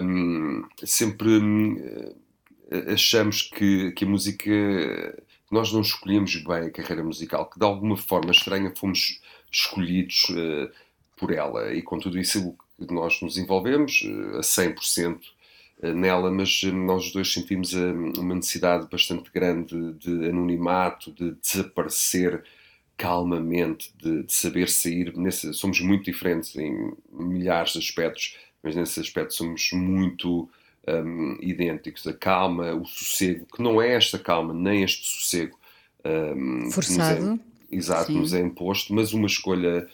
Um, 0.02 0.64
sempre 0.84 1.38
uh, 1.38 2.14
achamos 2.92 3.42
que, 3.42 3.90
que 3.92 4.04
a 4.04 4.08
música. 4.08 4.50
Nós 5.50 5.72
não 5.72 5.80
escolhemos 5.80 6.36
bem 6.36 6.68
a 6.68 6.70
carreira 6.70 7.02
musical, 7.02 7.50
que 7.50 7.58
de 7.58 7.64
alguma 7.64 7.96
forma 7.96 8.30
estranha 8.30 8.72
fomos 8.76 9.20
escolhidos 9.50 10.28
uh, 10.30 10.70
por 11.16 11.32
ela. 11.32 11.74
E 11.74 11.82
com 11.82 11.98
tudo 11.98 12.18
isso 12.18 12.54
nós 12.88 13.20
nos 13.20 13.36
envolvemos 13.36 14.02
uh, 14.04 14.38
a 14.38 14.42
100% 14.42 15.18
nela, 15.82 16.30
mas 16.30 16.62
nós 16.64 17.10
dois 17.10 17.32
sentimos 17.32 17.72
uma 17.72 18.34
necessidade 18.34 18.86
bastante 18.90 19.30
grande 19.32 19.94
de 19.94 20.28
anonimato, 20.28 21.10
de 21.12 21.32
desaparecer 21.32 22.44
calmamente, 22.96 23.90
de, 23.96 24.24
de 24.24 24.32
saber 24.32 24.68
sair. 24.68 25.16
Nesse, 25.16 25.54
somos 25.54 25.80
muito 25.80 26.04
diferentes 26.04 26.54
em 26.56 26.92
milhares 27.10 27.72
de 27.72 27.78
aspectos, 27.78 28.36
mas 28.62 28.76
nesse 28.76 29.00
aspecto 29.00 29.32
somos 29.32 29.70
muito 29.72 30.50
um, 30.86 31.38
idênticos. 31.40 32.06
A 32.06 32.12
calma, 32.12 32.74
o 32.74 32.84
sossego, 32.84 33.46
que 33.46 33.62
não 33.62 33.80
é 33.80 33.94
esta 33.94 34.18
calma, 34.18 34.52
nem 34.52 34.82
este 34.82 35.08
sossego. 35.08 35.58
Um, 36.04 36.70
Forçado. 36.70 37.40
É, 37.70 37.76
exato, 37.76 38.12
Sim. 38.12 38.18
nos 38.18 38.34
é 38.34 38.40
imposto, 38.40 38.92
mas 38.92 39.14
uma 39.14 39.26
escolha 39.26 39.88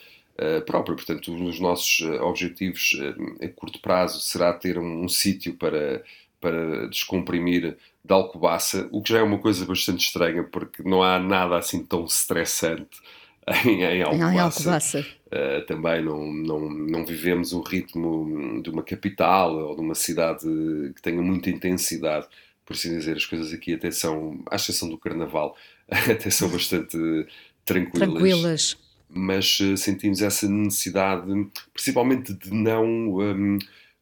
própria. 0.65 0.95
Portanto, 0.95 1.33
um 1.33 1.45
dos 1.45 1.59
nossos 1.59 1.99
uh, 2.01 2.21
objetivos 2.23 2.93
uh, 2.93 3.43
a 3.43 3.47
curto 3.49 3.79
prazo 3.79 4.19
será 4.19 4.53
ter 4.53 4.77
um, 4.77 5.03
um 5.03 5.09
sítio 5.09 5.55
para, 5.55 6.03
para 6.39 6.87
descomprimir 6.87 7.77
de 8.03 8.13
Alcobaça, 8.13 8.87
o 8.91 9.01
que 9.01 9.11
já 9.11 9.19
é 9.19 9.23
uma 9.23 9.39
coisa 9.39 9.65
bastante 9.65 10.05
estranha, 10.05 10.43
porque 10.43 10.81
não 10.81 11.03
há 11.03 11.19
nada 11.19 11.57
assim 11.57 11.83
tão 11.83 12.05
estressante 12.05 12.99
em, 13.65 13.83
em 13.83 14.01
Alcobaça. 14.01 14.33
Em 14.33 14.39
Alcobaça. 14.39 15.05
Uh, 15.27 15.65
também 15.65 16.03
não, 16.03 16.31
não, 16.31 16.69
não 16.69 17.05
vivemos 17.05 17.51
o 17.51 17.61
ritmo 17.61 18.61
de 18.61 18.69
uma 18.69 18.81
capital 18.81 19.53
ou 19.55 19.75
de 19.75 19.81
uma 19.81 19.95
cidade 19.95 20.45
que 20.95 21.01
tenha 21.01 21.21
muita 21.21 21.49
intensidade. 21.49 22.27
Por 22.65 22.73
assim 22.73 22.97
dizer, 22.97 23.17
as 23.17 23.25
coisas 23.25 23.53
aqui 23.53 23.73
até 23.73 23.91
são, 23.91 24.41
à 24.49 24.55
exceção 24.55 24.89
do 24.89 24.97
Carnaval, 24.97 25.55
até 25.89 26.29
são 26.29 26.49
bastante 26.49 26.97
tranquilas. 27.65 28.09
Tranquilas. 28.09 28.86
Mas 29.09 29.59
uh, 29.59 29.77
sentimos 29.77 30.21
essa 30.21 30.47
necessidade, 30.49 31.25
principalmente 31.73 32.33
de 32.33 32.53
não. 32.53 32.85
Um, 33.17 33.57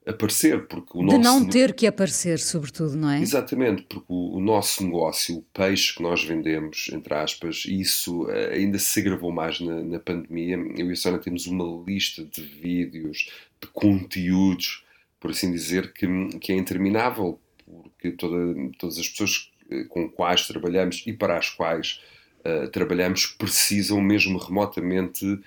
aparecer, 0.05 0.67
porque 0.67 0.91
o 0.93 0.99
de 0.99 1.17
nosso... 1.17 1.23
não 1.23 1.49
ter 1.49 1.73
que 1.73 1.87
aparecer, 1.87 2.37
sobretudo, 2.39 2.95
não 2.95 3.09
é? 3.09 3.19
Exatamente, 3.19 3.83
porque 3.83 4.05
o, 4.07 4.37
o, 4.37 4.39
nosso 4.39 4.83
negócio, 4.83 5.37
o 5.37 5.41
peixe 5.51 5.95
que 5.95 6.03
nós 6.03 6.23
vendemos, 6.23 6.89
entre 6.93 7.13
aspas, 7.15 7.63
isso 7.65 8.25
uh, 8.25 8.51
ainda 8.51 8.77
se 8.77 8.99
agravou 8.99 9.31
mais 9.31 9.59
na, 9.59 9.81
na, 9.81 9.99
pandemia. 9.99 10.57
Eu 10.77 10.89
e 10.89 10.93
a 10.93 10.95
Sónia 10.95 11.19
temos 11.19 11.47
uma 11.47 11.83
lista 11.85 12.23
de 12.23 12.41
vídeos, 12.41 13.31
de 13.59 13.67
conteúdos, 13.73 14.83
por 15.19 15.31
assim 15.31 15.51
dizer, 15.51 15.91
que, 15.91 16.07
que 16.39 16.53
é 16.53 16.55
interminável, 16.55 17.39
porque 17.65 18.11
toda, 18.11 18.37
todas 18.77 18.99
as 18.99 19.09
pessoas 19.09 19.51
eh, 19.71 19.85
com 19.85 20.07
quais 20.07 20.45
trabalhamos 20.47 21.03
e 21.07 21.13
para 21.13 21.37
as 21.37 21.49
quais 21.49 21.99
uh, 22.45 22.67
trabalhamos 22.69 23.25
precisam 23.25 23.99
mesmo 24.01 24.37
remotamente 24.37 25.39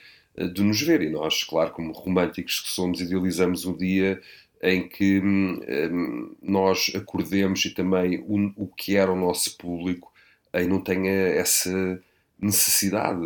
de 0.54 0.62
nos 0.62 0.80
ver. 0.80 1.02
E 1.02 1.10
nós, 1.10 1.42
claro, 1.42 1.72
como 1.72 1.92
românticos 1.92 2.60
que 2.60 2.68
somos, 2.68 3.00
idealizamos 3.00 3.64
um 3.64 3.76
dia 3.76 4.20
em 4.62 4.88
que 4.88 5.20
um, 5.20 6.36
nós 6.42 6.92
acordemos 6.94 7.64
e 7.64 7.70
também 7.70 8.18
o, 8.26 8.52
o 8.56 8.66
que 8.66 8.96
era 8.96 9.10
o 9.10 9.16
nosso 9.16 9.56
público 9.56 10.12
aí 10.52 10.66
não 10.66 10.80
tenha 10.80 11.10
essa 11.10 12.02
necessidade, 12.40 13.20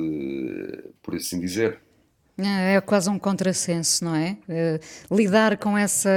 por 1.03 1.15
assim 1.15 1.41
dizer. 1.41 1.81
É, 2.45 2.75
é 2.75 2.81
quase 2.81 3.09
um 3.09 3.19
contrassenso, 3.19 4.05
não 4.05 4.15
é? 4.15 4.37
é? 4.49 4.81
lidar 5.11 5.57
com 5.57 5.77
essa, 5.77 6.11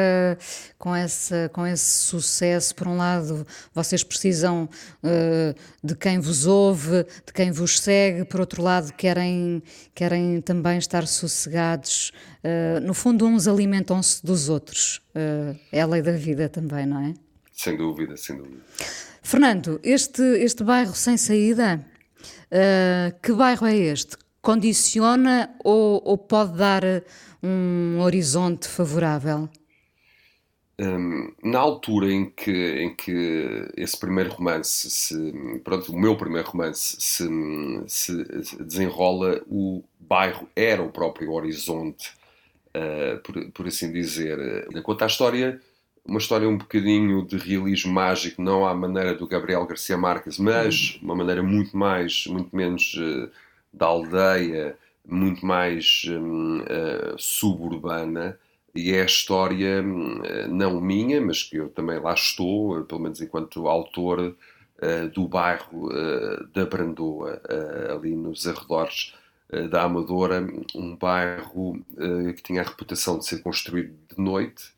com 0.78 0.96
essa, 0.96 1.50
com 1.54 1.66
esse 1.66 2.00
sucesso, 2.06 2.76
por 2.76 2.88
um 2.88 2.98
lado, 2.98 3.46
vocês 3.74 4.04
precisam 4.04 4.70
uh, 5.04 5.56
de 5.84 5.96
quem 5.96 6.20
vos 6.20 6.46
ouve, 6.46 7.04
de 7.26 7.34
quem 7.34 7.52
vos 7.52 7.80
segue, 7.80 8.26
por 8.26 8.40
outro 8.40 8.62
lado, 8.62 8.92
querem, 8.94 9.62
querem 9.94 10.42
também 10.42 10.78
estar 10.78 11.06
sossegados. 11.08 12.12
No 12.84 12.94
fundo, 12.94 13.26
uns 13.26 13.48
alimentam-se 13.48 14.24
dos 14.24 14.50
outros. 14.50 15.02
É 15.72 15.82
a 15.82 15.88
lei 15.88 16.04
da 16.04 16.12
vida 16.12 16.48
também, 16.48 16.86
não 16.86 17.02
é? 17.02 17.14
Sem 17.52 17.76
dúvida, 17.76 18.16
sem 18.16 18.38
dúvida. 18.38 18.62
Fernando, 19.24 19.80
este, 19.84 20.22
este 20.22 20.64
bairro 20.64 20.94
sem 20.94 21.18
saída, 21.18 21.84
que 23.24 23.34
bairro 23.34 23.66
é 23.66 23.76
este? 23.76 24.16
Condiciona 24.46 25.50
ou, 25.64 26.02
ou 26.06 26.18
pode 26.18 26.56
dar 26.58 26.84
um 27.44 28.00
horizonte 28.00 28.68
favorável? 28.68 29.50
um, 30.80 31.34
na 31.44 31.60
altura 31.60 32.12
em 32.12 32.30
que, 32.30 32.52
em 32.52 32.96
que 32.96 33.68
esse 33.78 33.98
primeiro 33.98 34.32
romance, 34.32 34.90
se, 34.90 35.60
pronto, 35.64 35.92
o 35.92 36.00
meu 36.00 36.16
primeiro 36.18 36.50
romance 36.50 36.98
se, 37.00 37.28
se 37.88 38.24
desenrola, 38.64 39.42
o 39.48 39.84
bairro 40.00 40.48
era 40.56 40.84
o 40.84 40.92
próprio 40.92 41.32
horizonte, 41.32 42.12
uh, 42.76 43.20
por, 43.22 43.52
por, 43.52 43.68
assim 43.68 43.92
dizer. 43.92 44.38
Quanto 44.84 45.04
à 45.04 45.08
história, 45.08 45.62
uma 46.06 46.20
história 46.20 46.48
um 46.48 46.58
bocadinho 46.58 47.26
de 47.26 47.38
realismo 47.38 47.94
mágico, 47.94 48.42
não 48.42 48.66
à 48.66 48.74
maneira 48.74 49.16
do 49.16 49.28
Gabriel 49.28 49.66
Garcia 49.66 49.98
Marques, 49.98 50.38
mas 50.38 51.00
uma 51.02 51.16
maneira 51.16 51.42
muito 51.42 51.76
mais, 51.78 52.28
muito 52.28 52.56
menos 52.56 52.96
uh, 52.96 53.32
da 53.76 53.88
aldeia, 53.88 54.78
muito 55.06 55.46
mais 55.46 56.04
um, 56.10 56.60
uh, 56.62 57.18
suburbana. 57.18 58.40
E 58.74 58.92
é 58.92 59.04
a 59.04 59.06
história, 59.06 59.82
hum, 59.82 60.22
não 60.50 60.82
minha, 60.82 61.22
mas 61.22 61.44
que 61.44 61.58
eu 61.58 61.70
também 61.70 62.00
lá 62.00 62.14
estou, 62.14 62.84
pelo 62.84 63.02
menos 63.02 63.22
enquanto 63.22 63.68
autor 63.68 64.20
uh, 64.20 65.10
do 65.14 65.28
bairro 65.28 65.90
da 66.54 66.66
Brandoa, 66.66 67.42
ali 67.94 68.16
nos 68.16 68.48
arredores 68.48 69.14
da 69.70 69.84
Amadora, 69.84 70.46
um 70.74 70.96
bairro 70.96 71.80
que 72.36 72.44
tinha 72.44 72.62
a 72.62 72.66
reputação 72.66 73.20
de 73.20 73.26
ser 73.26 73.42
construído 73.42 73.94
de 74.14 74.22
noite, 74.22 74.74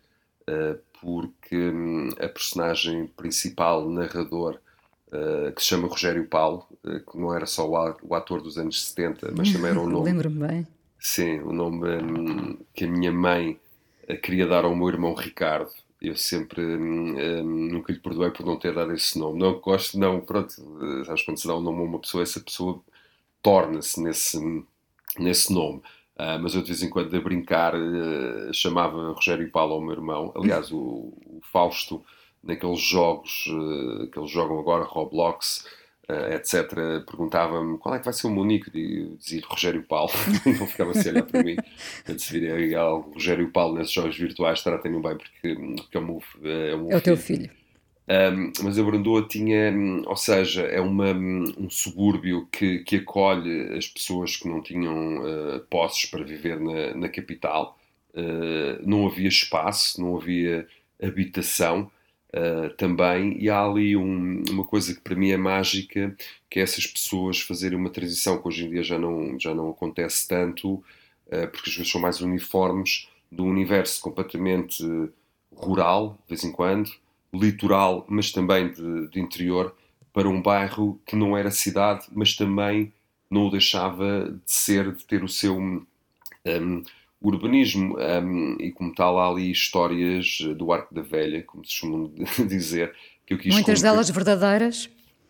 porque 1.01 1.55
hum, 1.55 2.09
a 2.19 2.27
personagem 2.27 3.07
principal, 3.07 3.89
narrador, 3.89 4.59
uh, 5.07 5.51
que 5.53 5.61
se 5.61 5.67
chama 5.67 5.87
Rogério 5.87 6.25
Paulo, 6.27 6.65
uh, 6.83 6.99
que 6.99 7.17
não 7.17 7.33
era 7.33 7.45
só 7.45 7.67
o 7.67 8.15
ator 8.15 8.41
dos 8.41 8.57
anos 8.57 8.85
70, 8.87 9.33
mas 9.35 9.51
também 9.51 9.71
era 9.71 9.79
o 9.79 9.87
nome. 9.89 10.05
Lembro-me 10.05 10.47
bem. 10.47 10.67
Sim, 10.99 11.39
o 11.41 11.53
nome 11.53 11.87
um, 11.97 12.57
que 12.73 12.85
a 12.85 12.87
minha 12.87 13.11
mãe 13.11 13.59
uh, 14.09 14.17
queria 14.21 14.47
dar 14.47 14.65
ao 14.65 14.75
meu 14.75 14.87
irmão 14.87 15.13
Ricardo. 15.13 15.69
Eu 16.01 16.15
sempre 16.15 16.61
um, 16.61 17.15
hum, 17.17 17.69
nunca 17.71 17.91
lhe 17.91 17.99
perdoei 17.99 18.29
por 18.29 18.45
não 18.45 18.57
ter 18.57 18.73
dado 18.73 18.93
esse 18.93 19.17
nome. 19.17 19.39
Não 19.39 19.59
gosto, 19.59 19.97
não, 19.97 20.21
pronto, 20.21 20.53
sabes 21.05 21.23
quando 21.23 21.39
se 21.39 21.47
dá 21.47 21.55
um 21.55 21.61
nome 21.61 21.79
a 21.79 21.83
uma 21.83 21.99
pessoa, 21.99 22.21
essa 22.21 22.39
pessoa 22.39 22.79
torna-se 23.41 24.01
nesse, 24.01 24.63
nesse 25.17 25.51
nome. 25.51 25.81
Uh, 26.15 26.37
mas 26.41 26.53
eu 26.53 26.61
de 26.61 26.67
vez 26.67 26.83
em 26.83 26.89
quando 26.89 27.15
a 27.15 27.21
brincar 27.21 27.73
chamava 28.51 29.11
Rogério 29.11 29.49
Paulo 29.51 29.73
ao 29.73 29.81
meu 29.81 29.93
irmão. 29.93 30.31
Aliás, 30.35 30.71
o, 30.71 30.77
o 30.77 31.39
Fausto, 31.51 32.03
naqueles 32.47 32.79
jogos 32.79 33.45
uh, 33.47 34.07
que 34.07 34.17
eles 34.17 34.31
jogam 34.31 34.59
agora, 34.59 34.83
Roblox, 34.83 35.65
etc., 36.33 37.03
perguntava-me 37.05 37.77
qual 37.77 37.95
é 37.95 37.99
que 37.99 38.05
vai 38.05 38.13
ser 38.13 38.27
o 38.27 38.31
meu 38.31 38.45
nick. 38.45 38.71
Dizia 38.71 39.41
Rogério 39.45 39.83
Paulo. 39.83 40.09
Não 40.57 40.65
ficava 40.65 40.91
assim 40.91 41.09
a 41.09 41.11
olhar 41.11 41.23
para 41.23 41.43
mim. 41.43 41.57
Eu 42.07 42.17
se 42.17 42.31
viria 42.31 42.81
Rogério 42.81 43.51
Paulo 43.51 43.77
nesses 43.77 43.91
jogos 43.91 44.17
virtuais, 44.17 44.63
tratem-no 44.63 45.01
bem, 45.01 45.17
porque, 45.17 45.55
porque 45.75 45.97
é 45.97 45.99
o 45.99 46.05
meu, 46.05 46.23
é 46.43 46.75
o, 46.75 46.91
é 46.91 46.95
o 46.95 47.01
teu 47.01 47.17
filho. 47.17 47.49
Um, 48.09 48.53
mas 48.63 48.79
a 48.79 48.83
Brandoa 48.83 49.27
tinha, 49.27 49.73
ou 50.05 50.15
seja, 50.15 50.61
é 50.61 50.79
uma, 50.79 51.11
um 51.11 51.69
subúrbio 51.69 52.47
que, 52.49 52.79
que 52.79 52.97
acolhe 52.97 53.77
as 53.77 53.85
pessoas 53.85 54.37
que 54.37 54.47
não 54.47 54.61
tinham 54.61 55.17
uh, 55.17 55.59
posses 55.69 56.05
para 56.05 56.23
viver 56.23 56.57
na, 56.57 56.95
na 56.95 57.09
capital. 57.09 57.77
Uh, 58.13 58.81
não 58.87 59.05
havia 59.07 59.27
espaço, 59.27 60.01
não 60.01 60.15
havia 60.15 60.65
habitação 61.03 61.91
uh, 62.33 62.69
também, 62.75 63.37
e 63.41 63.49
há 63.49 63.63
ali 63.63 63.95
um, 63.95 64.43
uma 64.49 64.63
coisa 64.63 64.93
que 64.93 65.01
para 65.01 65.15
mim 65.15 65.31
é 65.31 65.37
mágica, 65.37 66.15
que 66.49 66.59
é 66.59 66.63
essas 66.63 66.85
pessoas 66.87 67.41
fazerem 67.41 67.77
uma 67.77 67.89
transição 67.89 68.41
que 68.41 68.47
hoje 68.47 68.65
em 68.65 68.69
dia 68.69 68.83
já 68.83 68.97
não, 68.97 69.39
já 69.39 69.53
não 69.53 69.69
acontece 69.69 70.27
tanto, 70.27 70.83
porque 71.51 71.69
as 71.69 71.75
vezes 71.75 71.91
são 71.91 71.99
mais 71.99 72.21
uniformes, 72.21 73.09
do 73.31 73.43
universo 73.43 74.01
completamente 74.01 74.83
rural, 75.53 76.17
de 76.23 76.29
vez 76.29 76.43
em 76.43 76.51
quando, 76.51 76.91
litoral, 77.33 78.05
mas 78.07 78.31
também 78.31 78.71
de, 78.71 79.07
de, 79.07 79.19
interior, 79.19 79.75
para 80.13 80.29
um 80.29 80.41
bairro 80.41 80.99
que 81.05 81.15
não 81.15 81.37
era 81.37 81.51
cidade, 81.51 82.07
mas 82.11 82.35
também 82.35 82.93
não 83.29 83.47
o 83.47 83.51
deixava 83.51 84.29
de 84.29 84.51
ser, 84.51 84.93
de 84.93 85.03
ter 85.05 85.23
o 85.23 85.27
seu 85.27 85.57
um, 85.57 85.85
urbanismo. 87.21 87.97
Um, 87.97 88.57
e 88.59 88.71
como 88.71 88.93
tal, 88.93 89.19
há 89.19 89.29
ali 89.29 89.51
histórias 89.51 90.39
do 90.55 90.71
Arco 90.71 90.93
da 90.93 91.01
Velha, 91.01 91.43
como 91.43 91.65
se 91.65 91.73
chama 91.73 92.09
dizer, 92.47 92.93
que 93.25 93.33
eu 93.33 93.37
quis 93.37 93.53
Muitas 93.53 93.81
delas 93.81 94.09
verdadeiras? 94.09 94.89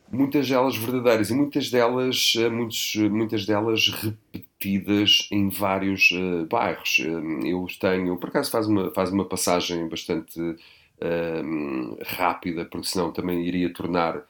Muitas 0.10 0.48
delas 0.48 0.78
verdadeiras 0.78 1.30
e 1.30 1.34
muitas 1.34 1.70
delas, 1.70 2.34
eh, 2.38 2.48
muitos, 2.48 2.96
muitas 2.96 3.46
delas 3.46 3.90
repetidas 3.90 5.28
em 5.30 5.50
vários 5.50 6.12
uh, 6.12 6.46
bairros. 6.46 7.00
Eu 7.44 7.68
tenho, 7.78 8.16
por 8.16 8.30
acaso 8.30 8.50
faz 8.50 8.68
uma, 8.68 8.90
faz 8.92 9.12
uma 9.12 9.26
passagem 9.26 9.86
bastante 9.90 10.40
uh, 10.40 11.98
rápida, 12.06 12.64
porque 12.64 12.88
senão 12.88 13.12
também 13.12 13.46
iria 13.46 13.72
tornar 13.74 14.22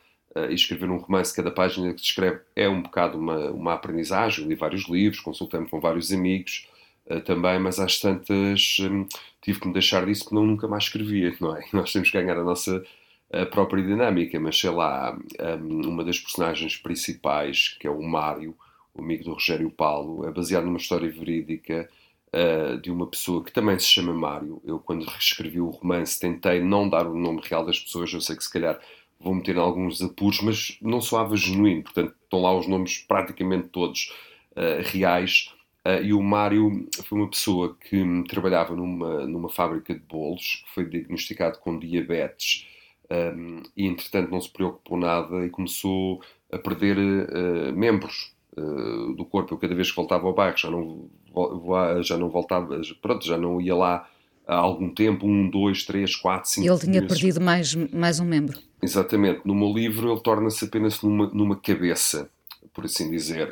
e 0.50 0.54
escrever 0.54 0.88
um 0.88 0.98
romance, 0.98 1.36
cada 1.36 1.50
página 1.50 1.92
que 1.92 2.00
se 2.00 2.08
escreve 2.08 2.42
é 2.56 2.70
um 2.70 2.84
bocado 2.84 3.18
uma, 3.18 3.50
uma 3.50 3.74
aprendizagem. 3.74 4.48
li 4.48 4.54
vários 4.54 4.88
livros, 4.88 5.20
consultei-me 5.20 5.68
com 5.68 5.80
vários 5.80 6.12
amigos 6.12 6.68
uh, 7.10 7.22
também, 7.22 7.60
mas 7.60 7.80
às 7.80 8.00
tantas 8.00 8.78
um, 8.82 9.06
tive 9.42 9.60
que 9.60 9.68
me 9.68 9.74
deixar 9.74 10.06
disso 10.06 10.24
porque 10.24 10.36
não 10.36 10.46
nunca 10.46 10.68
mais 10.68 10.84
escrevia, 10.86 11.36
não 11.40 11.56
é? 11.56 11.64
Nós 11.74 11.92
temos 11.92 12.10
que 12.10 12.20
ganhar 12.20 12.38
a 12.38 12.44
nossa 12.44 12.84
a 13.32 13.46
própria 13.46 13.84
dinâmica, 13.84 14.40
mas 14.40 14.58
sei 14.58 14.70
lá, 14.70 15.18
um, 15.62 15.90
uma 15.90 16.04
das 16.04 16.18
personagens 16.18 16.78
principais, 16.78 17.76
que 17.80 17.86
é 17.86 17.90
o 17.90 18.02
Mário, 18.02 18.56
o 18.94 19.02
amigo 19.02 19.26
do 19.26 19.34
Rogério 19.34 19.70
Paulo, 19.70 20.26
é 20.26 20.32
baseado 20.32 20.66
numa 20.66 20.78
história 20.78 21.12
verídica 21.12 21.90
uh, 22.34 22.80
de 22.80 22.90
uma 22.90 23.08
pessoa 23.08 23.44
que 23.44 23.52
também 23.52 23.78
se 23.78 23.88
chama 23.88 24.14
Mário. 24.14 24.62
Eu, 24.66 24.80
quando 24.80 25.06
reescrevi 25.06 25.60
o 25.60 25.70
romance, 25.70 26.20
tentei 26.20 26.62
não 26.62 26.90
dar 26.90 27.08
o 27.08 27.18
nome 27.18 27.42
real 27.44 27.66
das 27.66 27.80
pessoas. 27.80 28.12
Eu 28.14 28.22
sei 28.22 28.36
que 28.36 28.44
se 28.44 28.52
calhar 28.52 28.80
vou 29.20 29.34
meter 29.34 29.56
em 29.56 29.60
alguns 29.60 30.02
apuros, 30.02 30.42
mas 30.42 30.78
não 30.82 31.02
soava 31.02 31.36
genuíno. 31.36 31.84
Portanto, 31.84 32.14
estão 32.24 32.42
lá 32.42 32.56
os 32.56 32.68
nomes 32.68 33.00
praticamente 33.00 33.70
todos 33.70 34.14
uh, 34.52 34.82
reais. 34.86 35.54
Uh, 35.88 36.04
e 36.04 36.14
o 36.14 36.22
Mário 36.22 36.86
foi 37.06 37.18
uma 37.18 37.30
pessoa 37.30 37.78
que 37.80 38.04
trabalhava 38.28 38.76
numa, 38.76 39.26
numa 39.26 39.50
fábrica 39.50 39.94
de 39.94 40.02
bolos, 40.02 40.64
que 40.66 40.74
foi 40.74 40.86
diagnosticado 40.86 41.60
com 41.60 41.80
diabetes. 41.80 42.68
Um, 43.10 43.64
e 43.76 43.88
entretanto 43.88 44.30
não 44.30 44.42
se 44.42 44.52
preocupou 44.52 44.98
nada 44.98 45.46
e 45.46 45.50
começou 45.50 46.22
a 46.52 46.58
perder 46.58 46.98
uh, 46.98 47.74
membros 47.74 48.36
uh, 48.58 49.14
do 49.14 49.24
corpo. 49.24 49.54
Eu 49.54 49.58
cada 49.58 49.74
vez 49.74 49.90
que 49.90 49.96
voltava 49.96 50.28
ao 50.28 50.34
bairro 50.34 50.58
já 50.58 50.70
não 50.70 51.10
já 52.02 52.18
não 52.18 52.30
voltava, 52.30 52.82
pronto, 53.00 53.26
já 53.26 53.38
não 53.38 53.62
ia 53.62 53.76
lá 53.76 54.10
há 54.48 54.56
algum 54.56 54.90
tempo, 54.90 55.28
um, 55.28 55.50
dois, 55.50 55.86
três, 55.86 56.16
quatro, 56.16 56.50
cinco 56.50 56.68
Ele 56.68 56.80
tinha 56.80 57.06
perdido 57.06 57.40
mais, 57.40 57.76
mais 57.76 58.20
um 58.20 58.26
membro. 58.26 58.60
Exatamente. 58.82 59.42
No 59.46 59.54
meu 59.54 59.72
livro 59.72 60.12
ele 60.12 60.22
torna-se 60.22 60.66
apenas 60.66 61.02
numa, 61.02 61.28
numa 61.28 61.56
cabeça, 61.56 62.30
por 62.78 62.86
assim 62.86 63.10
dizer, 63.10 63.50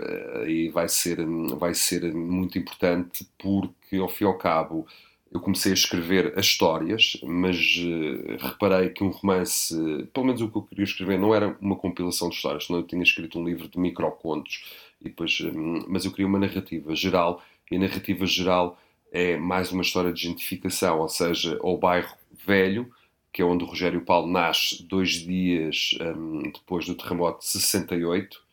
e 0.47 0.69
vai 0.69 0.87
ser, 0.87 1.17
vai 1.57 1.73
ser 1.73 2.13
muito 2.13 2.59
importante 2.59 3.27
porque, 3.39 3.97
ao 3.97 4.07
fim 4.07 4.23
e 4.23 4.27
ao 4.27 4.37
cabo, 4.37 4.85
eu 5.31 5.39
comecei 5.39 5.71
a 5.71 5.73
escrever 5.73 6.37
as 6.37 6.45
histórias, 6.45 7.17
mas 7.23 7.57
uh, 7.77 8.37
reparei 8.39 8.89
que 8.89 9.03
um 9.03 9.09
romance, 9.09 9.75
pelo 10.13 10.27
menos 10.27 10.41
o 10.41 10.51
que 10.51 10.55
eu 10.55 10.61
queria 10.61 10.83
escrever, 10.83 11.17
não 11.17 11.33
era 11.33 11.57
uma 11.59 11.75
compilação 11.75 12.29
de 12.29 12.35
histórias, 12.35 12.67
senão 12.67 12.81
eu 12.81 12.85
tinha 12.85 13.01
escrito 13.01 13.39
um 13.39 13.43
livro 13.43 13.67
de 13.67 13.79
microcontos, 13.79 14.63
e 15.01 15.05
depois, 15.05 15.41
um, 15.41 15.83
mas 15.87 16.05
eu 16.05 16.11
queria 16.11 16.27
uma 16.27 16.37
narrativa 16.37 16.95
geral 16.95 17.43
e 17.71 17.77
a 17.77 17.79
narrativa 17.79 18.27
geral 18.27 18.79
é 19.11 19.37
mais 19.37 19.71
uma 19.71 19.81
história 19.81 20.13
de 20.13 20.21
gentrificação, 20.21 20.99
ou 20.99 21.09
seja, 21.09 21.57
ao 21.63 21.79
bairro 21.79 22.15
velho, 22.45 22.93
que 23.33 23.41
é 23.41 23.45
onde 23.45 23.63
o 23.63 23.67
Rogério 23.67 24.01
Paulo 24.01 24.31
nasce 24.31 24.83
dois 24.83 25.13
dias 25.13 25.97
um, 25.99 26.43
depois 26.43 26.85
do 26.85 26.93
terremoto 26.93 27.39
de 27.39 27.47
68. 27.47 28.44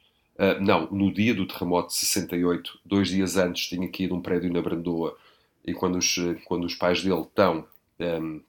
Ah, 0.43 0.59
não, 0.59 0.89
no 0.91 1.13
dia 1.13 1.33
do 1.33 1.47
terremoto 1.47 1.91
de 1.91 1.95
68, 1.95 2.81
dois 2.85 3.09
dias 3.09 3.37
antes, 3.37 3.69
tinha 3.69 3.89
caído 3.89 4.17
um 4.17 4.21
prédio 4.21 4.53
na 4.53 4.61
Brandoa 4.61 5.17
e 5.65 5.73
quando 5.73 5.99
os, 5.99 6.17
quando 6.47 6.65
os 6.65 6.75
pais 6.75 7.01
dele 7.01 7.21
estão, 7.21 7.65
um, 8.01 8.41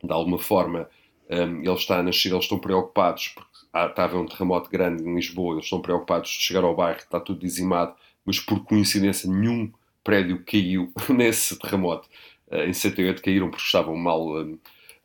de 0.00 0.12
alguma 0.12 0.38
forma, 0.38 0.88
um, 1.28 1.58
ele 1.58 1.72
está 1.72 1.98
a 1.98 2.02
nascer, 2.04 2.30
eles 2.30 2.44
estão 2.44 2.60
preocupados 2.60 3.28
porque 3.34 3.50
ah, 3.72 3.86
estava 3.86 4.16
um 4.16 4.26
terremoto 4.26 4.70
grande 4.70 5.02
em 5.02 5.12
Lisboa, 5.12 5.54
eles 5.54 5.64
estão 5.64 5.80
preocupados 5.82 6.30
de 6.30 6.38
chegar 6.38 6.62
ao 6.62 6.76
bairro, 6.76 7.00
está 7.00 7.18
tudo 7.18 7.40
dizimado, 7.40 7.96
mas 8.24 8.38
por 8.38 8.62
coincidência 8.64 9.28
nenhum 9.28 9.72
prédio 10.04 10.44
caiu 10.44 10.92
nesse 11.10 11.58
terremoto. 11.58 12.08
Uh, 12.48 12.62
em 12.68 12.72
78 12.72 13.22
caíram 13.22 13.50
porque 13.50 13.64
estavam 13.64 13.96
mal, 13.96 14.24
um, 14.36 14.56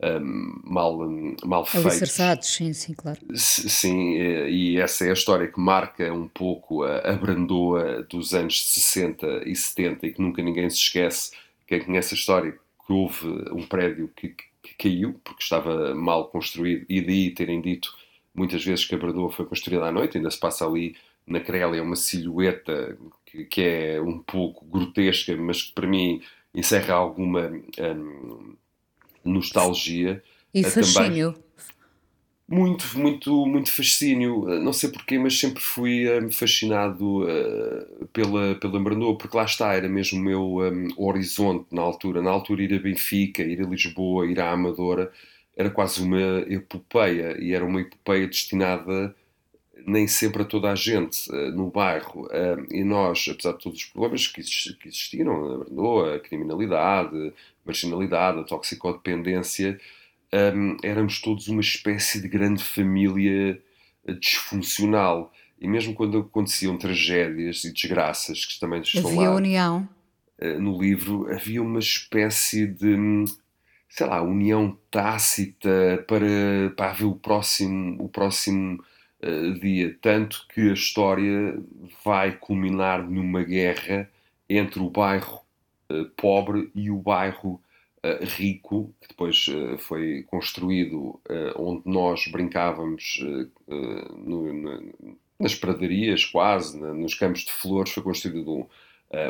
um, 0.03 0.61
mal, 0.63 0.97
mal 1.43 1.65
feitos. 1.65 2.11
Sim, 2.41 2.73
sim, 2.73 2.93
claro. 2.93 3.19
Sim, 3.33 4.13
e 4.15 4.77
essa 4.79 5.05
é 5.05 5.09
a 5.09 5.13
história 5.13 5.47
que 5.47 5.59
marca 5.59 6.11
um 6.13 6.27
pouco 6.27 6.83
a, 6.83 6.97
a 6.99 7.13
brandoa 7.13 8.03
dos 8.03 8.33
anos 8.33 8.65
60 8.73 9.43
e 9.45 9.55
70 9.55 10.07
e 10.07 10.13
que 10.13 10.21
nunca 10.21 10.41
ninguém 10.41 10.69
se 10.69 10.77
esquece. 10.77 11.31
Quem 11.67 11.83
conhece 11.83 12.13
a 12.13 12.17
história, 12.17 12.51
que 12.51 12.93
houve 12.93 13.25
um 13.51 13.65
prédio 13.65 14.11
que, 14.15 14.35
que 14.61 14.75
caiu 14.77 15.19
porque 15.23 15.41
estava 15.41 15.95
mal 15.95 16.27
construído 16.27 16.85
e 16.89 17.01
daí 17.01 17.31
terem 17.31 17.61
dito 17.61 17.93
muitas 18.33 18.63
vezes 18.63 18.85
que 18.85 18.93
a 18.93 18.97
brandoa 18.97 19.31
foi 19.31 19.45
construída 19.45 19.85
à 19.85 19.91
noite, 19.91 20.17
ainda 20.17 20.29
se 20.29 20.39
passa 20.39 20.67
ali 20.67 20.95
na 21.25 21.39
Crélia 21.39 21.81
uma 21.81 21.95
silhueta 21.95 22.97
que, 23.25 23.45
que, 23.45 23.61
é 23.61 24.01
um 24.01 24.19
pouco 24.19 24.65
grotesca, 24.65 25.35
mas 25.37 25.63
que 25.63 25.73
para 25.73 25.87
mim 25.87 26.21
encerra 26.53 26.93
alguma 26.93 27.47
um, 27.49 28.55
nostalgia. 29.25 30.23
E 30.53 30.63
fascínio. 30.63 31.33
Também, 31.33 31.45
muito, 32.47 32.97
muito, 32.97 33.45
muito 33.45 33.71
fascínio. 33.71 34.45
Não 34.61 34.71
sei 34.71 34.91
porquê, 34.91 35.17
mas 35.17 35.39
sempre 35.39 35.61
fui 35.61 36.07
um, 36.19 36.31
fascinado 36.31 37.23
uh, 37.23 38.05
pela, 38.13 38.55
pela 38.55 38.79
Brandoa, 38.79 39.17
porque 39.17 39.35
lá 39.35 39.45
está, 39.45 39.73
era 39.73 39.89
mesmo 39.89 40.19
o 40.19 40.23
meu 40.23 40.57
um, 40.59 40.89
horizonte 40.95 41.65
na 41.71 41.81
altura. 41.81 42.21
Na 42.21 42.29
altura, 42.29 42.63
ir 42.63 42.73
a 42.75 42.79
Benfica, 42.79 43.41
ir 43.41 43.61
a 43.61 43.67
Lisboa, 43.67 44.27
ir 44.27 44.39
à 44.39 44.51
Amadora, 44.51 45.11
era 45.57 45.71
quase 45.71 46.03
uma 46.03 46.19
epopeia, 46.47 47.35
e 47.41 47.53
era 47.53 47.65
uma 47.65 47.81
epopeia 47.81 48.27
destinada 48.27 49.15
nem 49.87 50.07
sempre 50.07 50.41
a 50.41 50.45
toda 50.45 50.71
a 50.71 50.75
gente 50.75 51.29
uh, 51.31 51.51
no 51.51 51.69
bairro. 51.69 52.25
Uh, 52.25 52.65
e 52.73 52.83
nós, 52.83 53.25
apesar 53.29 53.53
de 53.53 53.59
todos 53.63 53.79
os 53.79 53.85
problemas 53.85 54.27
que, 54.27 54.41
existiram 54.41 55.49
na 55.49 55.57
Brandoa, 55.63 56.15
a 56.15 56.19
criminalidade, 56.19 57.15
a 57.17 57.31
marginalidade, 57.65 58.39
a 58.39 58.43
toxicodependência, 58.43 59.79
um, 60.33 60.77
éramos 60.83 61.21
todos 61.21 61.47
uma 61.47 61.61
espécie 61.61 62.21
de 62.21 62.27
grande 62.27 62.63
família 62.63 63.61
eh, 64.05 64.13
disfuncional. 64.13 65.31
E 65.59 65.67
mesmo 65.67 65.93
quando 65.93 66.19
aconteciam 66.19 66.77
tragédias 66.77 67.63
e 67.63 67.71
desgraças, 67.71 68.45
que 68.45 68.59
também 68.59 68.81
estão 68.81 69.07
havia 69.07 69.29
lá 69.29 69.35
união. 69.35 69.89
Uh, 70.37 70.59
no 70.59 70.81
livro, 70.81 71.31
havia 71.31 71.61
uma 71.61 71.79
espécie 71.79 72.67
de, 72.67 72.97
sei 73.87 74.05
lá, 74.05 74.21
união 74.21 74.77
tácita 74.91 76.03
para, 76.07 76.71
para 76.75 76.91
haver 76.91 77.05
o 77.05 77.15
próximo, 77.15 78.03
o 78.03 78.09
próximo 78.09 78.83
uh, 79.23 79.53
dia. 79.59 79.97
Tanto 80.01 80.45
que 80.53 80.69
a 80.69 80.73
história 80.73 81.57
vai 82.03 82.33
culminar 82.33 83.01
numa 83.09 83.43
guerra 83.43 84.09
entre 84.49 84.81
o 84.81 84.89
bairro 84.89 85.44
pobre 86.17 86.71
e 86.73 86.89
o 86.89 86.97
bairro 86.97 87.61
eh, 88.05 88.23
rico, 88.23 88.93
que 89.01 89.07
depois 89.07 89.47
uh, 89.47 89.79
foi 89.79 90.23
construído 90.29 91.19
onde 91.55 91.81
nós 91.85 92.27
brincávamos 92.27 93.19
nas 95.39 95.55
pradarias, 95.55 96.23
quase, 96.23 96.77
nos 96.79 97.15
campos 97.15 97.41
de 97.41 97.51
flores, 97.51 97.91
foi 97.91 98.03
construído 98.03 98.51
um, 98.51 98.67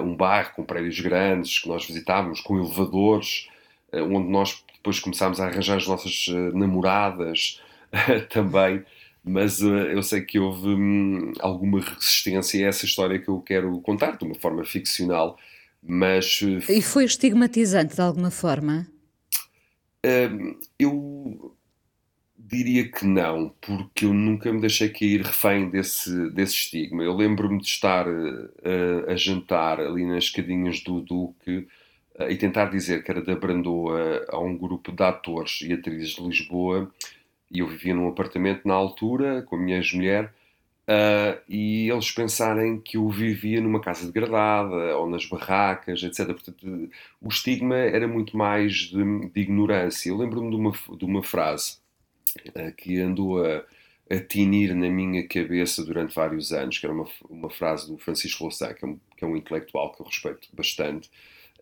um 0.04 0.15
bairro 0.15 0.52
com 0.56 0.65
prédios 0.65 1.00
grandes 1.00 1.60
que 1.60 1.70
nós 1.70 1.86
visitávamos, 1.86 2.41
com 2.41 2.58
elevadores, 2.58 3.48
onde 3.94 4.30
nós 4.30 4.63
depois 4.74 5.00
começámos 5.00 5.39
a 5.39 5.48
arranjar 5.48 5.78
as 5.78 5.88
nossas 5.88 6.28
namoradas 6.54 7.62
também. 8.30 8.84
Mas 9.24 9.62
eu 9.62 10.04
sei 10.04 10.22
que 10.22 10.38
houve 10.38 10.68
um, 10.68 11.34
alguma 11.39 11.80
resistência 11.80 12.65
a 12.65 12.70
essa 12.70 12.86
história 12.86 13.20
que 13.20 13.30
eu 13.30 13.39
quero 13.39 13.80
contar 13.82 14.18
de 14.18 14.26
uma 14.26 14.36
forma 14.36 14.63
ficcional 14.65 15.39
mas, 15.88 16.41
e 16.67 16.82
foi 16.82 17.06
estigmatizante 17.06 17.95
de 17.95 18.02
alguma 18.02 18.32
forma? 18.32 18.88
Eu 20.78 21.56
diria 22.38 22.88
que 22.89 23.06
não, 23.06 23.54
porque 23.60 24.06
eu 24.06 24.13
nunca 24.13 24.52
me 24.54 24.62
deixei 24.62 24.89
cair 24.89 25.21
refém 25.21 25.69
desse, 25.69 26.30
desse 26.30 26.54
estigma. 26.54 27.04
Eu 27.04 27.15
lembro-me 27.15 27.60
de 27.60 27.67
estar 27.67 28.08
uh, 28.08 29.10
a 29.10 29.15
jantar 29.15 29.80
ali 29.80 30.06
nas 30.06 30.26
escadinhas 30.26 30.82
do 30.82 31.02
Duque 31.02 31.67
uh, 32.19 32.30
e 32.30 32.38
tentar 32.38 32.65
dizer 32.65 33.04
que 33.04 33.10
era 33.10 33.21
da 33.21 33.36
Brandoa 33.36 34.26
a 34.30 34.39
um 34.39 34.56
grupo 34.56 34.91
de 34.91 35.04
atores 35.04 35.62
e 35.62 35.74
atrizes 35.74 36.12
de 36.12 36.21
Lisboa 36.21 36.91
e 37.52 37.60
eu 37.60 37.67
vivia 37.67 37.95
num 37.95 38.08
apartamento 38.08 38.67
na 38.67 38.74
altura 38.74 39.41
com 39.43 39.56
a 39.56 39.60
minha 39.60 39.78
ex-mulher 39.78 40.32
Uh, 40.88 41.41
e 41.50 41.89
eles 41.89 42.12
pensarem 42.12 42.80
que 42.80 42.95
eu 42.95 43.10
vivia 43.10 43.60
numa 43.60 43.82
casa 43.82 44.06
degradada 44.06 44.95
ou 44.98 45.10
nas 45.10 45.26
barracas, 45.26 46.04
etc. 46.04 46.28
Portanto, 46.28 46.89
o 47.19 47.28
estigma 47.28 47.76
era 47.76 48.08
muito 48.08 48.38
mais 48.38 48.74
de, 48.74 49.30
de 49.30 49.41
ignorância. 49.41 50.10
Eu 50.10 50.17
lembro-me 50.17 50.52
de 50.52 50.56
uma, 50.56 50.71
de 50.71 51.06
uma 51.06 51.24
frase 51.24 51.78
uh, 52.50 52.71
que 52.78 53.00
andou 53.00 53.43
a, 53.43 53.63
a 54.12 54.19
tinir 54.19 54.76
na 54.76 54.88
minha 54.88 55.28
cabeça 55.28 55.84
durante 55.84 56.13
vários 56.13 56.54
anos, 56.54 56.78
que 56.78 56.86
era 56.86 56.93
uma, 56.93 57.08
uma 57.28 57.50
frase 57.50 57.88
do 57.88 57.98
Francisco 57.98 58.43
Louçã, 58.43 58.71
que 58.71 58.86
é, 58.86 58.88
um, 58.88 59.00
que 59.17 59.26
é 59.26 59.28
um 59.28 59.36
intelectual 59.36 59.91
que 59.91 60.02
eu 60.02 60.06
respeito 60.06 60.48
bastante, 60.54 61.10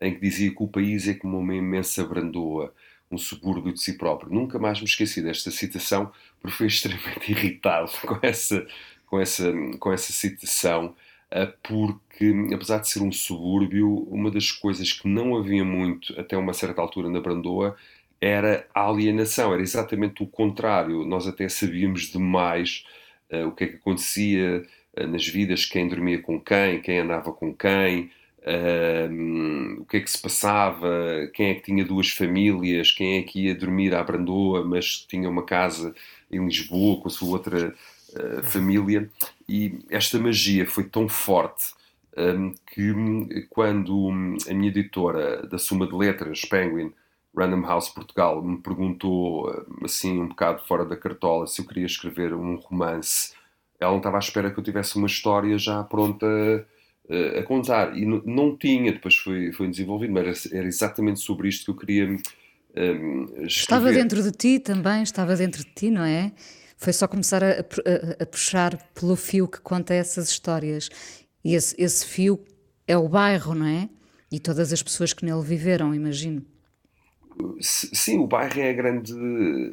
em 0.02 0.14
que 0.14 0.20
dizia 0.20 0.54
que 0.54 0.62
o 0.62 0.68
país 0.68 1.08
é 1.08 1.14
como 1.14 1.40
uma 1.40 1.56
imensa 1.56 2.04
brandoa, 2.04 2.74
um 3.10 3.18
subúrbio 3.18 3.72
de 3.72 3.80
si 3.80 3.98
próprio. 3.98 4.34
Nunca 4.34 4.60
mais 4.60 4.80
me 4.80 4.86
esqueci 4.86 5.22
desta 5.22 5.50
citação, 5.50 6.12
porque 6.42 6.58
fui 6.58 6.68
extremamente 6.68 7.32
irritado 7.32 7.90
com 8.06 8.20
essa 8.22 8.68
com 9.14 9.22
essa, 9.22 9.54
com 9.80 9.94
essa 9.94 10.12
citação, 10.12 10.96
eh, 11.30 11.54
porque, 11.62 12.34
apesar 12.52 12.80
de 12.80 12.90
ser 12.90 13.04
um 13.04 13.12
subúrbio, 13.12 14.08
uma 14.10 14.32
das 14.32 14.50
coisas 14.52 14.92
que 14.92 15.08
não 15.08 15.38
havia 15.38 15.64
muito 15.64 16.20
até 16.20 16.36
uma 16.36 16.52
certa 16.52 16.82
altura 16.82 17.12
na 17.12 17.22
Brandoa 17.22 17.78
era 18.20 18.68
a 18.74 18.88
alienação, 18.90 19.54
era 19.54 19.62
exatamente 19.62 20.24
o 20.24 20.28
contrário. 20.28 21.06
Nós 21.06 21.28
até 21.28 21.48
sabíamos 21.48 22.12
demais 22.12 22.86
uh, 23.32 23.48
o 23.48 23.52
que 23.52 23.66
é 23.66 23.68
que 23.68 23.76
acontecia 23.76 24.66
uh, 24.98 25.08
nas 25.08 25.28
vidas, 25.28 25.64
quem 25.66 25.88
dormia 25.88 26.20
com 26.20 26.42
quem, 26.42 26.82
quem 26.82 26.98
andava 27.00 27.32
com 27.32 27.54
quem, 27.54 28.10
uh, 28.40 29.80
o 29.82 29.86
que 29.86 29.98
é 29.98 30.00
que 30.00 30.10
se 30.10 30.20
passava, 30.20 31.30
quem 31.36 31.52
é 31.52 31.54
que 31.54 31.62
tinha 31.62 31.86
duas 31.86 32.10
famílias, 32.10 32.92
quem 32.92 33.20
é 33.20 33.22
que 33.22 33.46
ia 33.46 33.54
dormir 33.54 33.94
à 33.94 34.04
Brandoa, 34.04 34.66
mas 34.66 35.06
tinha 35.08 35.30
uma 35.30 35.44
casa 35.46 35.94
em 36.32 36.44
Lisboa 36.44 37.00
com 37.00 37.08
a 37.08 37.12
sua 37.12 37.30
outra 37.30 37.76
eh, 38.16 38.44
família, 38.44 39.10
e 39.48 39.80
esta 39.90 40.20
magia 40.20 40.66
foi 40.66 40.84
tão 40.86 41.08
forte 41.10 41.74
um, 42.18 42.54
que 42.68 43.48
quando 43.50 44.10
a 44.50 44.54
minha 44.54 44.70
editora 44.70 45.46
da 45.48 45.58
Suma 45.58 45.88
de 45.88 45.94
Letras, 45.94 46.42
Penguin, 46.42 46.92
Random 47.36 47.62
House 47.62 47.90
Portugal, 47.90 48.44
me 48.44 48.58
perguntou, 48.58 49.66
assim, 49.84 50.22
um 50.22 50.28
bocado 50.28 50.64
fora 50.66 50.86
da 50.86 50.96
cartola, 50.96 51.48
se 51.48 51.62
eu 51.62 51.66
queria 51.66 51.86
escrever 51.86 52.34
um 52.34 52.56
romance, 52.56 53.34
ela 53.80 53.92
não 53.92 53.98
estava 53.98 54.18
à 54.18 54.20
espera 54.20 54.52
que 54.52 54.60
eu 54.60 54.64
tivesse 54.64 54.96
uma 54.96 55.08
história 55.08 55.58
já 55.58 55.84
pronta 55.84 56.26
uh, 57.10 57.40
a 57.40 57.44
contar. 57.44 57.98
E 57.98 58.06
não 58.06 58.56
tinha, 58.56 58.92
depois 58.92 59.16
foi, 59.16 59.52
foi 59.52 59.68
desenvolvido, 59.68 60.14
mas 60.14 60.52
era, 60.54 60.68
exatamente 60.68 61.20
sobre 61.20 61.50
isto 61.50 61.66
que 61.66 61.72
eu 61.72 61.76
queria 61.76 62.18
um, 62.76 63.46
Estava 63.46 63.92
dentro 63.92 64.22
de 64.22 64.32
ti 64.32 64.60
também, 64.60 65.04
estava 65.04 65.36
dentro 65.36 65.64
de 65.64 65.72
ti, 65.72 65.92
não 65.92 66.04
é? 66.04 66.32
Foi 66.84 66.92
só 66.92 67.08
começar 67.08 67.42
a, 67.42 67.48
a, 67.52 68.24
a 68.24 68.26
puxar 68.26 68.78
pelo 68.94 69.16
fio 69.16 69.48
que 69.48 69.62
conta 69.62 69.94
essas 69.94 70.30
histórias. 70.30 70.90
E 71.42 71.56
esse, 71.56 71.74
esse 71.82 72.06
fio 72.06 72.44
é 72.86 72.98
o 72.98 73.08
bairro, 73.08 73.56
não 73.56 73.66
é? 73.66 73.88
E 74.30 74.38
todas 74.38 74.74
as 74.74 74.84
pessoas 74.84 75.14
que 75.14 75.24
nele 75.24 75.42
viveram, 75.42 75.96
imagino. 75.96 76.46
Sim, 77.62 78.20
o 78.20 78.28
bairro 78.28 78.60
é 78.60 78.70
a 78.70 78.74
grande. 78.74 79.14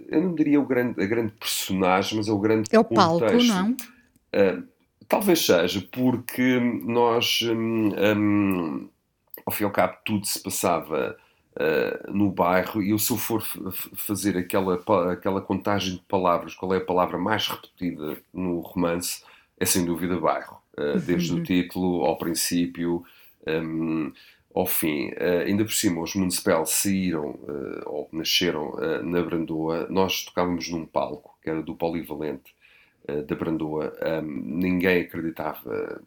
Eu 0.09 0.23
não 0.23 0.37
diria 0.37 0.61
o 0.61 0.65
grande, 0.65 1.03
a 1.03 1.07
grande 1.07 1.33
personagem, 1.33 2.17
mas 2.17 2.29
é 2.29 2.33
o 2.33 2.39
grande. 2.39 2.69
É 2.71 2.79
o 2.79 2.85
palco, 2.85 3.25
não? 3.43 3.73
Uh, 3.73 4.63
talvez 5.09 5.45
seja, 5.45 5.85
porque 5.91 6.61
nós, 6.85 7.41
um, 7.43 7.89
um, 7.89 8.89
ao 9.45 9.53
fim 9.53 9.65
e 9.65 9.67
ao 9.67 9.73
cabo, 9.73 9.97
tudo 10.05 10.25
se 10.25 10.41
passava 10.41 11.17
uh, 11.57 12.13
no 12.13 12.31
bairro, 12.31 12.83
e 12.83 12.91
eu, 12.91 12.99
se 12.99 13.13
eu 13.13 13.17
for 13.17 13.43
fazer 13.95 14.37
aquela, 14.37 14.83
aquela 15.13 15.41
contagem 15.41 15.97
de 15.97 16.03
palavras, 16.03 16.55
qual 16.55 16.75
é 16.75 16.79
a 16.79 16.85
palavra 16.85 17.19
mais 17.19 17.47
repetida 17.49 18.17
no 18.33 18.61
romance, 18.61 19.23
é 19.59 19.65
sem 19.65 19.85
dúvida 19.85 20.19
bairro. 20.19 20.61
Uh, 20.79 20.99
desde 20.99 21.33
uhum. 21.33 21.41
o 21.41 21.43
título 21.43 22.05
ao 22.05 22.17
princípio. 22.17 23.05
Um, 23.47 24.13
ao 24.55 24.67
fim, 24.67 25.11
uh, 25.11 25.45
ainda 25.47 25.65
por 25.65 25.73
cima, 25.73 26.01
os 26.01 26.15
Municipal 26.15 26.65
saíram 26.65 27.31
uh, 27.31 27.83
ou 27.87 28.09
nasceram 28.13 28.73
na 29.03 29.23
Brandoa. 29.23 29.87
Nós 29.91 30.25
tocávamos 30.25 30.69
num 30.71 30.87
palco 30.87 31.37
que 31.43 31.51
era 31.51 31.63
do 31.63 31.75
Polivalente 31.75 32.55
da 33.27 33.35
Brandoa. 33.35 33.93
Um, 34.23 34.23
ninguém 34.23 35.03
acreditava 35.03 36.01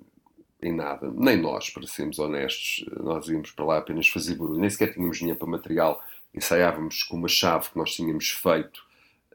em 0.64 0.74
nada, 0.74 1.12
nem 1.16 1.38
nós, 1.38 1.70
para 1.70 1.86
sermos 1.86 2.20
honestos, 2.20 2.86
nós 3.00 3.28
íamos 3.28 3.52
para 3.52 3.66
lá 3.66 3.78
apenas 3.80 4.08
fazer 4.08 4.36
barulho, 4.36 4.60
nem 4.60 4.70
sequer 4.70 4.94
tínhamos 4.94 5.18
dinheiro 5.18 5.38
para 5.38 5.48
material, 5.48 6.04
ensaiávamos 6.34 7.04
com 7.04 7.18
uma 7.18 7.28
chave 7.28 7.70
que 7.70 7.78
nós 7.78 7.94
tínhamos 7.94 8.30
feito 8.30 8.82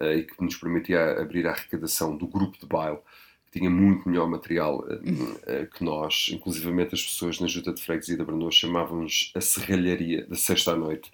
uh, 0.00 0.12
e 0.12 0.24
que 0.24 0.42
nos 0.42 0.56
permitia 0.56 1.20
abrir 1.20 1.46
a 1.46 1.50
arrecadação 1.50 2.16
do 2.16 2.26
grupo 2.26 2.58
de 2.58 2.66
baile, 2.66 2.98
que 3.46 3.58
tinha 3.58 3.70
muito 3.70 4.08
melhor 4.08 4.28
material 4.28 4.80
uh, 4.80 4.94
uh, 4.94 5.66
que 5.74 5.84
nós, 5.84 6.28
inclusivamente 6.32 6.94
as 6.94 7.02
pessoas 7.02 7.38
na 7.40 7.46
Junta 7.46 7.72
de 7.72 7.82
Freguesia 7.82 8.16
da 8.16 8.24
Brandão 8.24 8.50
chamavam-nos 8.50 9.30
a 9.34 9.40
serralharia 9.40 10.26
da 10.26 10.36
sexta 10.36 10.72
à 10.72 10.76
noite. 10.76 11.10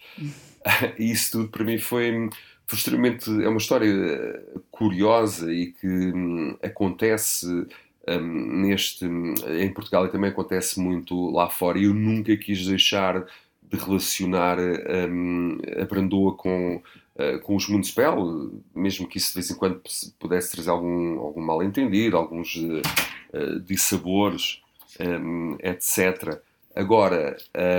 e 0.98 1.10
isso 1.10 1.32
tudo 1.32 1.48
para 1.48 1.64
mim 1.64 1.78
foi, 1.78 2.30
extremamente. 2.72 3.30
É 3.42 3.48
uma 3.48 3.58
história 3.58 4.42
curiosa 4.70 5.52
e 5.52 5.72
que 5.72 5.86
um, 5.86 6.56
acontece 6.62 7.66
um, 8.08 8.62
neste, 8.62 9.04
em 9.04 9.72
Portugal 9.72 10.06
e 10.06 10.10
também 10.10 10.30
acontece 10.30 10.80
muito 10.80 11.30
lá 11.30 11.48
fora, 11.48 11.78
e 11.78 11.84
eu 11.84 11.94
nunca 11.94 12.36
quis 12.36 12.66
deixar 12.66 13.24
de 13.62 13.76
relacionar 13.78 14.58
um, 14.58 15.58
a 15.80 15.84
Brandoa 15.84 16.34
com, 16.36 16.82
uh, 17.16 17.40
com 17.40 17.56
os 17.56 17.68
Municipal, 17.68 18.50
mesmo 18.74 19.08
que 19.08 19.18
isso 19.18 19.28
de 19.28 19.34
vez 19.34 19.50
em 19.50 19.54
quando 19.56 19.80
pudesse 20.18 20.52
trazer 20.52 20.70
algum, 20.70 21.18
algum 21.18 21.40
mal-entendido, 21.40 22.16
alguns 22.16 22.56
uh, 22.56 23.60
dissabores, 23.60 24.62
um, 25.00 25.56
etc. 25.60 26.40
Agora, 26.74 27.36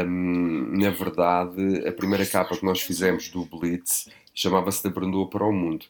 hum, 0.08 0.72
na 0.78 0.90
verdade, 0.90 1.86
a 1.86 1.92
primeira 1.92 2.26
capa 2.26 2.56
que 2.56 2.64
nós 2.64 2.82
fizemos 2.82 3.30
do 3.30 3.46
Blitz 3.46 4.08
chamava-se 4.34 4.84
Da 4.84 4.90
Brandoa 4.90 5.30
para 5.30 5.46
o 5.46 5.52
Mundo. 5.52 5.86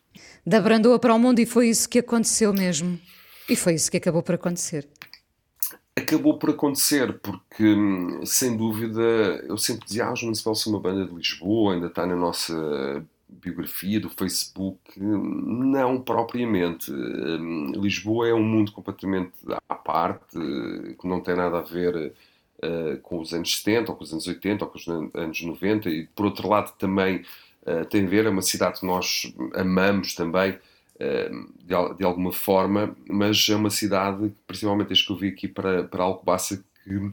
Da 0.46 0.60
Brandoa 0.60 0.98
para 0.98 1.14
o 1.14 1.20
Mundo, 1.20 1.40
e 1.40 1.46
foi 1.46 1.70
isso 1.70 1.88
que 1.88 2.00
aconteceu 2.00 2.52
mesmo. 2.52 3.00
E 3.48 3.56
foi 3.56 3.76
isso 3.76 3.92
que 3.92 3.98
acabou 3.98 4.24
por 4.24 4.36
acontecer. 4.36 4.88
Acabou 5.96 6.38
por 6.38 6.50
acontecer, 6.50 7.20
porque, 7.20 7.64
hum, 7.64 8.26
sem 8.26 8.58
dúvida, 8.58 9.02
eu 9.48 9.58
sempre 9.58 9.86
dizia: 9.86 10.06
ah, 10.06 10.14
os 10.14 10.24
Municipal 10.24 10.56
são 10.56 10.74
uma 10.74 10.80
banda 10.80 11.06
de 11.06 11.16
Lisboa, 11.16 11.74
ainda 11.74 11.88
está 11.88 12.06
na 12.06 12.16
nossa 12.16 13.06
biografia 13.30 14.00
do 14.00 14.10
Facebook. 14.10 14.80
Não 14.98 16.02
propriamente. 16.02 16.92
Hum, 16.92 17.72
Lisboa 17.76 18.28
é 18.28 18.34
um 18.34 18.44
mundo 18.44 18.72
completamente 18.72 19.34
à 19.70 19.76
parte, 19.76 20.38
que 21.00 21.08
não 21.08 21.22
tem 21.22 21.36
nada 21.36 21.60
a 21.60 21.62
ver 21.62 22.14
uh, 22.64 23.00
com 23.02 23.20
os 23.20 23.34
anos 23.34 23.58
70, 23.58 23.92
ou 23.92 23.98
com 23.98 24.04
os 24.04 24.12
anos 24.12 24.28
80, 24.28 24.66
ou 24.66 24.72
com 24.72 24.78
os 24.78 24.88
anos 24.88 25.42
90, 25.42 25.90
e 25.90 26.08
por 26.08 26.26
outro 26.26 26.50
lado 26.50 26.74
também 26.78 27.24
uh, 27.66 27.86
tem 27.86 28.06
a 28.06 28.10
ver, 28.10 28.26
é 28.26 28.30
uma 28.30 28.42
cidade 28.42 28.80
que 28.80 28.86
nós 28.86 29.34
amamos 29.54 30.14
também 30.14 30.58
de, 30.98 31.96
de, 31.98 32.04
alguma 32.04 32.32
forma, 32.32 32.96
mas 33.10 33.48
é 33.50 33.56
uma 33.56 33.70
cidade, 33.70 34.32
principalmente 34.48 34.88
desde 34.88 35.06
que 35.06 35.12
eu 35.12 35.18
vi 35.18 35.28
aqui 35.30 35.48
para, 35.48 35.84
para 35.84 36.04
Alcobaça, 36.04 36.64
que 36.84 37.12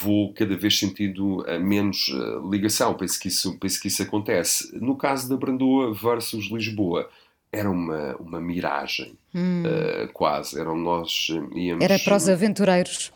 vou 0.00 0.32
cada 0.32 0.56
vez 0.56 0.78
sentindo 0.78 1.44
menos 1.60 2.10
ligação. 2.50 2.94
Penso 2.94 3.20
que, 3.20 3.28
isso, 3.28 3.58
penso 3.58 3.80
que 3.80 3.88
isso 3.88 4.02
acontece. 4.02 4.74
No 4.80 4.96
caso 4.96 5.28
da 5.28 5.36
Brandoa 5.36 5.92
versus 5.92 6.50
Lisboa, 6.50 7.10
era 7.52 7.70
uma, 7.70 8.16
uma 8.16 8.40
miragem, 8.40 9.14
hum. 9.34 9.62
uh, 9.62 10.12
quase. 10.12 10.58
Eram 10.58 10.76
nós 10.76 11.28
íamos. 11.54 11.84
Era 11.84 11.98
para 11.98 12.16
os 12.16 12.28
aventureiros. 12.28 13.12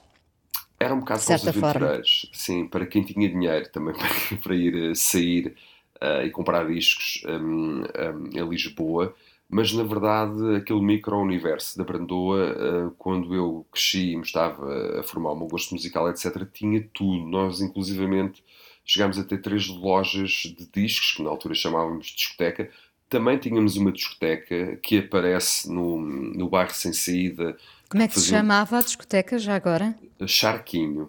Era 0.79 0.95
um 0.95 1.01
bocado 1.01 1.25
para 1.25 1.37
os 1.37 1.49
aventureiros, 1.49 2.21
forma. 2.21 2.37
sim, 2.37 2.69
para 2.69 2.85
quem 2.85 3.03
tinha 3.03 3.27
dinheiro 3.31 3.67
também 3.71 3.95
para, 3.97 4.37
para 4.37 4.55
ir 4.55 4.95
sair 4.95 5.55
uh, 6.03 6.27
e 6.27 6.31
comprar 6.31 6.67
discos 6.69 7.23
um, 7.27 7.81
um, 7.81 8.31
em 8.35 8.47
Lisboa 8.47 9.15
mas 9.49 9.73
na 9.73 9.85
verdade 9.85 10.57
aquele 10.57 10.81
micro-universo 10.81 11.79
da 11.79 11.85
Brandoa, 11.85 12.89
uh, 12.89 12.91
quando 12.99 13.35
eu 13.35 13.67
cresci 13.71 14.13
e 14.13 14.17
me 14.17 14.23
estava 14.23 15.01
a 15.01 15.03
formar 15.03 15.33
o 15.33 15.37
meu 15.37 15.47
gosto 15.47 15.73
musical, 15.75 16.09
etc., 16.11 16.47
tinha 16.53 16.89
tudo. 16.93 17.27
Nós, 17.27 17.61
inclusivamente, 17.61 18.43
chegámos 18.85 19.19
a 19.19 19.25
ter 19.25 19.39
três 19.39 19.69
lojas 19.69 20.31
de 20.31 20.67
discos, 20.73 21.15
que 21.15 21.23
na 21.23 21.31
altura 21.31 21.55
chamávamos 21.55 22.07
de 22.07 22.17
discoteca. 22.17 22.71
Também 23.09 23.39
tínhamos 23.39 23.77
uma 23.77 23.93
discoteca 23.93 24.77
que 24.83 24.99
aparece 24.99 25.73
no, 25.73 26.01
no 26.01 26.49
bairro 26.49 26.75
sem 26.75 26.93
saída. 26.93 27.57
Como 27.89 28.03
é 28.03 28.09
que 28.09 28.19
se 28.19 28.29
chamava 28.29 28.79
a 28.79 28.83
discoteca 28.83 29.39
já 29.39 29.55
agora? 29.55 29.97
Charquinho, 30.27 31.09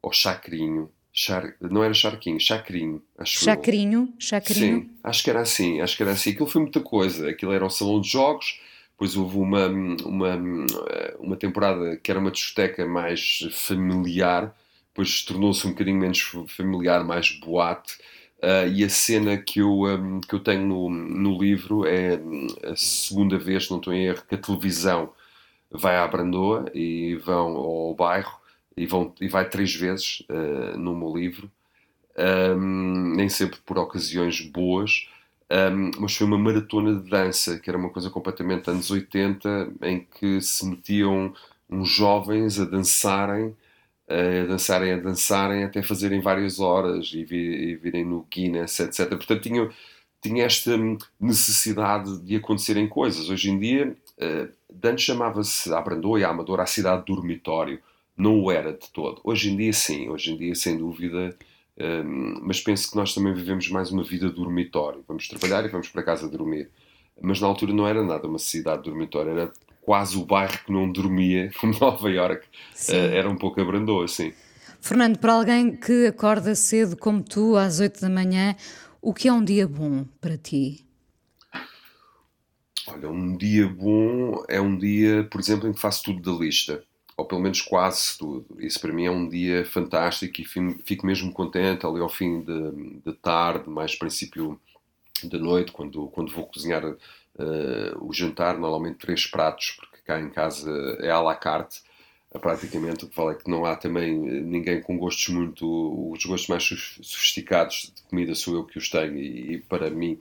ou 0.00 0.10
Chacrinho. 0.10 0.90
Char... 1.16 1.54
Não 1.60 1.84
era 1.84 1.94
Charquinho, 1.94 2.40
Chacrinho. 2.40 3.00
Acho 3.16 3.44
Chacrinho? 3.44 4.12
Chacrinho? 4.18 4.80
Sim, 4.80 4.90
acho 5.04 5.22
que 5.22 5.30
era 5.30 5.40
assim, 5.40 5.80
acho 5.80 5.96
que 5.96 6.02
era 6.02 6.10
assim. 6.10 6.30
Aquilo 6.30 6.48
foi 6.48 6.62
muita 6.62 6.80
coisa. 6.80 7.30
Aquilo 7.30 7.52
era 7.52 7.64
o 7.64 7.70
salão 7.70 8.00
de 8.00 8.08
jogos, 8.08 8.60
depois 8.90 9.16
houve 9.16 9.38
uma, 9.38 9.68
uma, 9.68 10.36
uma 11.20 11.36
temporada 11.36 11.96
que 11.98 12.10
era 12.10 12.18
uma 12.18 12.32
discoteca 12.32 12.84
mais 12.84 13.48
familiar, 13.52 14.52
depois 14.88 15.22
tornou-se 15.22 15.64
um 15.64 15.70
bocadinho 15.70 15.98
menos 15.98 16.20
familiar, 16.48 17.04
mais 17.04 17.30
boate. 17.38 17.94
Uh, 18.42 18.68
e 18.74 18.84
a 18.84 18.88
cena 18.90 19.38
que 19.38 19.60
eu, 19.60 19.84
um, 19.84 20.20
que 20.20 20.34
eu 20.34 20.40
tenho 20.40 20.66
no, 20.66 20.90
no 20.90 21.40
livro 21.40 21.86
é 21.86 22.20
a 22.64 22.74
segunda 22.74 23.38
vez, 23.38 23.70
não 23.70 23.78
estou 23.78 23.92
em 23.92 24.06
erro, 24.06 24.24
que 24.28 24.34
a 24.34 24.38
televisão 24.38 25.12
vai 25.70 25.96
à 25.96 26.06
Brandoa 26.08 26.66
e 26.74 27.14
vão 27.24 27.56
ao 27.56 27.94
bairro 27.94 28.43
e, 28.76 28.86
vão, 28.86 29.12
e 29.20 29.28
vai 29.28 29.48
três 29.48 29.74
vezes 29.74 30.22
uh, 30.28 30.78
no 30.78 30.94
meu 30.94 31.16
livro, 31.16 31.50
um, 32.56 33.14
nem 33.16 33.28
sempre 33.28 33.58
por 33.64 33.78
ocasiões 33.78 34.40
boas, 34.40 35.08
um, 35.50 35.90
mas 36.00 36.16
foi 36.16 36.26
uma 36.26 36.38
maratona 36.38 37.00
de 37.00 37.08
dança, 37.08 37.58
que 37.58 37.68
era 37.68 37.78
uma 37.78 37.90
coisa 37.90 38.10
completamente 38.10 38.70
anos 38.70 38.90
80, 38.90 39.72
em 39.82 40.00
que 40.00 40.40
se 40.40 40.66
metiam 40.66 41.34
uns 41.68 41.88
jovens 41.88 42.58
a 42.58 42.64
dançarem, 42.64 43.54
a 44.08 44.46
dançarem, 44.46 44.92
a 44.92 44.96
dançarem, 44.96 45.64
até 45.64 45.82
fazerem 45.82 46.20
várias 46.20 46.60
horas 46.60 47.10
e, 47.12 47.24
vir, 47.24 47.68
e 47.68 47.76
virem 47.76 48.04
no 48.04 48.26
Guinness, 48.30 48.80
etc. 48.80 49.08
Portanto, 49.10 49.42
tinha, 49.42 49.70
tinha 50.20 50.44
esta 50.44 50.72
necessidade 51.20 52.18
de 52.20 52.36
acontecerem 52.36 52.88
coisas. 52.88 53.28
Hoje 53.28 53.50
em 53.50 53.58
dia, 53.58 53.96
uh, 54.18 54.48
antes 54.82 55.04
chamava-se 55.04 55.72
a 55.72 55.80
Brandoa 55.80 56.20
e 56.20 56.24
a 56.24 56.30
Amadora 56.30 56.62
a 56.62 56.66
cidade 56.66 57.04
dormitório 57.06 57.80
não 58.16 58.40
o 58.40 58.50
era 58.50 58.72
de 58.72 58.90
todo. 58.90 59.20
Hoje 59.24 59.50
em 59.50 59.56
dia, 59.56 59.72
sim, 59.72 60.08
hoje 60.08 60.32
em 60.32 60.36
dia, 60.36 60.54
sem 60.54 60.78
dúvida, 60.78 61.36
um, 61.76 62.40
mas 62.42 62.60
penso 62.60 62.90
que 62.90 62.96
nós 62.96 63.12
também 63.14 63.34
vivemos 63.34 63.68
mais 63.68 63.90
uma 63.90 64.04
vida 64.04 64.30
dormitório. 64.30 65.04
Vamos 65.06 65.28
trabalhar 65.28 65.64
e 65.64 65.68
vamos 65.68 65.88
para 65.88 66.02
casa 66.02 66.28
dormir. 66.28 66.70
Mas 67.20 67.40
na 67.40 67.46
altura 67.46 67.72
não 67.72 67.86
era 67.86 68.02
nada 68.02 68.26
uma 68.26 68.38
cidade 68.38 68.82
dormitória, 68.84 69.30
era 69.30 69.52
quase 69.82 70.16
o 70.16 70.24
bairro 70.24 70.58
que 70.64 70.72
não 70.72 70.90
dormia, 70.90 71.50
como 71.60 71.78
Nova 71.78 72.10
Iorque. 72.10 72.46
Uh, 72.88 72.94
era 73.12 73.28
um 73.28 73.36
pouco 73.36 73.60
abrandou, 73.60 74.02
assim. 74.02 74.32
Fernando, 74.80 75.18
para 75.18 75.32
alguém 75.32 75.76
que 75.76 76.06
acorda 76.06 76.54
cedo 76.54 76.96
como 76.96 77.22
tu, 77.22 77.56
às 77.56 77.80
8 77.80 78.00
da 78.00 78.08
manhã, 78.08 78.54
o 79.00 79.14
que 79.14 79.28
é 79.28 79.32
um 79.32 79.42
dia 79.42 79.66
bom 79.66 80.04
para 80.20 80.36
ti? 80.36 80.84
Olha, 82.86 83.08
um 83.08 83.34
dia 83.36 83.66
bom 83.66 84.44
é 84.46 84.60
um 84.60 84.76
dia, 84.76 85.26
por 85.30 85.40
exemplo, 85.40 85.68
em 85.68 85.72
que 85.72 85.80
faço 85.80 86.04
tudo 86.04 86.20
da 86.20 86.44
lista 86.44 86.84
ou 87.16 87.24
pelo 87.24 87.40
menos 87.40 87.60
quase 87.60 88.18
tudo. 88.18 88.46
Isso 88.58 88.80
para 88.80 88.92
mim 88.92 89.06
é 89.06 89.10
um 89.10 89.28
dia 89.28 89.64
fantástico 89.64 90.40
e 90.40 90.44
fico 90.44 91.06
mesmo 91.06 91.32
contente 91.32 91.86
ali 91.86 92.00
ao 92.00 92.08
fim 92.08 92.40
de, 92.40 93.00
de 93.04 93.12
tarde, 93.14 93.68
mais 93.70 93.94
princípio 93.94 94.60
da 95.22 95.38
noite, 95.38 95.72
quando, 95.72 96.08
quando 96.08 96.32
vou 96.32 96.46
cozinhar 96.46 96.84
uh, 96.84 96.96
o 98.00 98.12
jantar, 98.12 98.58
normalmente 98.58 98.98
três 98.98 99.26
pratos, 99.26 99.76
porque 99.78 99.98
cá 100.04 100.20
em 100.20 100.30
casa 100.30 100.70
é 101.00 101.10
à 101.10 101.20
la 101.20 101.34
carte. 101.34 101.82
Praticamente 102.40 103.04
o 103.04 103.08
que 103.08 103.14
falo 103.14 103.30
é 103.30 103.36
que 103.36 103.48
não 103.48 103.64
há 103.64 103.76
também 103.76 104.18
ninguém 104.18 104.82
com 104.82 104.98
gostos 104.98 105.28
muito. 105.28 106.10
Os 106.10 106.24
gostos 106.24 106.48
mais 106.48 106.64
sofisticados 106.64 107.92
de 107.94 108.02
comida 108.02 108.34
sou 108.34 108.56
eu 108.56 108.64
que 108.64 108.76
os 108.76 108.90
tenho 108.90 109.16
e, 109.16 109.52
e 109.52 109.58
para 109.58 109.88
mim 109.88 110.18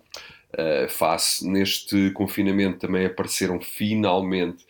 uh, 0.53 0.87
faço. 0.89 1.49
Neste 1.49 2.11
confinamento 2.11 2.77
também 2.77 3.07
apareceram 3.07 3.59
finalmente 3.59 4.63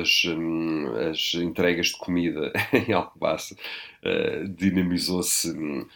as, 0.00 0.24
hum, 0.24 0.86
as 1.10 1.34
entregas 1.34 1.88
de 1.88 1.98
comida 1.98 2.52
em 2.72 2.92
Alcobaça 2.92 3.56
uh, 4.04 4.48
dinamizou-se 4.48 5.50
um, 5.50 5.86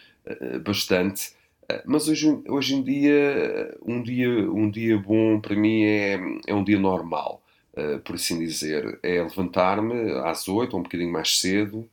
bastante. 0.64 1.30
Uh, 1.70 1.82
mas 1.84 2.08
hoje, 2.08 2.42
hoje 2.48 2.74
em 2.74 2.82
dia, 2.82 3.76
um 3.84 4.02
dia, 4.02 4.28
um 4.50 4.68
dia 4.70 4.98
bom 4.98 5.40
para 5.40 5.54
mim 5.54 5.84
é, 5.84 6.18
é 6.46 6.54
um 6.54 6.64
dia 6.64 6.78
normal, 6.78 7.42
por 8.04 8.14
assim 8.14 8.38
dizer. 8.38 8.98
É 9.02 9.22
levantar-me 9.22 10.12
às 10.24 10.48
oito 10.48 10.74
ou 10.74 10.80
um 10.80 10.82
bocadinho 10.82 11.12
mais 11.12 11.38
cedo, 11.38 11.88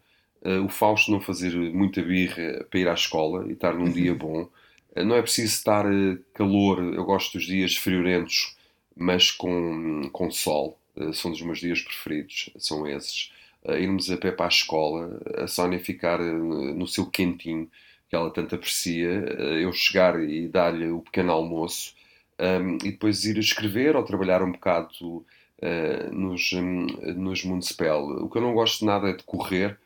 o 0.66 0.70
Fausto 0.70 1.12
não 1.12 1.22
fazer 1.22 1.54
muita 1.56 2.02
birra 2.02 2.66
para 2.70 2.80
ir 2.80 2.88
à 2.88 2.94
escola 2.94 3.46
e 3.48 3.54
estar 3.54 3.74
num 3.74 3.92
dia 3.92 4.12
uhum. 4.12 4.18
bom. 4.18 4.50
não 4.96 5.16
é 5.16 5.22
preciso 5.22 5.54
estar 5.54 5.86
calor, 6.34 6.82
eu 6.82 7.04
gosto 7.04 7.38
dos 7.38 7.46
dias 7.46 7.76
friorentos, 7.76 8.56
mas 8.96 9.30
com, 9.32 10.10
com 10.12 10.32
sol. 10.32 10.78
Eh, 10.98 11.14
são 11.14 11.32
dos 11.32 11.42
meus 11.42 11.60
dias 11.60 11.82
preferidos, 11.82 12.50
são 12.58 12.88
esses. 12.88 13.32
Uh, 13.64 13.78
irmos 13.78 14.12
a 14.12 14.18
pé 14.18 14.32
para 14.32 14.46
a 14.46 14.50
escola, 14.50 15.22
a 15.38 15.48
Sónia 15.48 15.80
ficar 15.80 16.20
uh, 16.20 16.76
no 16.76 16.86
seu 16.86 17.06
quentinho, 17.06 17.70
que 18.10 18.16
ela 18.16 18.30
tanto 18.30 18.56
aprecia, 18.56 19.10
eu 19.62 19.72
chegar 19.74 20.22
e 20.22 20.48
dar-lhe 20.48 20.88
o 20.88 21.00
pequeno 21.00 21.32
almoço, 21.32 21.96
um, 22.40 22.44
ehm, 22.46 22.78
e 22.84 22.92
depois 22.92 23.26
ir 23.26 23.38
escrever 23.40 23.96
ou 23.96 24.04
trabalhar 24.04 24.44
um 24.44 24.52
bocado 24.52 25.26
nos, 26.12 26.52
um, 26.54 26.86
nos 27.16 27.44
Municipal. 27.44 28.06
O 28.24 28.30
que 28.30 28.38
eu 28.38 28.42
não 28.42 28.54
gosto 28.54 28.86
nada 28.86 29.10
é 29.10 29.14
de 29.14 29.24
correr, 29.24 29.80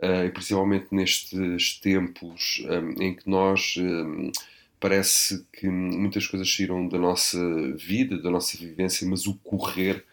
e 0.00 0.30
principalmente 0.30 0.88
nestes 0.92 1.80
tempos 1.80 2.62
um, 2.68 3.02
em 3.02 3.14
que 3.14 3.28
nós 3.28 3.74
ehm, 3.78 4.30
parece 4.78 5.44
que 5.52 5.68
muitas 5.68 6.26
coisas 6.26 6.54
saíram 6.54 6.86
da 6.88 6.98
nossa 6.98 7.38
vida, 7.76 8.18
da 8.18 8.30
nossa 8.30 8.56
vivência, 8.58 9.08
mas 9.08 9.26
o 9.26 9.34
correr 9.38 9.96
eh, 9.96 10.11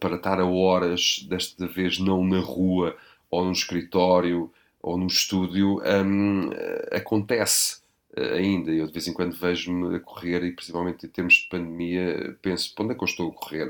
para 0.00 0.16
estar 0.16 0.40
a 0.40 0.46
horas, 0.46 1.24
desta 1.28 1.66
vez 1.66 1.98
não 1.98 2.24
na 2.24 2.40
rua 2.40 2.96
ou 3.30 3.44
no 3.44 3.52
escritório 3.52 4.50
ou 4.80 4.96
no 4.96 5.06
estúdio, 5.06 5.80
um, 5.84 6.50
eh, 6.52 6.96
acontece 6.96 7.80
eh, 8.16 8.38
ainda. 8.38 8.70
Eu 8.70 8.86
de 8.86 8.92
vez 8.92 9.08
em 9.08 9.12
quando 9.12 9.34
vejo-me 9.34 9.96
a 9.96 10.00
correr 10.00 10.44
e 10.44 10.52
principalmente 10.52 11.06
em 11.06 11.08
termos 11.08 11.34
de 11.34 11.48
pandemia 11.48 12.36
penso, 12.40 12.74
para 12.74 12.84
onde 12.84 12.94
é 12.94 12.96
que 12.96 13.02
eu 13.02 13.08
estou 13.08 13.30
a 13.30 13.34
correr? 13.34 13.68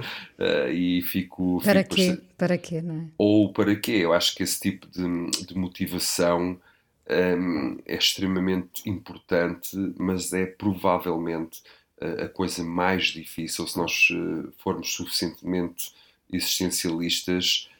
e 0.72 1.02
fico... 1.02 1.60
Para 1.62 1.82
fico 1.82 1.94
quê? 1.96 2.20
Para 2.38 2.56
quê, 2.56 2.80
não 2.80 2.94
é? 2.94 3.06
Ou 3.18 3.52
para 3.52 3.74
quê? 3.74 3.92
Eu 3.92 4.12
acho 4.12 4.34
que 4.34 4.42
esse 4.44 4.60
tipo 4.60 4.86
de, 4.86 5.46
de 5.46 5.56
motivação 5.56 6.58
um, 7.10 7.78
é 7.84 7.96
extremamente 7.96 8.88
importante, 8.88 9.76
mas 9.98 10.32
é 10.32 10.46
provavelmente 10.46 11.62
a 12.24 12.28
coisa 12.28 12.62
mais 12.62 13.06
difícil, 13.06 13.66
se 13.66 13.76
nós 13.78 14.08
eh, 14.10 14.50
formos 14.58 14.94
suficientemente 14.94 15.94
existencialistas. 16.32 17.70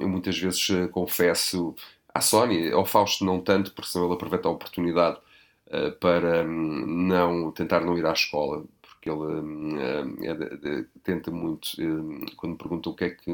Eu 0.00 0.08
muitas 0.08 0.38
vezes 0.38 0.70
eh, 0.70 0.86
confesso 0.88 1.74
à 2.14 2.20
Sónia, 2.20 2.74
ao 2.74 2.86
Fausto 2.86 3.24
não 3.24 3.40
tanto, 3.40 3.72
porque 3.72 3.90
senão 3.90 4.06
ele 4.06 4.14
aproveita 4.14 4.48
a 4.48 4.50
oportunidade 4.52 5.18
uh, 5.68 5.92
para 6.00 6.44
um, 6.44 6.86
não 6.86 7.50
tentar 7.52 7.80
não 7.80 7.96
ir 7.98 8.06
à 8.06 8.12
escola, 8.12 8.64
porque 8.82 9.08
ele 9.10 9.18
um, 9.18 9.78
é 10.24 10.84
tenta 11.02 11.30
muito, 11.30 11.70
quando 12.36 12.52
me 12.52 12.58
perguntam 12.58 12.92
o 12.92 12.96
que 12.96 13.04
é 13.04 13.10
que 13.10 13.30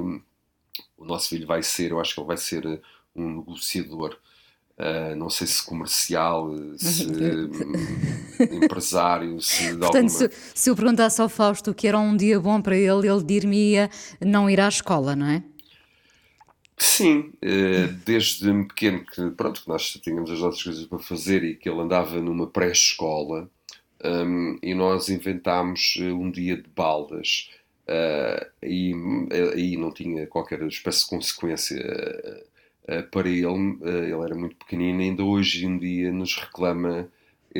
o 0.96 1.04
nosso 1.04 1.30
filho 1.30 1.46
vai 1.46 1.62
ser, 1.62 1.90
eu 1.90 2.00
acho 2.00 2.14
que 2.14 2.20
ele 2.20 2.26
vai 2.26 2.36
ser 2.36 2.82
um 3.14 3.36
negociador. 3.38 4.18
Uh, 4.78 5.16
não 5.16 5.30
sei 5.30 5.46
se 5.46 5.64
comercial, 5.64 6.54
se 6.76 7.06
empresário, 8.52 9.40
se 9.40 9.72
de 9.72 9.78
Portanto, 9.78 9.94
alguma... 9.94 10.08
se, 10.10 10.30
se 10.54 10.68
eu 10.68 10.76
perguntasse 10.76 11.18
ao 11.22 11.30
Fausto 11.30 11.72
que 11.72 11.88
era 11.88 11.98
um 11.98 12.14
dia 12.14 12.38
bom 12.38 12.60
para 12.60 12.76
ele, 12.76 13.08
ele 13.08 13.24
dir-me 13.24 13.88
não 14.20 14.50
ir 14.50 14.60
à 14.60 14.68
escola, 14.68 15.16
não 15.16 15.26
é? 15.26 15.42
Sim, 16.76 17.32
uh, 17.42 17.92
desde 18.04 18.52
pequeno 18.64 19.02
que, 19.06 19.30
pronto, 19.30 19.62
nós 19.66 19.92
tínhamos 19.92 20.30
as 20.30 20.40
nossas 20.40 20.62
coisas 20.62 20.84
para 20.84 20.98
fazer 20.98 21.42
e 21.42 21.56
que 21.56 21.70
ele 21.70 21.80
andava 21.80 22.20
numa 22.20 22.46
pré-escola 22.46 23.50
um, 24.04 24.58
e 24.62 24.74
nós 24.74 25.08
inventámos 25.08 25.96
eh, 25.98 26.12
um 26.12 26.30
dia 26.30 26.54
de 26.54 26.68
baldas 26.68 27.50
uh, 27.88 28.46
e 28.62 28.92
aí 29.54 29.76
não 29.78 29.90
tinha 29.90 30.26
qualquer 30.26 30.60
espécie 30.64 31.04
de 31.04 31.10
consequência 31.10 31.82
para 33.10 33.28
ele, 33.28 33.78
ele 33.82 34.24
era 34.24 34.34
muito 34.34 34.56
pequenino 34.56 35.00
ainda 35.00 35.24
hoje 35.24 35.66
em 35.66 35.76
dia 35.78 36.12
nos 36.12 36.36
reclama 36.36 37.10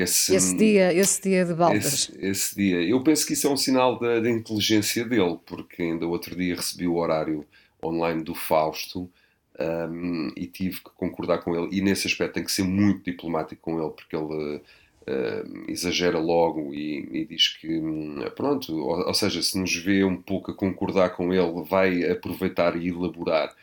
esse, 0.02 0.34
esse 0.34 0.56
dia, 0.56 0.92
esse 0.92 1.22
dia 1.22 1.44
de 1.44 1.54
baldas. 1.54 2.10
Esse, 2.10 2.26
esse, 2.26 2.54
dia. 2.54 2.82
Eu 2.82 3.02
penso 3.02 3.26
que 3.26 3.32
isso 3.32 3.46
é 3.46 3.50
um 3.50 3.56
sinal 3.56 3.98
da, 3.98 4.20
da 4.20 4.30
inteligência 4.30 5.04
dele, 5.04 5.38
porque 5.46 5.82
ainda 5.82 6.06
outro 6.06 6.36
dia 6.36 6.54
recebi 6.54 6.86
o 6.86 6.96
horário 6.96 7.46
online 7.82 8.22
do 8.22 8.34
Fausto 8.34 9.10
um, 9.58 10.30
e 10.36 10.46
tive 10.46 10.80
que 10.80 10.90
concordar 10.96 11.38
com 11.38 11.54
ele. 11.56 11.76
E 11.76 11.80
nesse 11.80 12.06
aspecto 12.06 12.34
tem 12.34 12.44
que 12.44 12.52
ser 12.52 12.64
muito 12.64 13.04
diplomático 13.04 13.62
com 13.62 13.80
ele, 13.80 13.90
porque 13.90 14.14
ele 14.14 14.56
uh, 14.56 15.70
exagera 15.70 16.18
logo 16.18 16.74
e, 16.74 17.08
e, 17.12 17.24
diz 17.24 17.48
que, 17.56 17.78
hum, 17.78 18.22
pronto, 18.34 18.76
ou, 18.76 19.06
ou, 19.06 19.14
seja, 19.14 19.40
se 19.42 19.58
nos 19.58 19.74
vê 19.74 20.04
um 20.04 20.16
pouco 20.20 20.50
a 20.50 20.54
concordar 20.54 21.10
com 21.10 21.32
ele, 21.32 21.64
vai 21.64 22.04
aproveitar 22.10 22.76
e 22.76 22.88
elaborar 22.88 23.54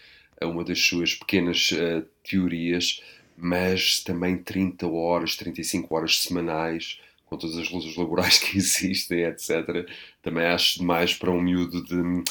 uma 0.45 0.63
das 0.63 0.79
suas 0.79 1.15
pequenas 1.15 1.71
uh, 1.71 2.05
teorias, 2.23 3.01
mas 3.37 4.03
também 4.03 4.37
30 4.37 4.87
horas, 4.87 5.35
35 5.35 5.95
horas 5.95 6.19
semanais 6.21 6.99
com 7.33 7.37
todas 7.37 7.57
as 7.57 7.69
luzes 7.69 7.95
laborais 7.95 8.37
que 8.39 8.57
existem, 8.57 9.23
etc. 9.23 9.87
Também 10.21 10.45
acho 10.45 10.79
demais 10.79 11.13
para 11.13 11.31
um 11.31 11.41
miúdo 11.41 11.83
de, 11.83 11.95
um, 11.95 12.23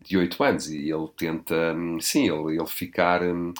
de 0.00 0.16
8 0.16 0.44
anos 0.44 0.70
e 0.70 0.90
ele 0.90 1.08
tenta, 1.16 1.74
hum, 1.74 2.00
sim, 2.00 2.28
ele, 2.30 2.56
ele 2.56 2.66
ficar 2.66 3.22
uh, 3.22 3.54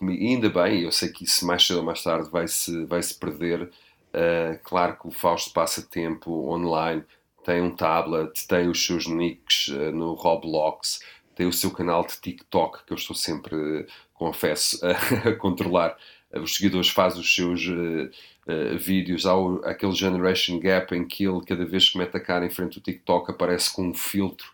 ainda 0.00 0.48
bem, 0.48 0.82
eu 0.82 0.92
sei 0.92 1.08
que 1.10 1.24
isso 1.24 1.46
mais 1.46 1.66
cedo 1.66 1.78
ou 1.78 1.84
mais 1.84 2.02
tarde 2.02 2.30
vai 2.30 2.48
se, 2.48 2.84
vai 2.86 3.02
-se 3.02 3.14
perder. 3.14 3.70
Uh, 4.12 4.58
claro 4.62 4.96
que 4.96 5.08
o 5.08 5.10
Fausto 5.10 5.52
passa 5.52 5.82
tempo 5.82 6.30
online, 6.48 7.02
tem 7.44 7.60
um 7.60 7.74
tablet, 7.74 8.46
tem 8.46 8.68
os 8.68 8.84
seus 8.84 9.06
nicks 9.06 9.68
uh, 9.68 9.90
no 9.92 10.14
Roblox, 10.14 11.00
tem 11.34 11.46
o 11.46 11.52
seu 11.52 11.70
canal 11.70 12.06
de 12.06 12.20
TikTok, 12.20 12.84
que 12.86 12.92
eu 12.92 12.96
estou 12.96 13.14
sempre, 13.14 13.86
confesso, 14.14 14.78
a, 14.84 14.90
a 15.30 15.34
controlar. 15.34 15.96
Os 16.32 16.56
seguidores 16.56 16.88
fazem 16.88 17.20
os 17.20 17.34
seus 17.34 17.60
vídeos. 18.80 19.26
Há 19.26 19.36
o, 19.36 19.62
aquele 19.64 19.92
Generation 19.92 20.58
Gap 20.58 20.94
em 20.94 21.06
que 21.06 21.24
ele, 21.24 21.40
cada 21.46 21.64
vez 21.64 21.88
que 21.88 21.98
mete 21.98 22.16
a 22.16 22.20
cara 22.20 22.44
em 22.44 22.50
frente 22.50 22.78
ao 22.78 22.82
TikTok, 22.82 23.30
aparece 23.30 23.72
com 23.72 23.88
um 23.88 23.94
filtro 23.94 24.46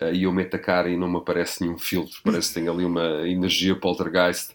uh, 0.00 0.12
e 0.12 0.24
eu 0.24 0.32
meto 0.32 0.56
a 0.56 0.58
cara 0.58 0.88
e 0.88 0.96
não 0.96 1.08
me 1.08 1.18
aparece 1.18 1.62
nenhum 1.62 1.78
filtro, 1.78 2.18
parece 2.24 2.48
que 2.48 2.60
tem 2.60 2.68
ali 2.68 2.84
uma 2.84 3.26
energia 3.28 3.76
poltergeist 3.76 4.54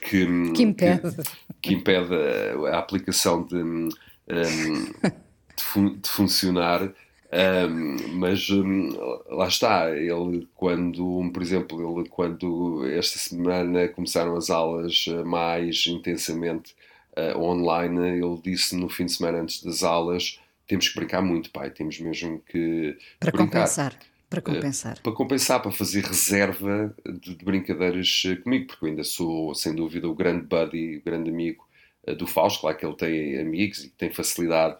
que, 0.00 0.24
hum, 0.24 0.52
que 0.52 0.62
impede, 0.62 1.00
que, 1.14 1.22
que 1.62 1.74
impede 1.74 2.14
a, 2.14 2.76
a, 2.76 2.78
aplicação 2.78 3.42
de, 3.44 3.56
um, 3.56 3.88
de, 3.88 5.62
fun 5.62 5.96
de, 5.96 6.08
funcionar. 6.08 6.92
Um, 7.34 8.18
mas 8.18 8.50
um, 8.50 8.90
lá 9.30 9.48
está, 9.48 9.90
ele 9.90 10.46
quando, 10.54 11.30
por 11.32 11.42
exemplo, 11.42 11.98
ele 11.98 12.08
quando 12.08 12.86
esta 12.86 13.18
semana 13.18 13.88
começaram 13.88 14.36
as 14.36 14.50
aulas 14.50 15.06
eh, 15.08 15.24
mais 15.24 15.86
intensamente 15.86 16.74
uh, 17.16 17.38
online, 17.40 18.18
ele 18.18 18.38
disse 18.44 18.76
no 18.76 18.90
fim 18.90 19.06
de 19.06 19.12
semana 19.12 19.40
antes 19.40 19.62
das 19.62 19.82
aulas 19.82 20.38
temos 20.72 20.88
que 20.88 20.94
brincar 20.94 21.22
muito, 21.22 21.50
pai, 21.50 21.70
temos 21.70 21.98
mesmo 22.00 22.40
que 22.48 22.96
para 23.20 23.30
brincar. 23.30 23.60
compensar. 23.60 23.98
Para 24.30 24.38
eh, 24.38 24.42
compensar. 24.42 25.02
para 25.02 25.12
compensar, 25.12 25.62
para 25.62 25.72
fazer 25.72 26.04
reserva 26.04 26.94
de, 27.04 27.34
de, 27.34 27.44
brincadeiras 27.44 28.22
comigo, 28.42 28.68
porque 28.68 28.84
eu 28.86 28.88
ainda 28.88 29.04
sou, 29.04 29.54
sem 29.54 29.74
dúvida, 29.74 30.08
o 30.08 30.14
grande 30.14 30.46
buddy, 30.46 30.96
o 30.96 31.02
grande 31.02 31.28
amigo 31.28 31.66
uh, 32.06 32.14
do 32.14 32.26
Fausto. 32.26 32.60
Claro 32.60 32.76
que 32.76 32.86
ele 32.86 32.96
tem 32.96 33.38
amigos 33.40 33.84
e 33.84 33.90
tem 33.90 34.10
facilidade, 34.10 34.78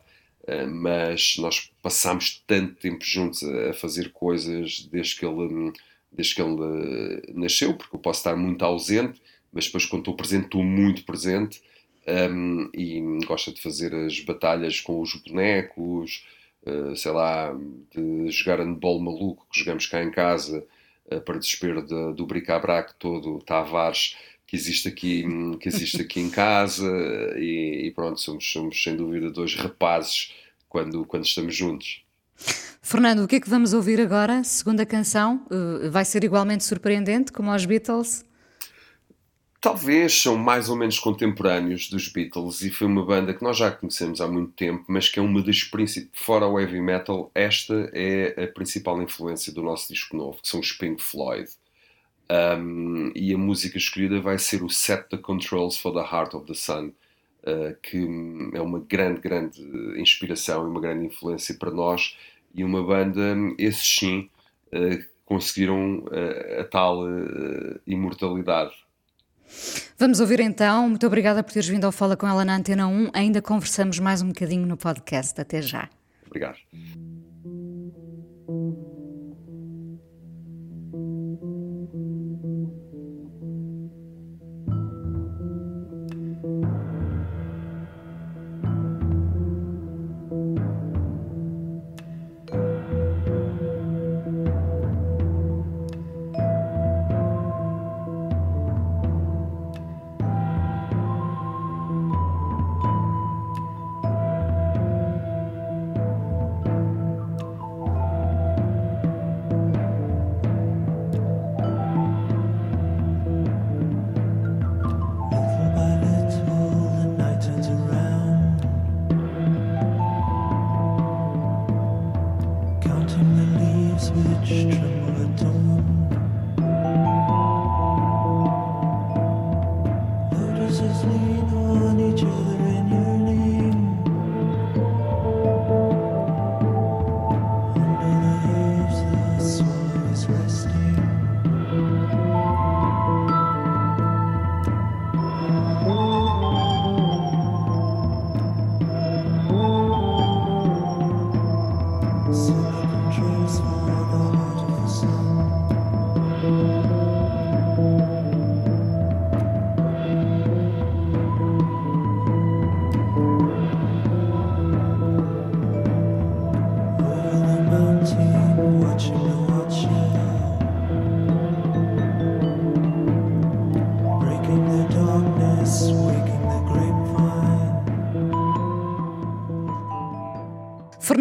mas 0.68 1.36
nós 1.38 1.72
passamos 1.80 2.43
tanto 2.47 2.74
tempo 2.74 3.05
juntos 3.05 3.43
a, 3.43 3.72
fazer 3.74 4.11
coisas 4.12 4.88
desde 4.90 5.16
que 5.16 5.24
ele, 5.26 5.72
desde 6.11 6.34
que 6.34 6.43
ele 6.43 6.61
uh, 6.61 7.22
nasceu, 7.38 7.74
porque 7.74 7.95
eu 7.95 8.01
posso 8.01 8.20
estar 8.20 8.36
muito 8.36 8.64
ausente, 8.64 9.20
mas 9.53 9.66
depois, 9.66 9.86
quando 9.86 10.03
estou 10.03 10.16
presente, 10.16 10.45
estou 10.47 10.64
muito 10.64 11.05
presente. 11.05 11.62
Um, 12.05 12.68
e 12.74 13.01
gosta 13.26 13.53
de 13.53 13.62
fazer 13.62 13.95
as 13.95 14.18
batalhas 14.20 14.80
com 14.80 15.01
os 15.01 15.14
bonecos, 15.14 16.24
eh, 16.64 16.95
sei 16.95 17.11
lá, 17.11 17.53
de 17.93 18.30
jogar 18.30 18.61
handball 18.61 19.01
maluco 19.01 19.47
que 19.51 19.59
jogamos 19.59 19.86
cá 19.86 20.03
em 20.03 20.11
casa 20.12 20.64
uh, 21.07 21.20
para 21.20 21.38
desespero 21.38 21.84
de, 21.84 22.14
do 22.14 22.24
bric-a-brac 22.24 22.95
todo 23.01 23.40
Tavares 23.40 24.16
que 24.53 24.57
existe 24.57 24.86
aqui, 24.86 25.24
que 25.59 25.66
existe 25.66 26.03
aqui 26.03 26.20
em 26.20 26.28
casa 26.28 26.86
e, 27.38 27.86
e, 27.86 27.90
pronto, 27.92 28.20
somos, 28.20 28.53
somos 28.53 28.82
sem 28.82 28.94
dúvida 28.94 29.30
dois 29.30 29.55
rapazes 29.55 30.30
quando, 30.68 31.07
quando 31.07 31.24
estamos 31.24 31.57
juntos. 31.57 32.03
Fernando, 32.82 33.24
o 33.24 33.28
que 33.28 33.36
é 33.36 33.40
que 33.40 33.48
vamos 33.48 33.72
ouvir 33.72 33.98
agora? 33.98 34.44
Segunda 34.44 34.84
canção, 34.84 35.46
uh, 35.46 35.90
vai 35.90 36.05
ser 36.05 36.22
igualmente 36.22 36.64
surpreendente 36.64 37.32
como 37.32 37.50
aos 37.50 37.64
Beatles? 37.64 38.26
talvez 39.59 40.20
são 40.20 40.36
mais 40.36 40.68
ou 40.68 40.74
menos 40.74 40.98
contemporâneos 40.98 41.88
dos 41.88 42.09
Beatles 42.09 42.62
e 42.62 42.70
foi 42.70 42.88
uma 42.88 43.07
banda 43.07 43.32
que 43.32 43.44
nós 43.44 43.57
já 43.57 43.70
conhecemos 43.70 44.20
há 44.20 44.26
muito 44.26 44.53
tempo, 44.55 44.84
mas 44.88 45.09
que 45.09 45.20
é 45.20 45.22
uma 45.22 45.40
das 45.40 45.62
principais, 45.62 46.11
fora 46.12 46.48
o 46.48 46.59
heavy 46.59 46.80
metal, 46.80 47.30
esta 47.32 47.88
é 47.94 48.42
a 48.42 48.48
principal 48.48 49.00
influência 49.00 49.53
do 49.53 49.62
nosso 49.62 49.92
disco 49.92 50.16
novo, 50.16 50.42
que 50.42 50.48
são 50.48 50.59
os 50.59 50.72
Pink 50.72 51.00
Floyd. 51.00 51.48
Um, 52.33 53.12
e 53.14 53.35
a 53.35 53.39
música 53.39 53.76
escolhida 53.76 54.20
vai 54.20 54.39
ser 54.39 54.62
o 54.62 54.70
Set 54.70 55.09
the 55.11 55.18
Controls 55.18 55.76
for 55.76 55.93
the 55.93 56.01
Heart 56.01 56.35
of 56.35 56.47
the 56.47 56.55
Sun, 56.55 56.93
uh, 57.43 57.76
que 57.83 57.99
é 58.55 58.61
uma 58.61 58.78
grande, 58.78 59.20
grande 59.20 59.61
inspiração 60.01 60.64
e 60.64 60.70
uma 60.70 60.80
grande 60.80 61.07
influência 61.07 61.55
para 61.59 61.70
nós. 61.70 62.16
E 62.55 62.64
uma 62.64 62.83
banda, 62.83 63.35
esses 63.59 63.87
sim, 63.87 64.30
uh, 64.72 65.05
conseguiram 65.26 65.99
uh, 65.99 66.61
a 66.61 66.64
tal 66.64 67.05
imortalidade 67.87 68.74
Vamos 69.99 70.18
ouvir 70.20 70.41
então. 70.41 70.89
Muito 70.89 71.07
obrigada 71.07 71.43
por 71.43 71.53
teres 71.53 71.68
vindo 71.68 71.85
ao 71.85 71.93
Fala 71.93 72.16
com 72.16 72.26
ela 72.26 72.45
na 72.45 72.57
Antena 72.57 72.87
1. 72.87 73.11
Ainda 73.12 73.43
conversamos 73.43 73.99
mais 73.99 74.22
um 74.22 74.28
bocadinho 74.28 74.66
no 74.66 74.76
podcast. 74.76 75.39
Até 75.39 75.61
já. 75.61 75.89
Obrigado. 76.26 76.57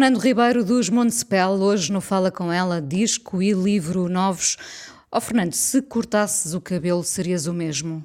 Fernando 0.02 0.20
Ribeiro 0.20 0.64
dos 0.64 0.88
Montespel, 0.88 1.50
hoje 1.50 1.92
no 1.92 2.00
Fala 2.00 2.28
Com 2.28 2.52
Ela, 2.52 2.82
disco 2.82 3.40
e 3.40 3.52
livro 3.52 4.08
novos. 4.08 4.56
Ó 5.12 5.18
oh, 5.18 5.20
Fernando, 5.20 5.52
se 5.52 5.80
cortasses 5.80 6.54
o 6.54 6.60
cabelo, 6.60 7.04
serias 7.04 7.46
o 7.46 7.54
mesmo? 7.54 8.04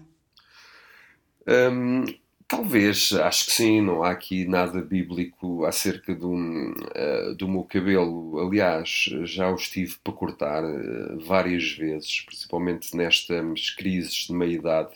Um, 1.47 2.05
talvez, 2.47 3.11
acho 3.13 3.45
que 3.45 3.51
sim, 3.51 3.81
não 3.81 4.03
há 4.03 4.11
aqui 4.11 4.45
nada 4.45 4.79
bíblico 4.79 5.65
acerca 5.65 6.13
do, 6.13 6.33
uh, 6.35 7.33
do 7.35 7.47
meu 7.47 7.63
cabelo. 7.63 8.47
Aliás, 8.47 9.09
já 9.23 9.49
o 9.49 9.55
estive 9.55 9.95
para 10.03 10.13
cortar 10.13 10.63
uh, 10.63 11.19
várias 11.25 11.71
vezes, 11.71 12.21
principalmente 12.21 12.95
nestas 12.95 13.71
crises 13.71 14.27
de 14.27 14.33
meia-idade. 14.33 14.91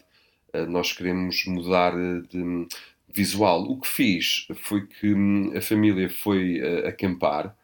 Uh, 0.53 0.69
nós 0.69 0.93
queremos 0.93 1.45
mudar 1.47 1.93
de 2.29 2.67
visual. 3.13 3.63
O 3.63 3.79
que 3.79 3.87
fiz 3.87 4.47
foi 4.55 4.87
que 4.87 5.13
hum, 5.13 5.51
a 5.55 5.61
família 5.61 6.09
foi 6.09 6.61
acampar 6.85 7.55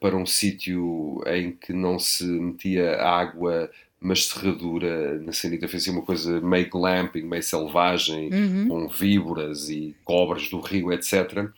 para 0.00 0.16
um 0.16 0.24
sítio 0.24 1.20
em 1.26 1.50
que 1.50 1.72
não 1.72 1.98
se 1.98 2.24
metia 2.24 3.02
água 3.02 3.68
mas 4.04 4.26
serradura 4.26 5.18
na 5.20 5.32
sanita 5.32 5.66
fez 5.66 5.86
uma 5.88 6.02
coisa 6.02 6.38
meio 6.38 6.68
glamping, 6.68 7.22
meio 7.22 7.42
selvagem, 7.42 8.28
uhum. 8.30 8.68
com 8.68 8.88
víboras 8.88 9.70
e 9.70 9.96
cobras 10.04 10.50
do 10.50 10.60
rio, 10.60 10.92
etc. 10.92 11.48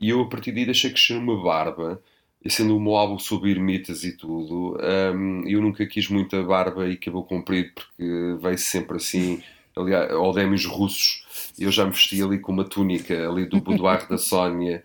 E 0.00 0.10
eu 0.10 0.20
a 0.20 0.28
partir 0.28 0.52
daí 0.52 0.64
deixei 0.64 0.90
crescer 0.90 1.14
uma 1.14 1.42
barba, 1.42 2.00
e 2.44 2.48
sendo 2.48 2.76
o 2.76 2.80
meu 2.80 2.94
álbum 2.94 3.18
sobre 3.18 3.50
ermitas 3.50 4.04
e 4.04 4.12
tudo, 4.12 4.78
um, 5.16 5.48
eu 5.48 5.60
nunca 5.60 5.84
quis 5.84 6.08
muita 6.08 6.44
barba 6.44 6.88
e 6.88 6.96
cabelo 6.96 7.24
comprido, 7.24 7.72
porque 7.74 8.36
veio 8.40 8.58
sempre 8.58 8.98
assim, 8.98 9.42
aliás, 9.76 10.12
odémios 10.12 10.64
russos, 10.64 11.52
eu 11.58 11.70
já 11.70 11.84
me 11.84 11.90
vesti 11.90 12.22
ali 12.22 12.38
com 12.38 12.52
uma 12.52 12.64
túnica 12.64 13.28
ali 13.28 13.44
do 13.44 13.60
boudoir 13.60 14.08
da 14.08 14.18
Sónia, 14.18 14.82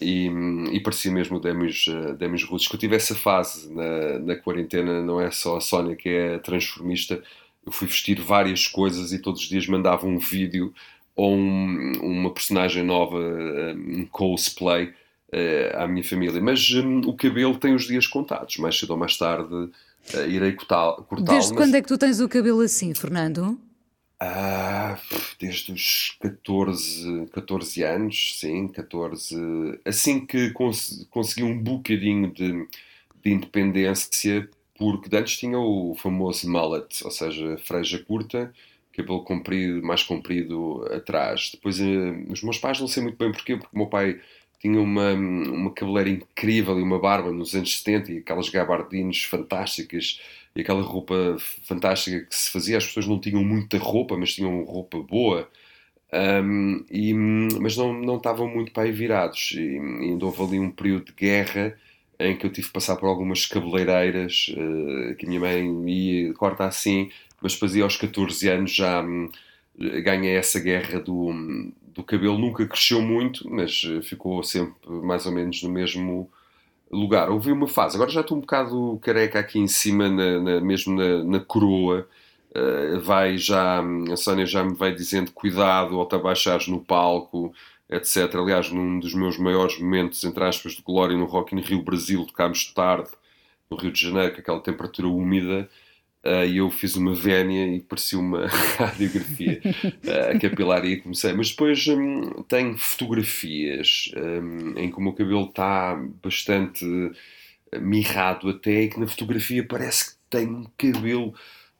e, 0.00 0.30
e 0.72 0.80
parecia 0.80 1.10
mesmo 1.10 1.40
Demis, 1.40 1.86
uh, 1.86 2.14
Demis 2.14 2.44
Russos. 2.44 2.68
Que 2.68 2.74
eu 2.74 2.80
tive 2.80 2.96
essa 2.96 3.14
fase 3.14 3.72
na, 3.72 4.18
na 4.18 4.36
quarentena, 4.36 5.02
não 5.02 5.20
é 5.20 5.30
só 5.30 5.56
a 5.56 5.60
Sónia 5.60 5.96
que 5.96 6.08
é 6.08 6.38
transformista, 6.38 7.22
eu 7.64 7.72
fui 7.72 7.88
vestir 7.88 8.20
várias 8.20 8.66
coisas 8.66 9.12
e 9.12 9.18
todos 9.18 9.42
os 9.42 9.48
dias 9.48 9.66
mandava 9.66 10.06
um 10.06 10.18
vídeo 10.18 10.72
ou 11.14 11.34
um, 11.34 11.92
uma 12.00 12.30
personagem 12.30 12.84
nova, 12.84 13.18
um 13.74 14.06
cosplay 14.06 14.84
uh, 15.32 15.76
à 15.78 15.88
minha 15.88 16.04
família. 16.04 16.40
Mas 16.40 16.70
um, 16.74 17.00
o 17.00 17.14
cabelo 17.14 17.56
tem 17.56 17.74
os 17.74 17.86
dias 17.86 18.06
contados, 18.06 18.58
mais 18.58 18.78
cedo 18.78 18.90
ou 18.90 18.98
mais 18.98 19.16
tarde 19.16 19.54
uh, 19.54 19.72
irei 20.28 20.52
cortá-lo. 20.52 21.06
Desde 21.22 21.50
mas... 21.54 21.58
quando 21.58 21.74
é 21.74 21.80
que 21.80 21.88
tu 21.88 21.96
tens 21.96 22.20
o 22.20 22.28
cabelo 22.28 22.60
assim, 22.60 22.94
Fernando? 22.94 23.58
Ah, 24.18 24.98
desde 25.38 25.72
os 25.72 26.16
14, 26.20 27.26
14 27.32 27.82
anos, 27.82 28.38
sim, 28.40 28.66
14. 28.68 29.36
Assim 29.84 30.24
que 30.24 30.50
cons 30.52 31.06
consegui 31.10 31.42
um 31.42 31.58
bocadinho 31.62 32.32
de, 32.32 32.66
de 33.22 33.30
independência, 33.30 34.48
porque 34.78 35.14
antes 35.14 35.36
tinha 35.38 35.58
o 35.58 35.94
famoso 35.96 36.50
mullet, 36.50 37.04
ou 37.04 37.10
seja, 37.10 37.58
freja 37.58 37.98
curta, 38.04 38.52
cabelo 38.92 39.22
comprido, 39.24 39.82
mais 39.82 40.02
comprido 40.02 40.82
atrás. 40.92 41.50
Depois, 41.52 41.78
eh, 41.80 42.24
os 42.30 42.42
meus 42.42 42.58
pais 42.58 42.80
não 42.80 42.88
sei 42.88 43.02
muito 43.02 43.18
bem 43.18 43.30
porquê, 43.32 43.56
porque 43.56 43.74
o 43.76 43.78
meu 43.78 43.86
pai 43.88 44.20
tinha 44.60 44.80
uma, 44.80 45.12
uma 45.12 45.70
cabeleira 45.72 46.10
incrível 46.10 46.78
e 46.78 46.82
uma 46.82 46.98
barba 46.98 47.30
nos 47.30 47.54
anos 47.54 47.78
70 47.78 48.12
e 48.12 48.18
aquelas 48.18 48.48
gabardines 48.48 49.24
fantásticas 49.24 50.20
e 50.54 50.60
aquela 50.62 50.82
roupa 50.82 51.36
fantástica 51.62 52.26
que 52.26 52.34
se 52.34 52.50
fazia. 52.50 52.78
As 52.78 52.86
pessoas 52.86 53.06
não 53.06 53.20
tinham 53.20 53.44
muita 53.44 53.78
roupa, 53.78 54.16
mas 54.16 54.34
tinham 54.34 54.64
roupa 54.64 54.98
boa. 54.98 55.48
Um, 56.12 56.84
e, 56.90 57.12
mas 57.12 57.76
não, 57.76 57.92
não 57.92 58.16
estavam 58.16 58.48
muito 58.48 58.72
para 58.72 58.84
aí 58.84 58.92
virados. 58.92 59.52
E, 59.54 59.78
ainda 59.78 60.24
houve 60.24 60.42
ali 60.42 60.58
um 60.58 60.70
período 60.70 61.06
de 61.06 61.12
guerra 61.12 61.76
em 62.18 62.36
que 62.36 62.46
eu 62.46 62.50
tive 62.50 62.68
que 62.68 62.72
passar 62.72 62.96
por 62.96 63.06
algumas 63.06 63.44
cabeleireiras 63.46 64.46
uh, 64.50 65.14
que 65.16 65.26
a 65.26 65.28
minha 65.28 65.40
mãe 65.40 65.90
ia, 65.90 66.32
corta 66.34 66.64
assim, 66.64 67.10
mas 67.42 67.54
fazia 67.54 67.84
aos 67.84 67.96
14 67.96 68.48
anos 68.48 68.74
já 68.74 69.02
um, 69.02 69.28
ganhei 70.02 70.36
essa 70.36 70.58
guerra 70.58 70.98
do, 71.00 71.30
do 71.96 72.04
cabelo. 72.04 72.38
Nunca 72.38 72.66
cresceu 72.66 73.00
muito, 73.00 73.48
mas 73.50 73.82
ficou 74.02 74.42
sempre 74.42 74.74
mais 74.88 75.26
ou 75.26 75.32
menos 75.32 75.62
no 75.62 75.70
mesmo 75.70 76.30
lugar. 76.90 77.30
Houve 77.30 77.50
uma 77.50 77.66
fase, 77.66 77.96
agora 77.96 78.10
já 78.10 78.20
estou 78.20 78.36
um 78.36 78.40
bocado 78.40 78.98
careca 79.02 79.38
aqui 79.38 79.58
em 79.58 79.68
cima, 79.68 80.08
na, 80.08 80.40
na, 80.40 80.60
mesmo 80.60 80.94
na, 80.94 81.24
na 81.24 81.40
coroa. 81.40 82.06
Uh, 82.54 83.00
vai 83.00 83.36
já, 83.36 83.82
a 84.10 84.16
Sónia 84.16 84.46
já 84.46 84.64
me 84.64 84.74
vai 84.74 84.94
dizendo 84.94 85.30
cuidado 85.30 85.98
ao 86.00 86.06
te 86.06 86.14
abaixares 86.14 86.68
no 86.68 86.80
palco, 86.80 87.52
etc. 87.88 88.34
Aliás, 88.34 88.70
num 88.70 88.98
dos 88.98 89.14
meus 89.14 89.36
maiores 89.36 89.78
momentos, 89.78 90.24
entre 90.24 90.42
aspas, 90.42 90.72
de 90.72 90.82
glória 90.82 91.16
no 91.16 91.26
Rock 91.26 91.54
in 91.54 91.60
Rio 91.60 91.82
Brasil, 91.82 92.24
tocámos 92.24 92.72
tarde 92.72 93.10
no 93.70 93.76
Rio 93.76 93.92
de 93.92 94.00
Janeiro, 94.00 94.34
com 94.34 94.40
aquela 94.40 94.60
temperatura 94.60 95.08
úmida, 95.08 95.68
e 96.46 96.56
eu 96.56 96.70
fiz 96.70 96.96
uma 96.96 97.14
vénia 97.14 97.66
e 97.66 97.80
parecia 97.80 98.18
uma 98.18 98.46
radiografia 98.78 99.60
uh, 99.64 100.40
capilar 100.40 100.84
e 100.84 100.98
comecei. 100.98 101.32
Mas 101.32 101.50
depois 101.50 101.86
um, 101.88 102.42
tenho 102.42 102.76
fotografias 102.76 104.10
um, 104.16 104.78
em 104.78 104.90
que 104.90 104.98
o 104.98 105.00
meu 105.00 105.12
cabelo 105.12 105.44
está 105.44 105.96
bastante 106.22 106.84
mirrado 107.80 108.48
até 108.48 108.82
e 108.82 108.88
que 108.88 109.00
na 109.00 109.06
fotografia 109.06 109.66
parece 109.66 110.10
que 110.10 110.16
tem 110.30 110.46
um 110.46 110.66
cabelo 110.76 111.34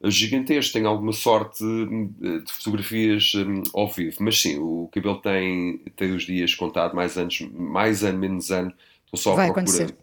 gigantesco. 0.05 0.73
Tenho 0.73 0.89
alguma 0.89 1.13
sorte 1.13 1.65
de 1.65 2.53
fotografias 2.53 3.33
um, 3.35 3.63
ao 3.75 3.91
vivo. 3.91 4.17
Mas 4.21 4.41
sim, 4.41 4.59
o 4.59 4.89
cabelo 4.93 5.21
tem, 5.21 5.79
tem 5.97 6.13
os 6.13 6.25
dias 6.25 6.55
contados, 6.55 6.95
mais 6.95 7.17
anos, 7.17 7.41
mais 7.53 8.05
ano, 8.05 8.19
menos 8.19 8.51
ano. 8.51 8.73
Estou 9.05 9.19
só 9.19 9.33
à 9.33 9.37
Vai 9.37 9.53
procura. 9.53 9.63
Acontecer. 9.63 9.97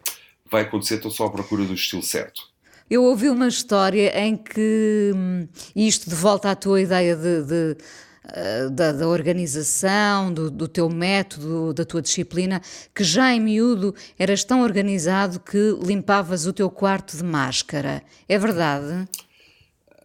Vai 0.49 0.61
acontecer, 0.63 0.95
estou 0.95 1.11
só 1.11 1.25
à 1.25 1.31
procura 1.31 1.65
do 1.65 1.73
estilo 1.73 2.03
certo. 2.03 2.52
Eu 2.89 3.03
ouvi 3.03 3.29
uma 3.29 3.47
história 3.47 4.17
em 4.19 4.35
que, 4.35 5.11
hum, 5.15 5.47
isto 5.75 6.09
de 6.09 6.15
volta 6.15 6.51
à 6.51 6.55
tua 6.55 6.81
ideia 6.81 7.15
de, 7.15 7.43
de 7.43 7.77
eh, 8.25 8.69
da, 8.69 8.93
da, 8.93 9.07
organização, 9.07 10.33
do, 10.33 10.49
do, 10.49 10.67
teu 10.67 10.89
método, 10.89 11.73
da 11.73 11.83
tua 11.83 12.01
disciplina, 12.01 12.61
que 12.95 13.03
já 13.03 13.33
em 13.33 13.39
miúdo 13.39 13.93
eras 14.17 14.45
tão 14.45 14.61
organizado 14.61 15.41
que 15.41 15.77
limpavas 15.81 16.45
o 16.45 16.53
teu 16.53 16.69
quarto 16.69 17.17
de 17.17 17.23
máscara. 17.23 18.01
É 18.29 18.37
verdade? 18.37 19.09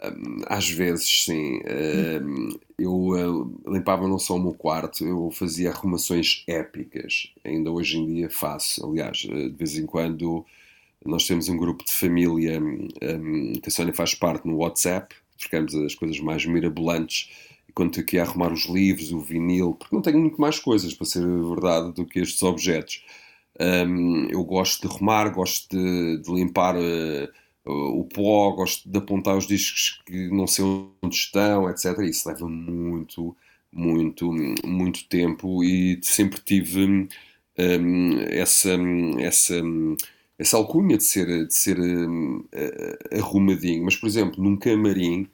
Hum, 0.03 0.43
às 0.47 0.69
vezes, 0.69 1.25
sim. 1.25 1.61
Hum, 2.21 2.59
eu 2.77 3.17
eh, 3.17 3.71
limpava 3.73 4.09
não 4.09 4.19
só 4.19 4.35
o 4.35 4.41
meu 4.41 4.55
quarto, 4.55 5.05
eu 5.05 5.31
fazia 5.31 5.71
arrumações 5.71 6.43
épicas. 6.49 7.33
Ainda 7.45 7.71
hoje 7.71 7.99
em 7.99 8.07
dia 8.15 8.29
faço. 8.29 8.85
Aliás, 8.85 9.27
eh, 9.31 9.49
de 9.49 9.57
vez 9.57 9.79
em 9.79 9.87
quando 9.87 10.45
nós 11.05 11.27
temos 11.27 11.49
um 11.49 11.57
grupo 11.57 11.85
de 11.85 11.93
família 11.93 12.61
um, 12.61 13.53
que 13.61 13.69
a 13.69 13.71
Sónia 13.71 13.95
faz 13.95 14.15
parte 14.15 14.47
no 14.47 14.57
WhatsApp, 14.57 15.15
trocamos 15.39 15.75
as 15.75 15.95
coisas 15.95 16.19
mais 16.21 16.45
mirabolantes. 16.45 17.31
Quando 17.75 17.91
estou 17.91 18.03
aqui 18.03 18.19
a 18.19 18.23
arrumar 18.23 18.53
os 18.53 18.65
livros, 18.67 19.13
o 19.13 19.21
vinil, 19.21 19.75
porque 19.75 19.95
não 19.95 20.03
tenho 20.03 20.19
muito 20.19 20.41
mais 20.41 20.59
coisas, 20.59 20.93
para 20.95 21.07
ser 21.07 21.21
verdade, 21.21 21.93
do 21.93 22.05
que 22.05 22.19
estes 22.19 22.43
objetos. 22.43 23.05
Um, 23.61 24.27
eu 24.31 24.43
gosto 24.45 24.83
de 24.83 24.93
arrumar, 24.93 25.29
gosto 25.31 25.77
de, 25.77 26.23
de 26.23 26.33
limpar 26.33 26.77
uh, 26.77 27.29
o 27.65 28.05
pó, 28.05 28.51
gosto 28.53 28.89
de 28.89 28.99
apontar 28.99 29.37
os 29.37 29.47
discos 29.47 30.01
que 30.07 30.29
não 30.29 30.47
sei 30.47 30.65
onde 31.03 31.15
estão, 31.15 31.69
etc. 31.71 31.99
Isso 32.01 32.29
leva 32.29 32.49
muito, 32.49 33.37
muito, 33.73 34.33
muito 34.65 35.05
tempo 35.09 35.63
e 35.63 36.01
sempre 36.03 36.41
tive 36.41 36.85
um, 36.85 37.09
essa. 38.31 38.77
essa 39.21 39.63
essa 40.39 40.57
alcunha 40.57 40.97
de 40.97 41.05
ser, 41.05 41.47
de 41.47 41.55
ser 41.55 41.79
uh, 41.79 42.49
arrumadinho, 43.13 43.85
mas 43.85 43.97
por 43.97 44.07
exemplo, 44.07 44.43
num 44.43 44.57
camarim 44.57 45.29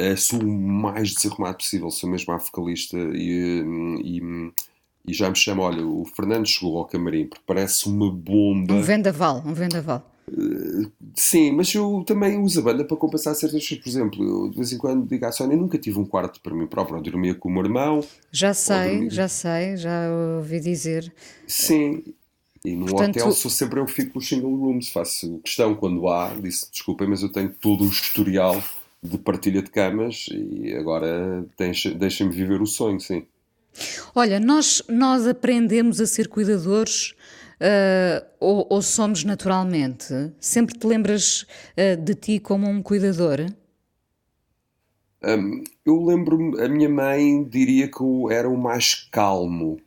uh, 0.00 0.16
sou 0.16 0.40
o 0.40 0.46
mais 0.46 1.12
desarrumado 1.12 1.58
possível, 1.58 1.90
sou 1.90 2.08
mesmo 2.08 2.32
a 2.32 2.38
focalista 2.38 2.96
e, 2.96 3.62
hum, 3.62 4.00
e, 4.02 5.10
e, 5.10 5.12
já 5.12 5.28
me 5.28 5.36
chama, 5.36 5.64
olha, 5.64 5.84
o 5.84 6.04
Fernando 6.04 6.46
chegou 6.46 6.78
ao 6.78 6.84
camarim 6.84 7.26
porque 7.26 7.42
parece 7.46 7.88
uma 7.88 8.10
bomba. 8.10 8.74
Um 8.74 8.82
vendaval, 8.82 9.42
um 9.44 9.54
vendaval. 9.54 10.10
Uh, 10.26 10.90
sim, 11.14 11.52
mas 11.52 11.74
eu 11.74 12.02
também 12.06 12.40
uso 12.40 12.60
a 12.60 12.62
banda 12.62 12.84
para 12.84 12.96
compensar 12.96 13.34
certas 13.34 13.66
coisas. 13.66 13.84
Por 13.84 13.90
exemplo, 13.90 14.24
eu 14.24 14.50
de 14.50 14.56
vez 14.56 14.72
em 14.72 14.78
quando 14.78 15.06
digo 15.06 15.26
à 15.26 15.32
Sónia, 15.32 15.56
nunca 15.56 15.78
tive 15.78 15.98
um 15.98 16.04
quarto 16.04 16.40
para 16.40 16.54
mim 16.54 16.66
próprio. 16.66 16.96
Eu 16.96 17.02
dormia 17.02 17.34
com 17.34 17.48
o 17.48 17.52
meu 17.52 17.62
irmão. 17.62 18.00
Já 18.32 18.54
sei, 18.54 19.10
já 19.10 19.28
sei, 19.28 19.76
já 19.76 20.08
ouvi 20.38 20.60
dizer. 20.60 21.12
Sim, 21.46 22.02
e 22.64 22.74
no 22.74 22.86
Portanto, 22.86 23.16
hotel 23.18 23.32
sou 23.32 23.50
sempre 23.50 23.78
eu 23.78 23.84
que 23.84 23.92
fico 23.92 24.12
nos 24.14 24.26
single 24.26 24.56
rooms, 24.56 24.88
faço 24.88 25.38
questão 25.44 25.74
quando 25.74 26.08
há, 26.08 26.34
disse 26.34 26.70
desculpem, 26.70 27.06
mas 27.06 27.22
eu 27.22 27.28
tenho 27.30 27.50
todo 27.50 27.84
um 27.84 27.88
historial 27.88 28.62
de 29.02 29.18
partilha 29.18 29.60
de 29.60 29.70
camas 29.70 30.26
e 30.30 30.74
agora 30.74 31.44
deixem-me 31.58 32.32
viver 32.32 32.62
o 32.62 32.66
sonho, 32.66 32.98
sim. 32.98 33.26
Olha, 34.14 34.40
nós, 34.40 34.82
nós 34.88 35.26
aprendemos 35.26 36.00
a 36.00 36.06
ser 36.06 36.28
cuidadores 36.28 37.10
uh, 37.60 38.24
ou, 38.40 38.66
ou, 38.70 38.80
somos 38.80 39.24
naturalmente? 39.24 40.32
Sempre 40.40 40.78
te 40.78 40.86
lembras 40.86 41.42
uh, 41.76 42.00
de 42.00 42.14
ti 42.14 42.38
como 42.38 42.66
um 42.66 42.80
cuidador? 42.82 43.40
Um, 45.22 45.64
eu 45.84 46.02
lembro-me, 46.02 46.60
a 46.62 46.68
minha 46.68 46.88
mãe 46.88 47.44
diria 47.44 47.88
que 47.88 48.00
eu 48.00 48.30
era 48.30 48.48
o 48.48 48.56
mais 48.56 49.08
calmo 49.10 49.78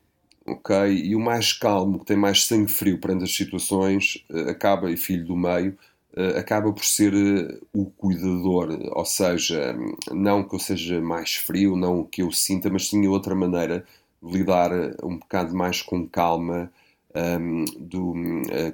ok? 0.48 0.74
E 0.90 1.16
o 1.16 1.20
mais 1.20 1.54
calmo, 1.54 2.00
que 2.00 2.06
tem 2.06 2.18
mais 2.18 2.46
sangue 2.46 2.72
frio 2.72 3.00
perante 3.00 3.24
as 3.26 3.36
situações, 3.36 4.26
uh, 4.30 4.50
acaba, 4.50 4.92
e 4.92 4.98
filho 4.98 5.26
do 5.26 5.36
meio, 5.36 5.78
uh, 6.18 6.38
acaba 6.38 6.72
por 6.74 6.86
ser 6.86 7.14
uh, 7.14 7.60
o 7.74 7.86
cuidador. 7.86 8.70
Ou 8.92 9.06
seja, 9.06 9.76
não 10.12 10.44
que 10.48 10.56
eu 10.56 10.60
seja 10.60 11.02
mais 11.02 11.36
frio, 11.36 11.76
não 11.76 12.04
que 12.04 12.22
eu 12.22 12.32
sinta, 12.32 12.70
mas 12.70 12.90
tinha 12.90 13.10
outra 13.10 13.36
maneira 13.36 13.86
de 14.22 14.32
lidar 14.38 14.72
um 15.04 15.18
bocado 15.18 15.56
mais 15.56 15.82
com 15.82 16.08
calma 16.08 16.72
um, 17.16 17.66
do, 17.80 18.14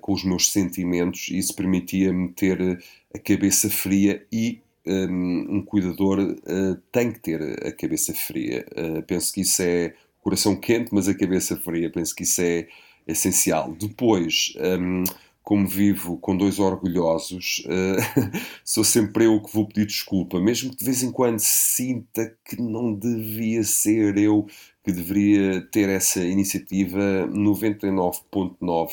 com 0.01 0.13
os 0.13 0.23
meus 0.23 0.51
sentimentos, 0.51 1.27
e 1.29 1.37
isso 1.37 1.55
permitia-me 1.55 2.29
ter 2.29 2.81
a 3.13 3.19
cabeça 3.19 3.69
fria 3.69 4.25
e 4.31 4.61
um, 4.85 5.57
um 5.57 5.61
cuidador 5.61 6.19
uh, 6.19 6.75
tem 6.91 7.11
que 7.11 7.19
ter 7.19 7.41
a 7.65 7.71
cabeça 7.71 8.13
fria. 8.13 8.65
Uh, 8.71 9.01
penso 9.03 9.33
que 9.33 9.41
isso 9.41 9.61
é 9.61 9.93
coração 10.23 10.55
quente, 10.55 10.89
mas 10.93 11.07
a 11.07 11.13
cabeça 11.13 11.57
fria. 11.57 11.91
Penso 11.91 12.15
que 12.15 12.23
isso 12.23 12.41
é 12.41 12.67
essencial. 13.05 13.75
Depois, 13.77 14.53
um, 14.79 15.03
como 15.43 15.67
vivo 15.67 16.17
com 16.17 16.35
dois 16.35 16.57
orgulhosos, 16.57 17.63
uh, 17.65 18.39
sou 18.63 18.83
sempre 18.83 19.25
eu 19.25 19.41
que 19.41 19.53
vou 19.53 19.67
pedir 19.67 19.85
desculpa, 19.85 20.39
mesmo 20.39 20.71
que 20.71 20.77
de 20.77 20.85
vez 20.85 21.03
em 21.03 21.11
quando 21.11 21.39
sinta 21.39 22.33
que 22.45 22.59
não 22.61 22.93
devia 22.93 23.63
ser 23.63 24.17
eu 24.17 24.47
que 24.83 24.91
deveria 24.91 25.61
ter 25.61 25.89
essa 25.89 26.23
iniciativa 26.23 27.27
99.9 27.27 28.91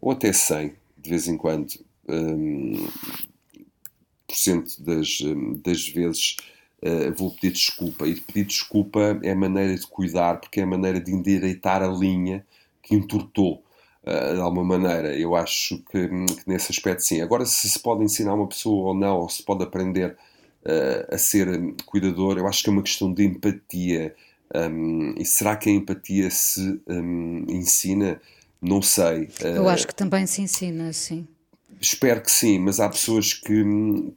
ou 0.00 0.10
até 0.10 0.32
100 0.32 0.72
de 0.98 1.10
vez 1.10 1.28
em 1.28 1.36
quando. 1.36 1.72
Um, 2.08 2.88
das, 4.78 5.18
das 5.62 5.88
vezes 5.88 6.36
uh, 6.82 7.12
vou 7.14 7.30
pedir 7.30 7.52
desculpa. 7.52 8.06
E 8.06 8.20
pedir 8.20 8.44
desculpa 8.44 9.18
é 9.22 9.32
a 9.32 9.36
maneira 9.36 9.74
de 9.74 9.86
cuidar, 9.86 10.40
porque 10.40 10.60
é 10.60 10.62
a 10.64 10.66
maneira 10.66 11.00
de 11.00 11.12
endireitar 11.12 11.82
a 11.82 11.88
linha 11.88 12.44
que 12.82 12.94
entortou. 12.94 13.62
Uh, 14.02 14.34
de 14.34 14.40
alguma 14.40 14.78
maneira, 14.78 15.16
eu 15.16 15.34
acho 15.36 15.78
que, 15.90 16.08
que, 16.08 16.48
nesse 16.48 16.72
aspecto 16.72 17.02
sim. 17.02 17.20
Agora, 17.20 17.46
se 17.46 17.68
se 17.68 17.78
pode 17.78 18.02
ensinar 18.02 18.34
uma 18.34 18.48
pessoa 18.48 18.88
ou 18.88 18.94
não, 18.94 19.20
ou 19.20 19.28
se 19.28 19.42
pode 19.42 19.62
aprender 19.62 20.16
uh, 20.64 21.14
a 21.14 21.18
ser 21.18 21.46
cuidador, 21.86 22.38
eu 22.38 22.46
acho 22.46 22.62
que 22.62 22.70
é 22.70 22.72
uma 22.72 22.82
questão 22.82 23.12
de 23.12 23.24
empatia. 23.24 24.14
Um, 24.54 25.14
e 25.16 25.24
será 25.24 25.56
que 25.56 25.70
a 25.70 25.72
empatia 25.72 26.30
se 26.30 26.80
um, 26.86 27.44
ensina? 27.48 28.20
Não 28.60 28.80
sei. 28.80 29.28
Eu 29.40 29.68
acho 29.68 29.86
que 29.88 29.94
também 29.94 30.24
se 30.24 30.40
ensina, 30.40 30.92
sim. 30.92 31.26
Espero 31.82 32.22
que 32.22 32.30
sim, 32.30 32.60
mas 32.60 32.78
há 32.78 32.88
pessoas 32.88 33.34
que, 33.34 33.64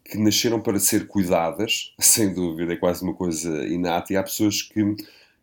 que 0.05 0.17
nasceram 0.19 0.61
para 0.61 0.77
ser 0.77 1.07
cuidadas, 1.07 1.95
sem 1.99 2.31
dúvida, 2.31 2.73
é 2.73 2.75
quase 2.75 3.03
uma 3.03 3.15
coisa 3.15 3.65
inata, 3.67 4.13
e 4.13 4.17
há 4.17 4.21
pessoas 4.21 4.61
que, 4.61 4.95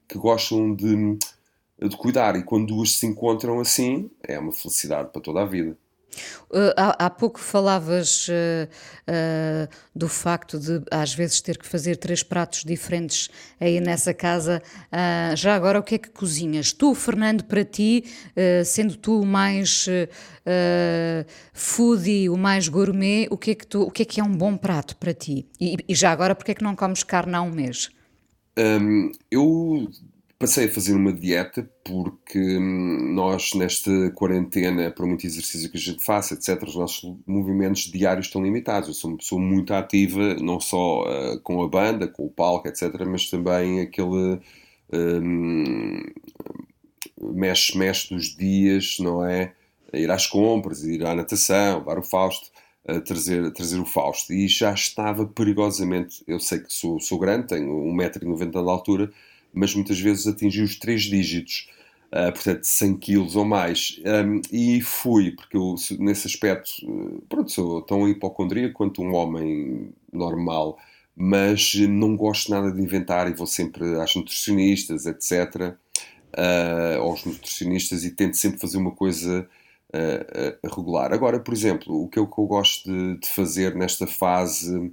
que 0.08 0.16
gostam 0.18 0.72
de, 0.72 1.18
de 1.80 1.96
cuidar, 1.96 2.36
e 2.36 2.44
quando 2.44 2.68
duas 2.68 2.92
se 2.92 3.06
encontram 3.06 3.58
assim, 3.58 4.08
é 4.22 4.38
uma 4.38 4.52
felicidade 4.52 5.10
para 5.10 5.20
toda 5.20 5.42
a 5.42 5.44
vida. 5.44 5.76
Uh, 6.50 6.72
há, 6.76 7.06
há, 7.06 7.10
pouco 7.10 7.40
falavas 7.40 8.28
uh, 8.28 8.32
uh, 9.08 9.68
do 9.94 10.08
facto 10.08 10.58
de 10.58 10.82
às 10.90 11.14
vezes 11.14 11.40
ter 11.40 11.56
que 11.56 11.66
fazer 11.66 11.96
três 11.96 12.22
pratos 12.22 12.64
diferentes 12.64 13.30
aí 13.58 13.80
nessa 13.80 14.12
casa. 14.12 14.62
já 15.36 15.54
agora, 15.54 15.78
o 15.78 15.82
que 15.82 15.94
é 15.94 15.98
que 15.98 16.10
cozinhas? 16.10 16.72
Tu, 16.72 16.94
Fernando, 16.94 17.44
para 17.44 17.64
ti, 17.64 18.04
sendo 18.64 18.96
tu 18.96 19.20
o 19.20 19.26
mais 19.26 19.86
foodie, 21.52 22.28
o 22.28 22.36
mais 22.36 22.68
gourmet, 22.68 23.28
o 23.30 23.36
que, 23.36 23.52
é 23.52 23.54
que 23.54 23.66
tu, 23.66 23.82
o 23.82 23.90
que 23.90 24.02
é 24.02 24.04
que 24.04 24.20
é 24.20 24.24
um 24.24 24.34
bom 24.34 24.56
prato 24.56 24.96
para 24.96 25.14
ti? 25.14 25.46
E, 25.60 25.76
e 25.88 25.94
já 25.94 26.10
agora, 26.10 26.34
porque 26.34 26.52
é 26.52 26.54
que 26.54 26.64
não 26.64 26.74
comes 26.74 27.02
carne 27.02 27.34
há 27.34 27.42
um 27.42 27.50
mês? 27.50 27.90
Um, 28.58 29.10
eu 29.30 29.88
Passei 30.42 30.64
a 30.64 30.72
fazer 30.72 30.94
uma 30.94 31.12
dieta 31.12 31.70
porque 31.84 32.58
hum, 32.58 33.14
nós, 33.14 33.54
nesta 33.54 34.10
quarentena, 34.10 34.90
por 34.90 35.06
muito 35.06 35.24
exercício 35.24 35.70
que 35.70 35.76
a 35.76 35.80
gente 35.80 36.04
faça, 36.04 36.34
etc., 36.34 36.60
os 36.64 36.74
nossos 36.74 37.16
movimentos 37.24 37.82
diários 37.82 38.26
estão 38.26 38.42
limitados. 38.42 38.88
Eu 38.88 38.94
sou 38.94 39.10
uma 39.10 39.18
pessoa 39.18 39.40
muito 39.40 39.72
ativa, 39.72 40.34
não 40.40 40.58
só 40.58 41.04
uh, 41.04 41.40
com 41.42 41.62
a 41.62 41.68
banda, 41.68 42.08
com 42.08 42.26
o 42.26 42.28
palco, 42.28 42.66
etc., 42.66 42.92
mas 43.06 43.30
também 43.30 43.82
aquele. 43.82 44.40
Um, 44.92 46.02
mexe, 47.20 47.78
mexe 47.78 48.12
dos 48.12 48.36
dias, 48.36 48.96
não 48.98 49.24
é? 49.24 49.54
Ir 49.94 50.10
às 50.10 50.26
compras, 50.26 50.82
ir 50.82 51.06
à 51.06 51.14
natação, 51.14 51.78
levar 51.78 52.00
o 52.00 52.02
Fausto, 52.02 52.50
trazer, 53.04 53.52
trazer 53.52 53.78
o 53.78 53.86
Fausto. 53.86 54.32
E 54.32 54.48
já 54.48 54.72
estava 54.72 55.24
perigosamente. 55.24 56.24
Eu 56.26 56.40
sei 56.40 56.58
que 56.58 56.72
sou, 56.72 56.98
sou 56.98 57.16
grande, 57.16 57.46
tenho 57.46 57.68
1,90m 57.94 58.50
de 58.50 58.58
altura 58.58 59.12
mas 59.52 59.74
muitas 59.74 59.98
vezes 60.00 60.26
atingi 60.26 60.62
os 60.62 60.76
três 60.76 61.02
dígitos, 61.02 61.68
uh, 62.12 62.32
portanto 62.32 62.64
100 62.64 62.96
quilos 62.98 63.36
ou 63.36 63.44
mais. 63.44 64.00
Um, 64.04 64.40
e 64.52 64.80
fui, 64.80 65.32
porque 65.32 65.56
eu 65.56 65.74
nesse 65.98 66.26
aspecto, 66.26 66.70
uh, 66.84 67.22
pronto, 67.28 67.50
sou 67.50 67.82
tão 67.82 68.08
hipocondríaco 68.08 68.74
quanto 68.74 69.02
um 69.02 69.14
homem 69.14 69.92
normal, 70.12 70.78
mas 71.14 71.74
não 71.74 72.16
gosto 72.16 72.50
nada 72.50 72.72
de 72.72 72.80
inventar 72.80 73.30
e 73.30 73.34
vou 73.34 73.46
sempre 73.46 74.00
às 74.00 74.14
nutricionistas, 74.14 75.06
etc. 75.06 75.54
Uh, 75.54 75.76
ah, 76.34 76.96
aos 76.98 77.24
nutricionistas 77.24 78.04
e 78.04 78.10
tento 78.10 78.36
sempre 78.36 78.58
fazer 78.58 78.78
uma 78.78 78.92
coisa 78.92 79.46
uh, 79.94 80.66
uh, 80.66 80.74
regular. 80.74 81.12
Agora, 81.12 81.38
por 81.38 81.52
exemplo, 81.52 82.02
o 82.02 82.08
que 82.08 82.18
eu, 82.18 82.26
que 82.26 82.38
eu 82.38 82.46
gosto 82.46 82.90
de, 82.90 83.18
de, 83.20 83.28
fazer 83.28 83.74
nesta 83.74 84.06
fase 84.06 84.92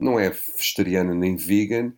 não 0.00 0.18
é 0.18 0.30
vegetariana 0.30 1.14
nem 1.14 1.36
vegan, 1.36 1.92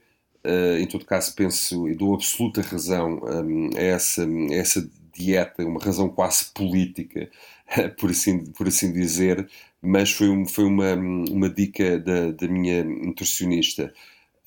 Uh, 0.47 0.78
em 0.78 0.86
todo 0.86 1.05
caso, 1.05 1.34
penso 1.34 1.88
e 1.88 1.94
dou 1.97 2.14
absoluta 2.14 2.61
razão 2.61 3.20
um, 3.24 3.70
a, 3.76 3.80
essa, 3.80 4.24
a 4.24 4.55
essa 4.55 4.88
dieta, 5.12 5.64
uma 5.64 5.80
razão 5.80 6.09
quase 6.09 6.53
política, 6.55 7.28
por 7.99 8.11
assim, 8.11 8.44
por 8.53 8.68
assim 8.68 8.92
dizer, 8.92 9.49
mas 9.82 10.12
foi, 10.12 10.28
um, 10.28 10.47
foi 10.47 10.64
uma, 10.64 10.94
uma 10.94 11.51
dica 11.51 11.99
da, 11.99 12.30
da 12.30 12.47
minha 12.47 12.84
nutricionista. 12.84 13.92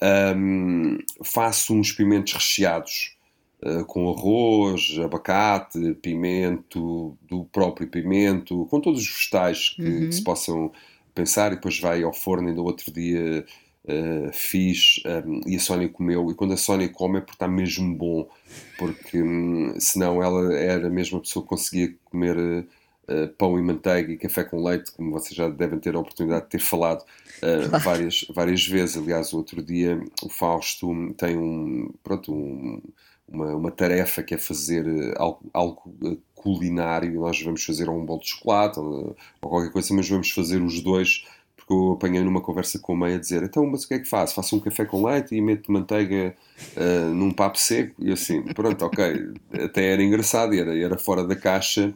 Um, 0.02 0.98
faço 1.22 1.74
uns 1.74 1.92
pimentos 1.92 2.32
recheados 2.32 3.18
uh, 3.62 3.84
com 3.84 4.10
arroz, 4.10 4.98
abacate, 5.04 5.96
pimento, 5.96 7.18
do 7.28 7.44
próprio 7.46 7.90
pimento, 7.90 8.66
com 8.68 8.80
todos 8.80 9.02
os 9.02 9.10
vegetais 9.10 9.72
que, 9.72 9.82
uhum. 9.82 10.06
que 10.08 10.16
se 10.16 10.24
possam 10.24 10.72
pensar, 11.14 11.52
e 11.52 11.56
depois 11.56 11.78
vai 11.78 12.04
ao 12.04 12.14
forno 12.14 12.48
ainda 12.48 12.62
outro 12.62 12.90
dia 12.94 13.46
uh, 13.90 14.32
fiz 14.32 15.02
um, 15.26 15.42
e 15.48 15.56
a 15.56 15.60
Sónia 15.60 15.90
comeu. 15.90 16.30
E 16.32 16.36
quando 16.36 16.54
a 16.54 16.58
Sónia 16.58 16.88
come 16.90 17.18
é 17.18 17.22
porque 17.22 17.36
está 17.36 17.48
mesmo 17.48 17.96
bom, 17.96 18.30
porque 18.78 19.22
um, 19.22 19.80
senão 19.80 20.22
ela 20.22 20.54
era 20.54 20.88
a 20.88 21.20
pessoa 21.20 21.44
que 21.44 21.50
conseguia 21.50 21.96
comer 22.06 22.38
uh, 22.38 23.28
pão 23.38 23.58
e 23.58 23.62
manteiga 23.62 24.12
e 24.12 24.18
café 24.18 24.44
com 24.44 24.64
leite, 24.64 24.92
como 24.92 25.12
vocês 25.12 25.36
já 25.36 25.50
devem 25.50 25.80
ter 25.80 25.96
a 25.96 26.00
oportunidade 26.00 26.46
de 26.46 26.52
ter 26.52 26.60
falado 26.60 27.02
uh, 27.02 27.80
várias, 27.80 28.26
várias 28.34 28.66
vezes. 28.66 28.98
Aliás, 28.98 29.34
o 29.34 29.38
outro 29.38 29.64
dia 29.64 30.00
o 30.22 30.30
Fausto 30.30 31.14
tem 31.18 31.38
um, 31.38 31.92
pronto, 32.04 32.34
um, 32.34 32.82
uma, 33.28 33.56
uma 33.56 33.72
tarefa 33.72 34.24
que 34.24 34.36
é 34.36 34.38
fazer 34.38 34.86
algo, 35.18 35.40
algo 35.54 36.22
culinário. 36.36 37.20
Nós 37.20 37.42
vamos 37.42 37.64
fazer 37.64 37.90
um 37.90 38.06
bolo 38.06 38.22
de 38.22 38.30
chocolate 38.30 38.80
ou, 38.80 39.16
ou 39.42 39.50
qualquer 39.50 39.72
coisa, 39.72 39.94
mas 39.94 40.08
vamos 40.08 40.32
fazer 40.32 40.62
os 40.62 40.82
dois 40.82 41.26
porque 41.70 41.74
eu 41.74 41.92
apanhei 41.92 42.24
numa 42.24 42.42
conversa 42.42 42.80
com 42.80 42.94
a 42.94 42.96
mãe 42.96 43.14
a 43.14 43.20
dizer 43.20 43.44
então, 43.44 43.64
mas 43.68 43.84
o 43.84 43.88
que 43.88 43.94
é 43.94 44.00
que 44.00 44.10
faço? 44.10 44.34
Faço 44.34 44.56
um 44.56 44.60
café 44.60 44.86
com 44.86 45.06
leite 45.06 45.36
e 45.36 45.42
meto 45.42 45.72
manteiga 45.72 46.36
uh, 46.76 47.14
num 47.14 47.32
papo 47.32 47.60
seco? 47.60 47.94
E 48.00 48.12
assim, 48.12 48.42
pronto, 48.42 48.84
ok. 48.86 49.34
Até 49.64 49.94
era 49.94 50.04
engraçado, 50.04 50.56
era, 50.56 50.76
era 50.76 50.98
fora 50.98 51.24
da 51.24 51.36
caixa 51.36 51.94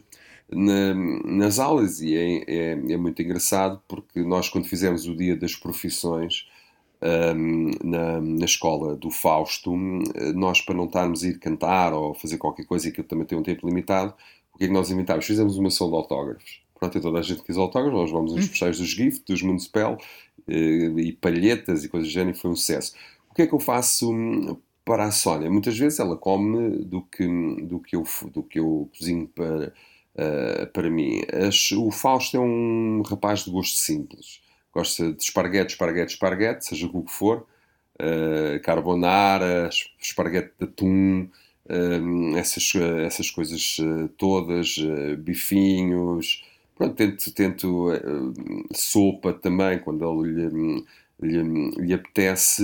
na, 0.51 0.93
nas 1.25 1.57
aulas 1.57 2.01
e 2.01 2.15
é, 2.15 2.43
é, 2.47 2.71
é, 2.93 2.97
muito 2.97 3.19
engraçado 3.21 3.81
porque 3.87 4.21
nós 4.21 4.47
quando 4.47 4.65
fizemos 4.65 5.07
o 5.07 5.15
dia 5.15 5.35
das 5.35 5.55
profissões 5.55 6.47
um, 7.01 7.71
ehm, 7.71 7.71
na, 7.83 8.21
na 8.21 8.45
escola 8.45 8.95
do 8.95 9.09
Fausto, 9.09 9.75
nós 10.35 10.61
para 10.61 10.75
não 10.75 10.85
estarmos 10.85 11.23
a 11.23 11.27
ir 11.27 11.39
cantar 11.39 11.93
ou 11.93 12.13
fazer 12.13 12.37
qualquer 12.37 12.65
coisa 12.65 12.87
e 12.87 12.91
aquilo 12.91 13.07
também 13.07 13.25
tem 13.25 13.37
um 13.37 13.43
tempo 13.43 13.67
limitado, 13.67 14.13
o 14.53 14.57
que 14.59 14.65
é 14.65 14.67
que 14.67 14.73
nós 14.73 14.91
inventámos? 14.91 15.25
Fizemos 15.25 15.57
uma 15.57 15.71
sessão 15.71 15.89
de 15.89 15.95
autógrafos 15.95 16.61
pronto, 16.83 16.97
e 16.97 17.01
toda 17.01 17.19
a 17.19 17.21
gente 17.21 17.43
quis 17.43 17.57
autógrafos, 17.57 17.99
nós 17.99 18.11
vamos 18.11 18.33
nos 18.33 18.47
postais 18.47 18.77
dos 18.77 18.89
GIF, 18.89 19.23
dos 19.25 19.41
Municipal, 19.41 19.97
eh, 20.47 20.91
e 20.97 21.13
palhetas 21.13 21.83
e 21.83 21.89
coisas 21.89 22.09
do 22.09 22.13
género, 22.13 22.37
foi 22.37 22.51
um 22.51 22.55
sucesso. 22.55 22.93
O 23.29 23.33
que 23.33 23.43
é 23.43 23.47
que 23.47 23.53
eu 23.53 23.59
faço 23.59 24.11
hum, 24.11 24.57
para 24.83 25.05
a 25.05 25.11
Sónia? 25.11 25.49
Muitas 25.49 25.77
vezes 25.77 25.99
ela 25.99 26.17
come 26.17 26.83
do 26.83 27.01
que, 27.01 27.25
do 27.63 27.79
que, 27.79 27.95
eu, 27.95 28.03
do 28.33 28.43
que 28.43 28.59
eu 28.59 28.89
cozinho 28.97 29.27
para, 29.27 29.73
uh, 30.15 30.67
para 30.73 30.89
mim. 30.89 31.21
o 31.77 31.91
Fausto 31.91 32.37
é 32.37 32.39
um 32.39 33.01
rapaz 33.03 33.45
de 33.45 33.51
gosto 33.51 33.77
simples. 33.77 34.41
Gosta 34.73 35.13
de 35.13 35.23
esparguete, 35.23 35.73
esparguete, 35.73 36.13
esparguete, 36.13 36.65
seja 36.65 36.87
o 36.87 37.03
que 37.03 37.11
for. 37.11 37.45
Uh, 37.95 38.59
carbonara, 38.63 39.69
esparguete 39.99 40.51
de 40.59 40.65
atum, 40.65 41.29
uh, 41.69 42.37
essas, 42.37 42.73
essas 43.05 43.31
coisas 43.31 43.77
todas, 44.17 44.75
bifinhos, 45.19 46.43
Pronto, 46.83 46.95
tento, 46.95 47.31
tento 47.33 47.91
uh, 47.91 48.33
sopa 48.73 49.33
também, 49.33 49.79
quando 49.79 50.03
ele 50.03 50.49
lhe, 50.49 50.85
lhe, 51.21 51.71
lhe, 51.77 51.93
apetece. 51.93 52.63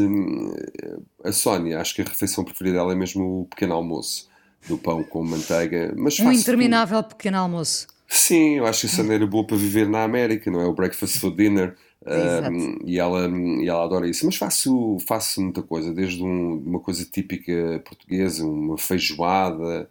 A 1.23 1.31
Sónia, 1.31 1.79
acho 1.79 1.95
que 1.95 2.01
a 2.01 2.05
refeição 2.05 2.43
preferida 2.43 2.77
dela 2.77 2.93
é 2.93 2.95
mesmo 2.95 3.41
o 3.41 3.45
pequeno 3.45 3.73
almoço. 3.73 4.29
do 4.67 4.77
pão 4.77 5.03
com 5.03 5.23
manteiga. 5.23 5.93
Mas 5.95 6.19
um 6.19 6.31
interminável 6.31 7.01
tudo. 7.03 7.15
pequeno 7.15 7.37
almoço. 7.37 7.87
Sim, 8.07 8.57
eu 8.57 8.65
acho 8.65 8.81
que 8.81 8.85
isso 8.87 9.01
era 9.01 9.27
boa 9.27 9.45
para 9.45 9.55
viver 9.55 9.87
na 9.87 10.03
América, 10.03 10.49
não 10.49 10.61
é? 10.61 10.65
O 10.65 10.73
breakfast 10.73 11.19
for 11.19 11.35
dinner. 11.35 11.75
Um, 12.05 12.79
e, 12.85 12.97
ela, 12.97 13.29
e 13.29 13.67
ela 13.67 13.83
adora 13.83 14.07
isso. 14.07 14.25
Mas 14.25 14.35
faço, 14.35 14.97
faço 15.05 15.41
muita 15.41 15.61
coisa, 15.61 15.93
desde 15.93 16.23
um, 16.23 16.57
uma 16.65 16.79
coisa 16.79 17.05
típica 17.05 17.81
portuguesa, 17.85 18.45
uma 18.45 18.77
feijoada, 18.77 19.89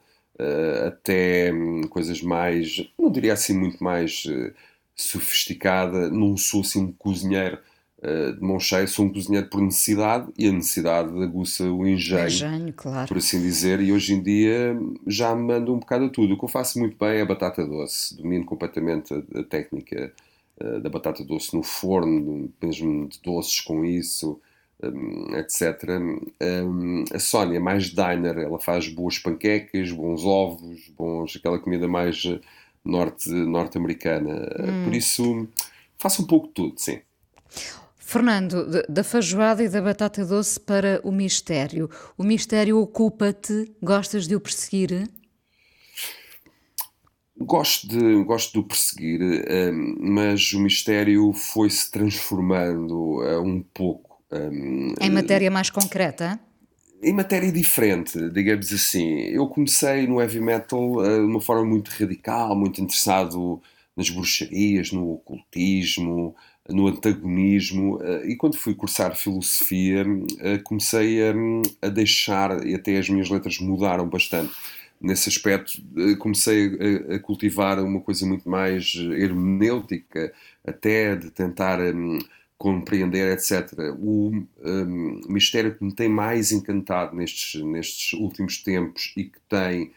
até 0.87 1.53
um, 1.53 1.83
coisas 1.83 2.23
mais, 2.23 2.89
não 2.99 3.11
diria 3.11 3.33
assim, 3.33 3.59
muito 3.59 3.83
mais 3.83 4.25
uh, 4.27 4.53
sofisticada. 4.95 6.09
Não 6.11 6.37
sou 6.37 6.61
assim 6.61 6.81
um 6.81 6.93
cozinheiro 6.93 7.59
uh, 7.99 8.33
de 8.35 8.41
mão 8.41 8.61
cheia, 8.61 8.87
sou 8.87 9.07
um 9.07 9.13
cozinheiro 9.13 9.49
por 9.49 9.61
necessidade 9.61 10.31
e 10.39 10.49
a 10.49 10.53
necessidade 10.53 11.11
aguça 11.23 11.65
o 11.65 11.87
engenho, 11.87 12.27
engenho 12.27 12.73
claro. 12.73 13.09
por 13.09 13.17
assim 13.17 13.41
dizer. 13.41 13.81
E 13.81 13.93
hoje 13.93 14.15
em 14.15 14.23
dia 14.23 14.79
já 15.07 15.35
me 15.35 15.43
mando 15.43 15.75
um 15.75 15.79
bocado 15.79 16.05
a 16.05 16.09
tudo. 16.09 16.35
O 16.35 16.39
que 16.39 16.45
eu 16.45 16.49
faço 16.49 16.79
muito 16.79 16.97
bem 16.97 17.19
é 17.19 17.23
a 17.23 17.27
batata 17.27 17.67
doce, 17.67 18.17
domino 18.17 18.45
completamente 18.45 19.13
a, 19.13 19.41
a 19.41 19.43
técnica 19.43 20.13
da 20.83 20.91
batata 20.91 21.23
doce 21.23 21.55
no 21.55 21.63
forno, 21.63 22.53
mesmo 22.61 23.07
de 23.07 23.21
doces 23.23 23.61
com 23.61 23.85
isso, 23.85 24.41
um, 24.83 25.37
etc. 25.37 25.85
Um, 26.41 27.05
a 27.13 27.19
Sónia 27.19 27.57
é 27.57 27.61
mais 27.61 27.91
diner, 27.91 28.39
ela 28.39 28.59
faz 28.59 28.89
boas 28.89 29.19
panquecas, 29.19 29.91
bons 29.93 30.25
ovos, 30.25 30.89
bons, 30.97 31.37
aquela 31.37 31.59
comida 31.59 31.89
mais 31.89 32.23
norte, 32.85 33.29
norte-americana. 33.31 34.49
Hum. 34.61 34.85
Por 34.85 34.95
isso, 34.95 35.49
faço 35.99 36.23
um 36.23 36.27
pouco 36.27 36.49
de 36.49 36.55
tudo, 36.55 36.75
sim. 36.79 37.01
Fernando, 37.97 38.67
da 38.89 39.05
feijoada 39.05 39.63
e 39.63 39.69
da 39.69 39.83
batata 39.83 40.25
doce 40.25 40.59
para 40.59 40.99
o 41.05 41.13
mistério. 41.13 41.91
O 42.17 42.25
mistério 42.25 42.79
ocupa-te? 42.79 43.71
Gostas 43.83 44.27
de 44.27 44.35
o 44.35 44.41
perseguir? 44.41 45.11
Gosto 47.39 47.87
de, 47.87 48.25
gosto 48.25 48.53
de 48.55 48.59
o 48.61 48.63
perseguir, 48.65 49.21
um, 49.23 49.97
mas 50.01 50.53
o 50.55 50.59
mistério 50.59 51.33
foi-se 51.35 51.91
transformando 51.91 53.21
uh, 53.21 53.43
um 53.43 53.63
pouco. 53.63 54.08
Um, 54.31 54.95
em 55.01 55.11
matéria 55.11 55.51
mais 55.51 55.71
concreta? 55.71 56.39
Em 57.03 57.13
matéria 57.13 57.51
diferente, 57.51 58.31
digamos 58.31 58.73
assim. 58.73 59.21
Eu 59.29 59.47
comecei 59.49 60.07
no 60.07 60.21
heavy 60.21 60.41
metal 60.41 60.97
uh, 60.97 61.03
de 61.03 61.25
uma 61.25 61.41
forma 61.41 61.65
muito 61.65 61.89
radical, 61.89 62.55
muito 62.57 62.81
interessado 62.81 63.63
nas 63.97 64.11
bruxarias, 64.11 64.93
no 64.93 65.13
ocultismo, 65.13 66.35
no 66.69 66.89
antagonismo. 66.89 67.97
Uh, 67.97 68.27
e 68.27 68.37
quando 68.37 68.57
fui 68.57 68.75
cursar 68.75 69.17
filosofia, 69.17 70.05
comecei 70.65 71.21
a, 71.83 71.89
deixar, 71.89 72.67
e 72.67 72.75
até 72.75 72.99
as 72.99 73.09
minhas 73.09 73.31
letras 73.31 73.59
mudaram 73.59 74.09
bastante 74.09 74.53
nesse 75.01 75.29
aspecto 75.29 75.81
comecei 76.19 76.77
a, 77.15 77.21
cultivar 77.21 77.79
uma 77.79 78.01
coisa 78.01 78.27
muito 78.27 78.49
mais 78.49 78.95
hermenêutica, 78.97 80.33
até 80.67 81.15
de 81.15 81.31
tentar 81.31 81.79
um, 81.81 82.19
compreender, 82.59 83.33
etc. 83.33 83.73
O 83.99 84.33
um, 84.65 85.21
mistério 85.29 85.75
que 85.75 85.85
me 85.85 85.95
tem 85.95 86.09
mais 86.09 86.51
encantado 86.51 87.15
nestes, 87.15 87.63
nestes 87.63 88.13
últimos 88.15 88.59
tempos 88.59 89.13
e 89.17 89.25
que 89.25 89.39
tem 89.49 89.93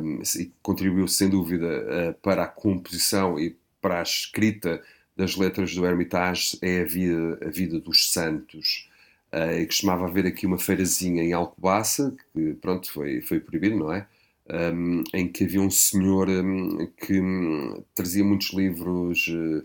um, 0.00 0.22
e 0.38 0.50
contribuiu 0.62 1.06
sem 1.06 1.28
dúvida 1.28 1.66
uh, 1.66 2.14
para 2.22 2.44
a 2.44 2.48
composição 2.48 3.38
e 3.38 3.56
para 3.80 4.00
a 4.00 4.02
escrita 4.02 4.82
das 5.16 5.36
letras 5.36 5.74
do 5.74 5.86
Hermitage 5.86 6.58
é 6.62 6.80
a 6.80 6.84
vida, 6.84 7.38
a 7.46 7.50
vida 7.50 7.78
dos 7.78 8.10
santos. 8.10 8.88
Uh, 9.32 9.60
e 9.60 9.66
costumava 9.66 10.06
haver 10.06 10.26
aqui 10.26 10.46
uma 10.46 10.58
feirazinha 10.58 11.22
em 11.22 11.32
Alcobaça, 11.32 12.14
que 12.32 12.54
pronto, 12.54 12.90
foi, 12.90 13.20
foi 13.20 13.40
proibido, 13.40 13.76
não 13.76 13.92
é? 13.92 14.06
um, 14.50 15.02
em 15.14 15.28
que 15.28 15.44
havia 15.44 15.60
um 15.60 15.70
senhor 15.70 16.28
um, 16.28 16.86
que 16.98 17.20
um, 17.20 17.82
trazia 17.94 18.24
muitos 18.24 18.52
livros 18.52 19.26
uh, 19.28 19.64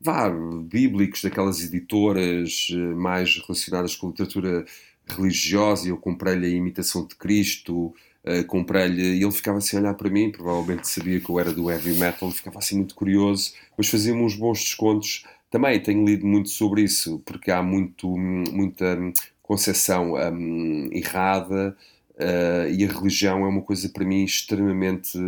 vá, 0.00 0.30
bíblicos, 0.30 1.22
daquelas 1.22 1.62
editoras 1.62 2.68
uh, 2.70 2.96
mais 2.96 3.36
relacionadas 3.38 3.94
com 3.96 4.08
literatura 4.08 4.64
religiosa, 5.06 5.86
e 5.86 5.90
eu 5.90 5.96
comprei-lhe 5.96 6.46
a 6.46 6.50
Imitação 6.50 7.06
de 7.06 7.14
Cristo, 7.16 7.94
uh, 8.24 8.44
comprei-lhe, 8.46 9.18
e 9.18 9.22
ele 9.22 9.32
ficava 9.32 9.58
assim 9.58 9.76
a 9.76 9.80
olhar 9.80 9.94
para 9.94 10.10
mim, 10.10 10.30
provavelmente 10.30 10.88
sabia 10.88 11.20
que 11.20 11.28
eu 11.30 11.38
era 11.38 11.52
do 11.52 11.70
heavy 11.70 11.94
metal, 11.98 12.30
ficava 12.30 12.58
assim 12.58 12.76
muito 12.76 12.94
curioso, 12.94 13.52
mas 13.76 13.88
fazia-me 13.88 14.22
uns 14.22 14.34
bons 14.34 14.60
descontos. 14.60 15.24
Também 15.50 15.80
tenho 15.82 16.04
lido 16.04 16.26
muito 16.26 16.48
sobre 16.48 16.82
isso, 16.82 17.20
porque 17.24 17.50
há 17.50 17.62
muito, 17.62 18.08
muita 18.16 18.96
concepção 19.42 20.14
um, 20.14 20.88
errada 20.92 21.76
Uh, 22.20 22.68
e 22.70 22.84
a 22.84 22.92
religião 22.92 23.46
é 23.46 23.48
uma 23.48 23.62
coisa 23.62 23.88
para 23.88 24.04
mim 24.04 24.22
extremamente 24.22 25.18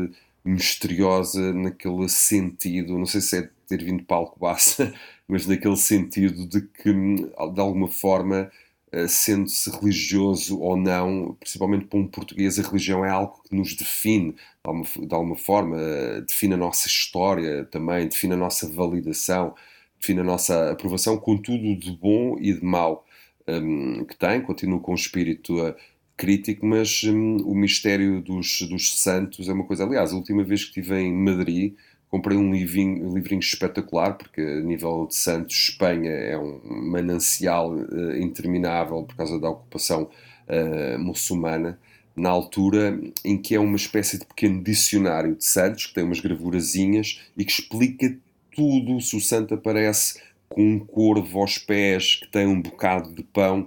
misteriosa 0.45 1.51
naquele 1.55 2.07
sentido, 2.07 2.99
não 2.99 3.07
sei 3.07 3.23
se 3.23 3.39
é 3.39 3.51
ter 3.77 3.85
vindo 3.85 4.05
para 4.05 4.17
Alcobaça, 4.17 4.93
mas 5.27 5.47
naquele 5.47 5.77
sentido 5.77 6.47
de 6.47 6.61
que, 6.61 6.93
de 6.93 7.61
alguma 7.61 7.89
forma, 7.89 8.51
uh, 8.93 9.09
sendo-se 9.09 9.71
religioso 9.71 10.61
ou 10.61 10.77
não, 10.77 11.37
principalmente 11.41 11.87
para 11.87 11.99
um 11.99 12.07
português, 12.07 12.59
a 12.59 12.63
religião 12.63 13.05
é 13.05 13.11
algo 13.11 13.43
que 13.43 13.55
nos 13.55 13.75
define, 13.75 14.33
de 14.33 15.15
alguma, 15.15 15.37
forma, 15.37 15.77
uh, 15.77 16.23
define 16.23 16.55
a 16.55 16.59
nossa 16.59 16.87
história 16.87 17.65
também, 17.67 18.09
define 18.09 18.35
a 18.35 18.37
nossa 18.37 18.71
validação, 18.71 19.55
define 20.01 20.21
a 20.21 20.25
nossa 20.25 20.73
aprovação 20.73 21.17
com 21.17 21.37
tudo 21.37 21.77
de 21.77 21.93
bom 21.93 22.37
e 22.39 22.53
de 22.53 22.65
mau 22.65 23.05
um, 23.49 24.05
que 24.05 24.17
tem, 24.17 24.41
continua 24.41 24.81
com 24.81 24.93
o 24.93 24.95
espírito 24.95 25.61
a 25.61 25.75
crítico, 26.17 26.65
mas 26.65 27.03
hum, 27.05 27.39
o 27.45 27.55
mistério 27.55 28.21
dos, 28.23 28.63
dos 28.63 29.01
santos 29.01 29.49
é 29.49 29.53
uma 29.53 29.65
coisa. 29.65 29.85
Aliás, 29.85 30.13
a 30.13 30.17
última 30.17 30.45
vez 30.45 30.63
que 30.65 30.81
estive 30.81 31.01
em 31.01 31.13
Madrid, 31.13 31.75
comprei 32.13 32.37
um 32.37 32.53
livrinho, 32.53 33.09
um 33.09 33.15
livrinho 33.15 33.41
espetacular, 33.41 34.19
porque 34.19 34.43
a 34.43 34.61
nível 34.61 35.07
de 35.09 35.17
Santos, 35.17 35.71
Espanha 35.71 36.11
é 36.11 36.37
um 36.37 36.61
manancial 36.63 37.73
uh, 37.73 38.17
interminável 38.19 39.03
por 39.03 39.17
causa 39.17 39.41
da 39.41 39.49
ocupação 39.49 40.11
uh, 40.47 40.99
muçulmana, 40.99 41.79
na 42.15 42.29
altura 42.29 43.01
em 43.25 43.39
que 43.39 43.55
é 43.55 43.59
uma 43.59 43.77
espécie 43.77 44.19
de 44.19 44.27
pequeno 44.27 44.63
dicionário 44.63 45.35
de 45.35 45.43
santos, 45.47 45.87
que 45.87 45.95
tem 45.95 46.05
umas 46.05 46.21
gravurazinhas 46.21 47.23
e 47.35 47.47
que 47.47 47.51
explica 47.51 48.15
tudo 48.55 49.01
se 49.01 49.17
o 49.17 49.21
santo 49.21 49.55
aparece 49.55 50.21
com 50.51 50.63
um 50.63 50.79
corvo 50.81 51.41
aos 51.41 51.57
pés, 51.57 52.17
que 52.17 52.29
tem 52.29 52.47
um 52.47 52.61
bocado 52.61 53.11
de 53.15 53.23
pão, 53.23 53.67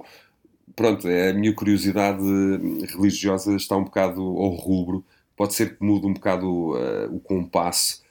pronto, 0.75 1.07
é 1.07 1.31
a 1.31 1.33
minha 1.33 1.51
curiosidade 1.51 2.21
religiosa 2.95 3.55
está 3.55 3.75
um 3.75 3.85
bocado 3.85 4.21
ao 4.21 4.49
rubro. 4.49 5.03
Pode 5.35 5.55
ser 5.55 5.75
que 5.75 5.83
mude 5.83 6.05
um 6.05 6.13
bocado 6.13 6.75
uh, 6.75 7.11
o 7.11 7.19
compasso 7.19 8.04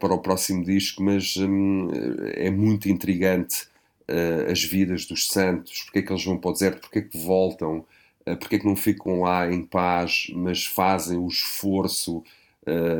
para 0.00 0.14
o 0.14 0.18
próximo 0.18 0.64
disco, 0.64 1.02
mas 1.02 1.36
um, 1.36 1.88
é 2.34 2.50
muito 2.50 2.88
intrigante 2.88 3.68
uh, 4.08 4.50
as 4.50 4.64
vidas 4.64 5.06
dos 5.06 5.28
santos, 5.28 5.82
porque 5.84 6.00
é 6.00 6.02
que 6.02 6.12
eles 6.12 6.24
vão 6.24 6.38
para 6.38 6.50
o 6.50 6.52
deserto, 6.52 6.80
porque 6.80 6.98
é 6.98 7.02
que 7.02 7.16
voltam, 7.16 7.84
uh, 8.26 8.36
porque 8.36 8.56
é 8.56 8.58
que 8.58 8.66
não 8.66 8.74
ficam 8.74 9.20
lá 9.20 9.50
em 9.50 9.62
paz, 9.64 10.26
mas 10.34 10.64
fazem 10.66 11.18
o 11.18 11.28
esforço, 11.28 12.22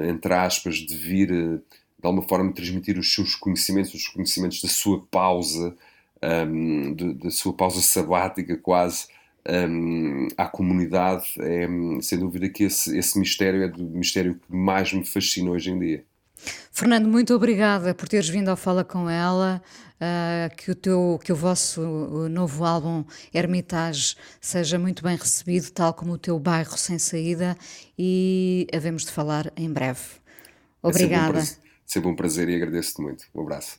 entre 0.09 0.33
aspas, 0.33 0.77
de 0.77 0.97
vir 0.97 1.29
de 1.29 2.07
alguma 2.07 2.27
forma 2.27 2.53
transmitir 2.53 2.99
os 2.99 3.13
seus 3.13 3.35
conhecimentos, 3.35 3.93
os 3.93 4.09
conhecimentos 4.09 4.63
da 4.63 4.69
sua 4.69 5.05
pausa 5.11 5.77
um, 6.23 6.95
da 6.95 7.31
sua 7.31 7.53
pausa 7.53 7.81
sabática 7.81 8.57
quase 8.57 9.07
um, 9.49 10.29
à 10.37 10.47
comunidade, 10.47 11.25
é, 11.39 11.67
sem 12.03 12.19
dúvida 12.19 12.49
que 12.49 12.65
esse, 12.65 12.97
esse 12.97 13.19
mistério 13.19 13.63
é 13.63 13.69
do 13.69 13.83
mistério 13.83 14.35
que 14.35 14.55
mais 14.55 14.93
me 14.93 15.05
fascina 15.05 15.51
hoje 15.51 15.71
em 15.71 15.79
dia. 15.79 16.05
Fernando, 16.73 17.09
muito 17.09 17.35
obrigada 17.35 17.95
por 17.95 18.09
teres 18.09 18.29
vindo 18.29 18.49
ao 18.49 18.57
Fala 18.57 18.85
com 18.85 19.09
ela, 19.09 19.63
uh, 19.97 20.57
que, 20.57 20.71
o 20.71 20.75
teu, 20.75 21.21
que 21.23 21.33
o 21.33 21.37
vosso 21.37 21.81
novo 22.29 22.65
álbum 22.65 23.05
Hermitage 23.33 24.17
seja 24.41 24.79
muito 24.79 25.03
bem 25.03 25.17
recebido, 25.17 25.71
tal 25.71 25.93
como 25.93 26.13
o 26.13 26.19
teu 26.19 26.39
bairro 26.39 26.77
sem 26.79 26.99
saída, 26.99 27.57
e 27.99 28.67
havemos 28.75 29.05
de 29.05 29.11
falar 29.13 29.53
em 29.57 29.71
breve. 29.71 30.01
Obrigada. 30.83 31.39
É 31.39 31.43
sempre 31.43 31.51
um 31.51 31.57
prazer, 31.57 31.59
sempre 31.87 32.09
um 32.11 32.17
prazer 32.17 32.49
e 32.49 32.55
agradeço-te 32.57 33.03
muito. 33.03 33.25
Um 33.35 33.43
abraço. 33.43 33.79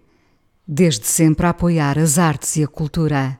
desde 0.73 1.05
sempre 1.05 1.45
a 1.45 1.49
apoiar 1.49 1.99
as 1.99 2.17
artes 2.17 2.55
e 2.55 2.63
a 2.63 2.67
cultura. 2.67 3.37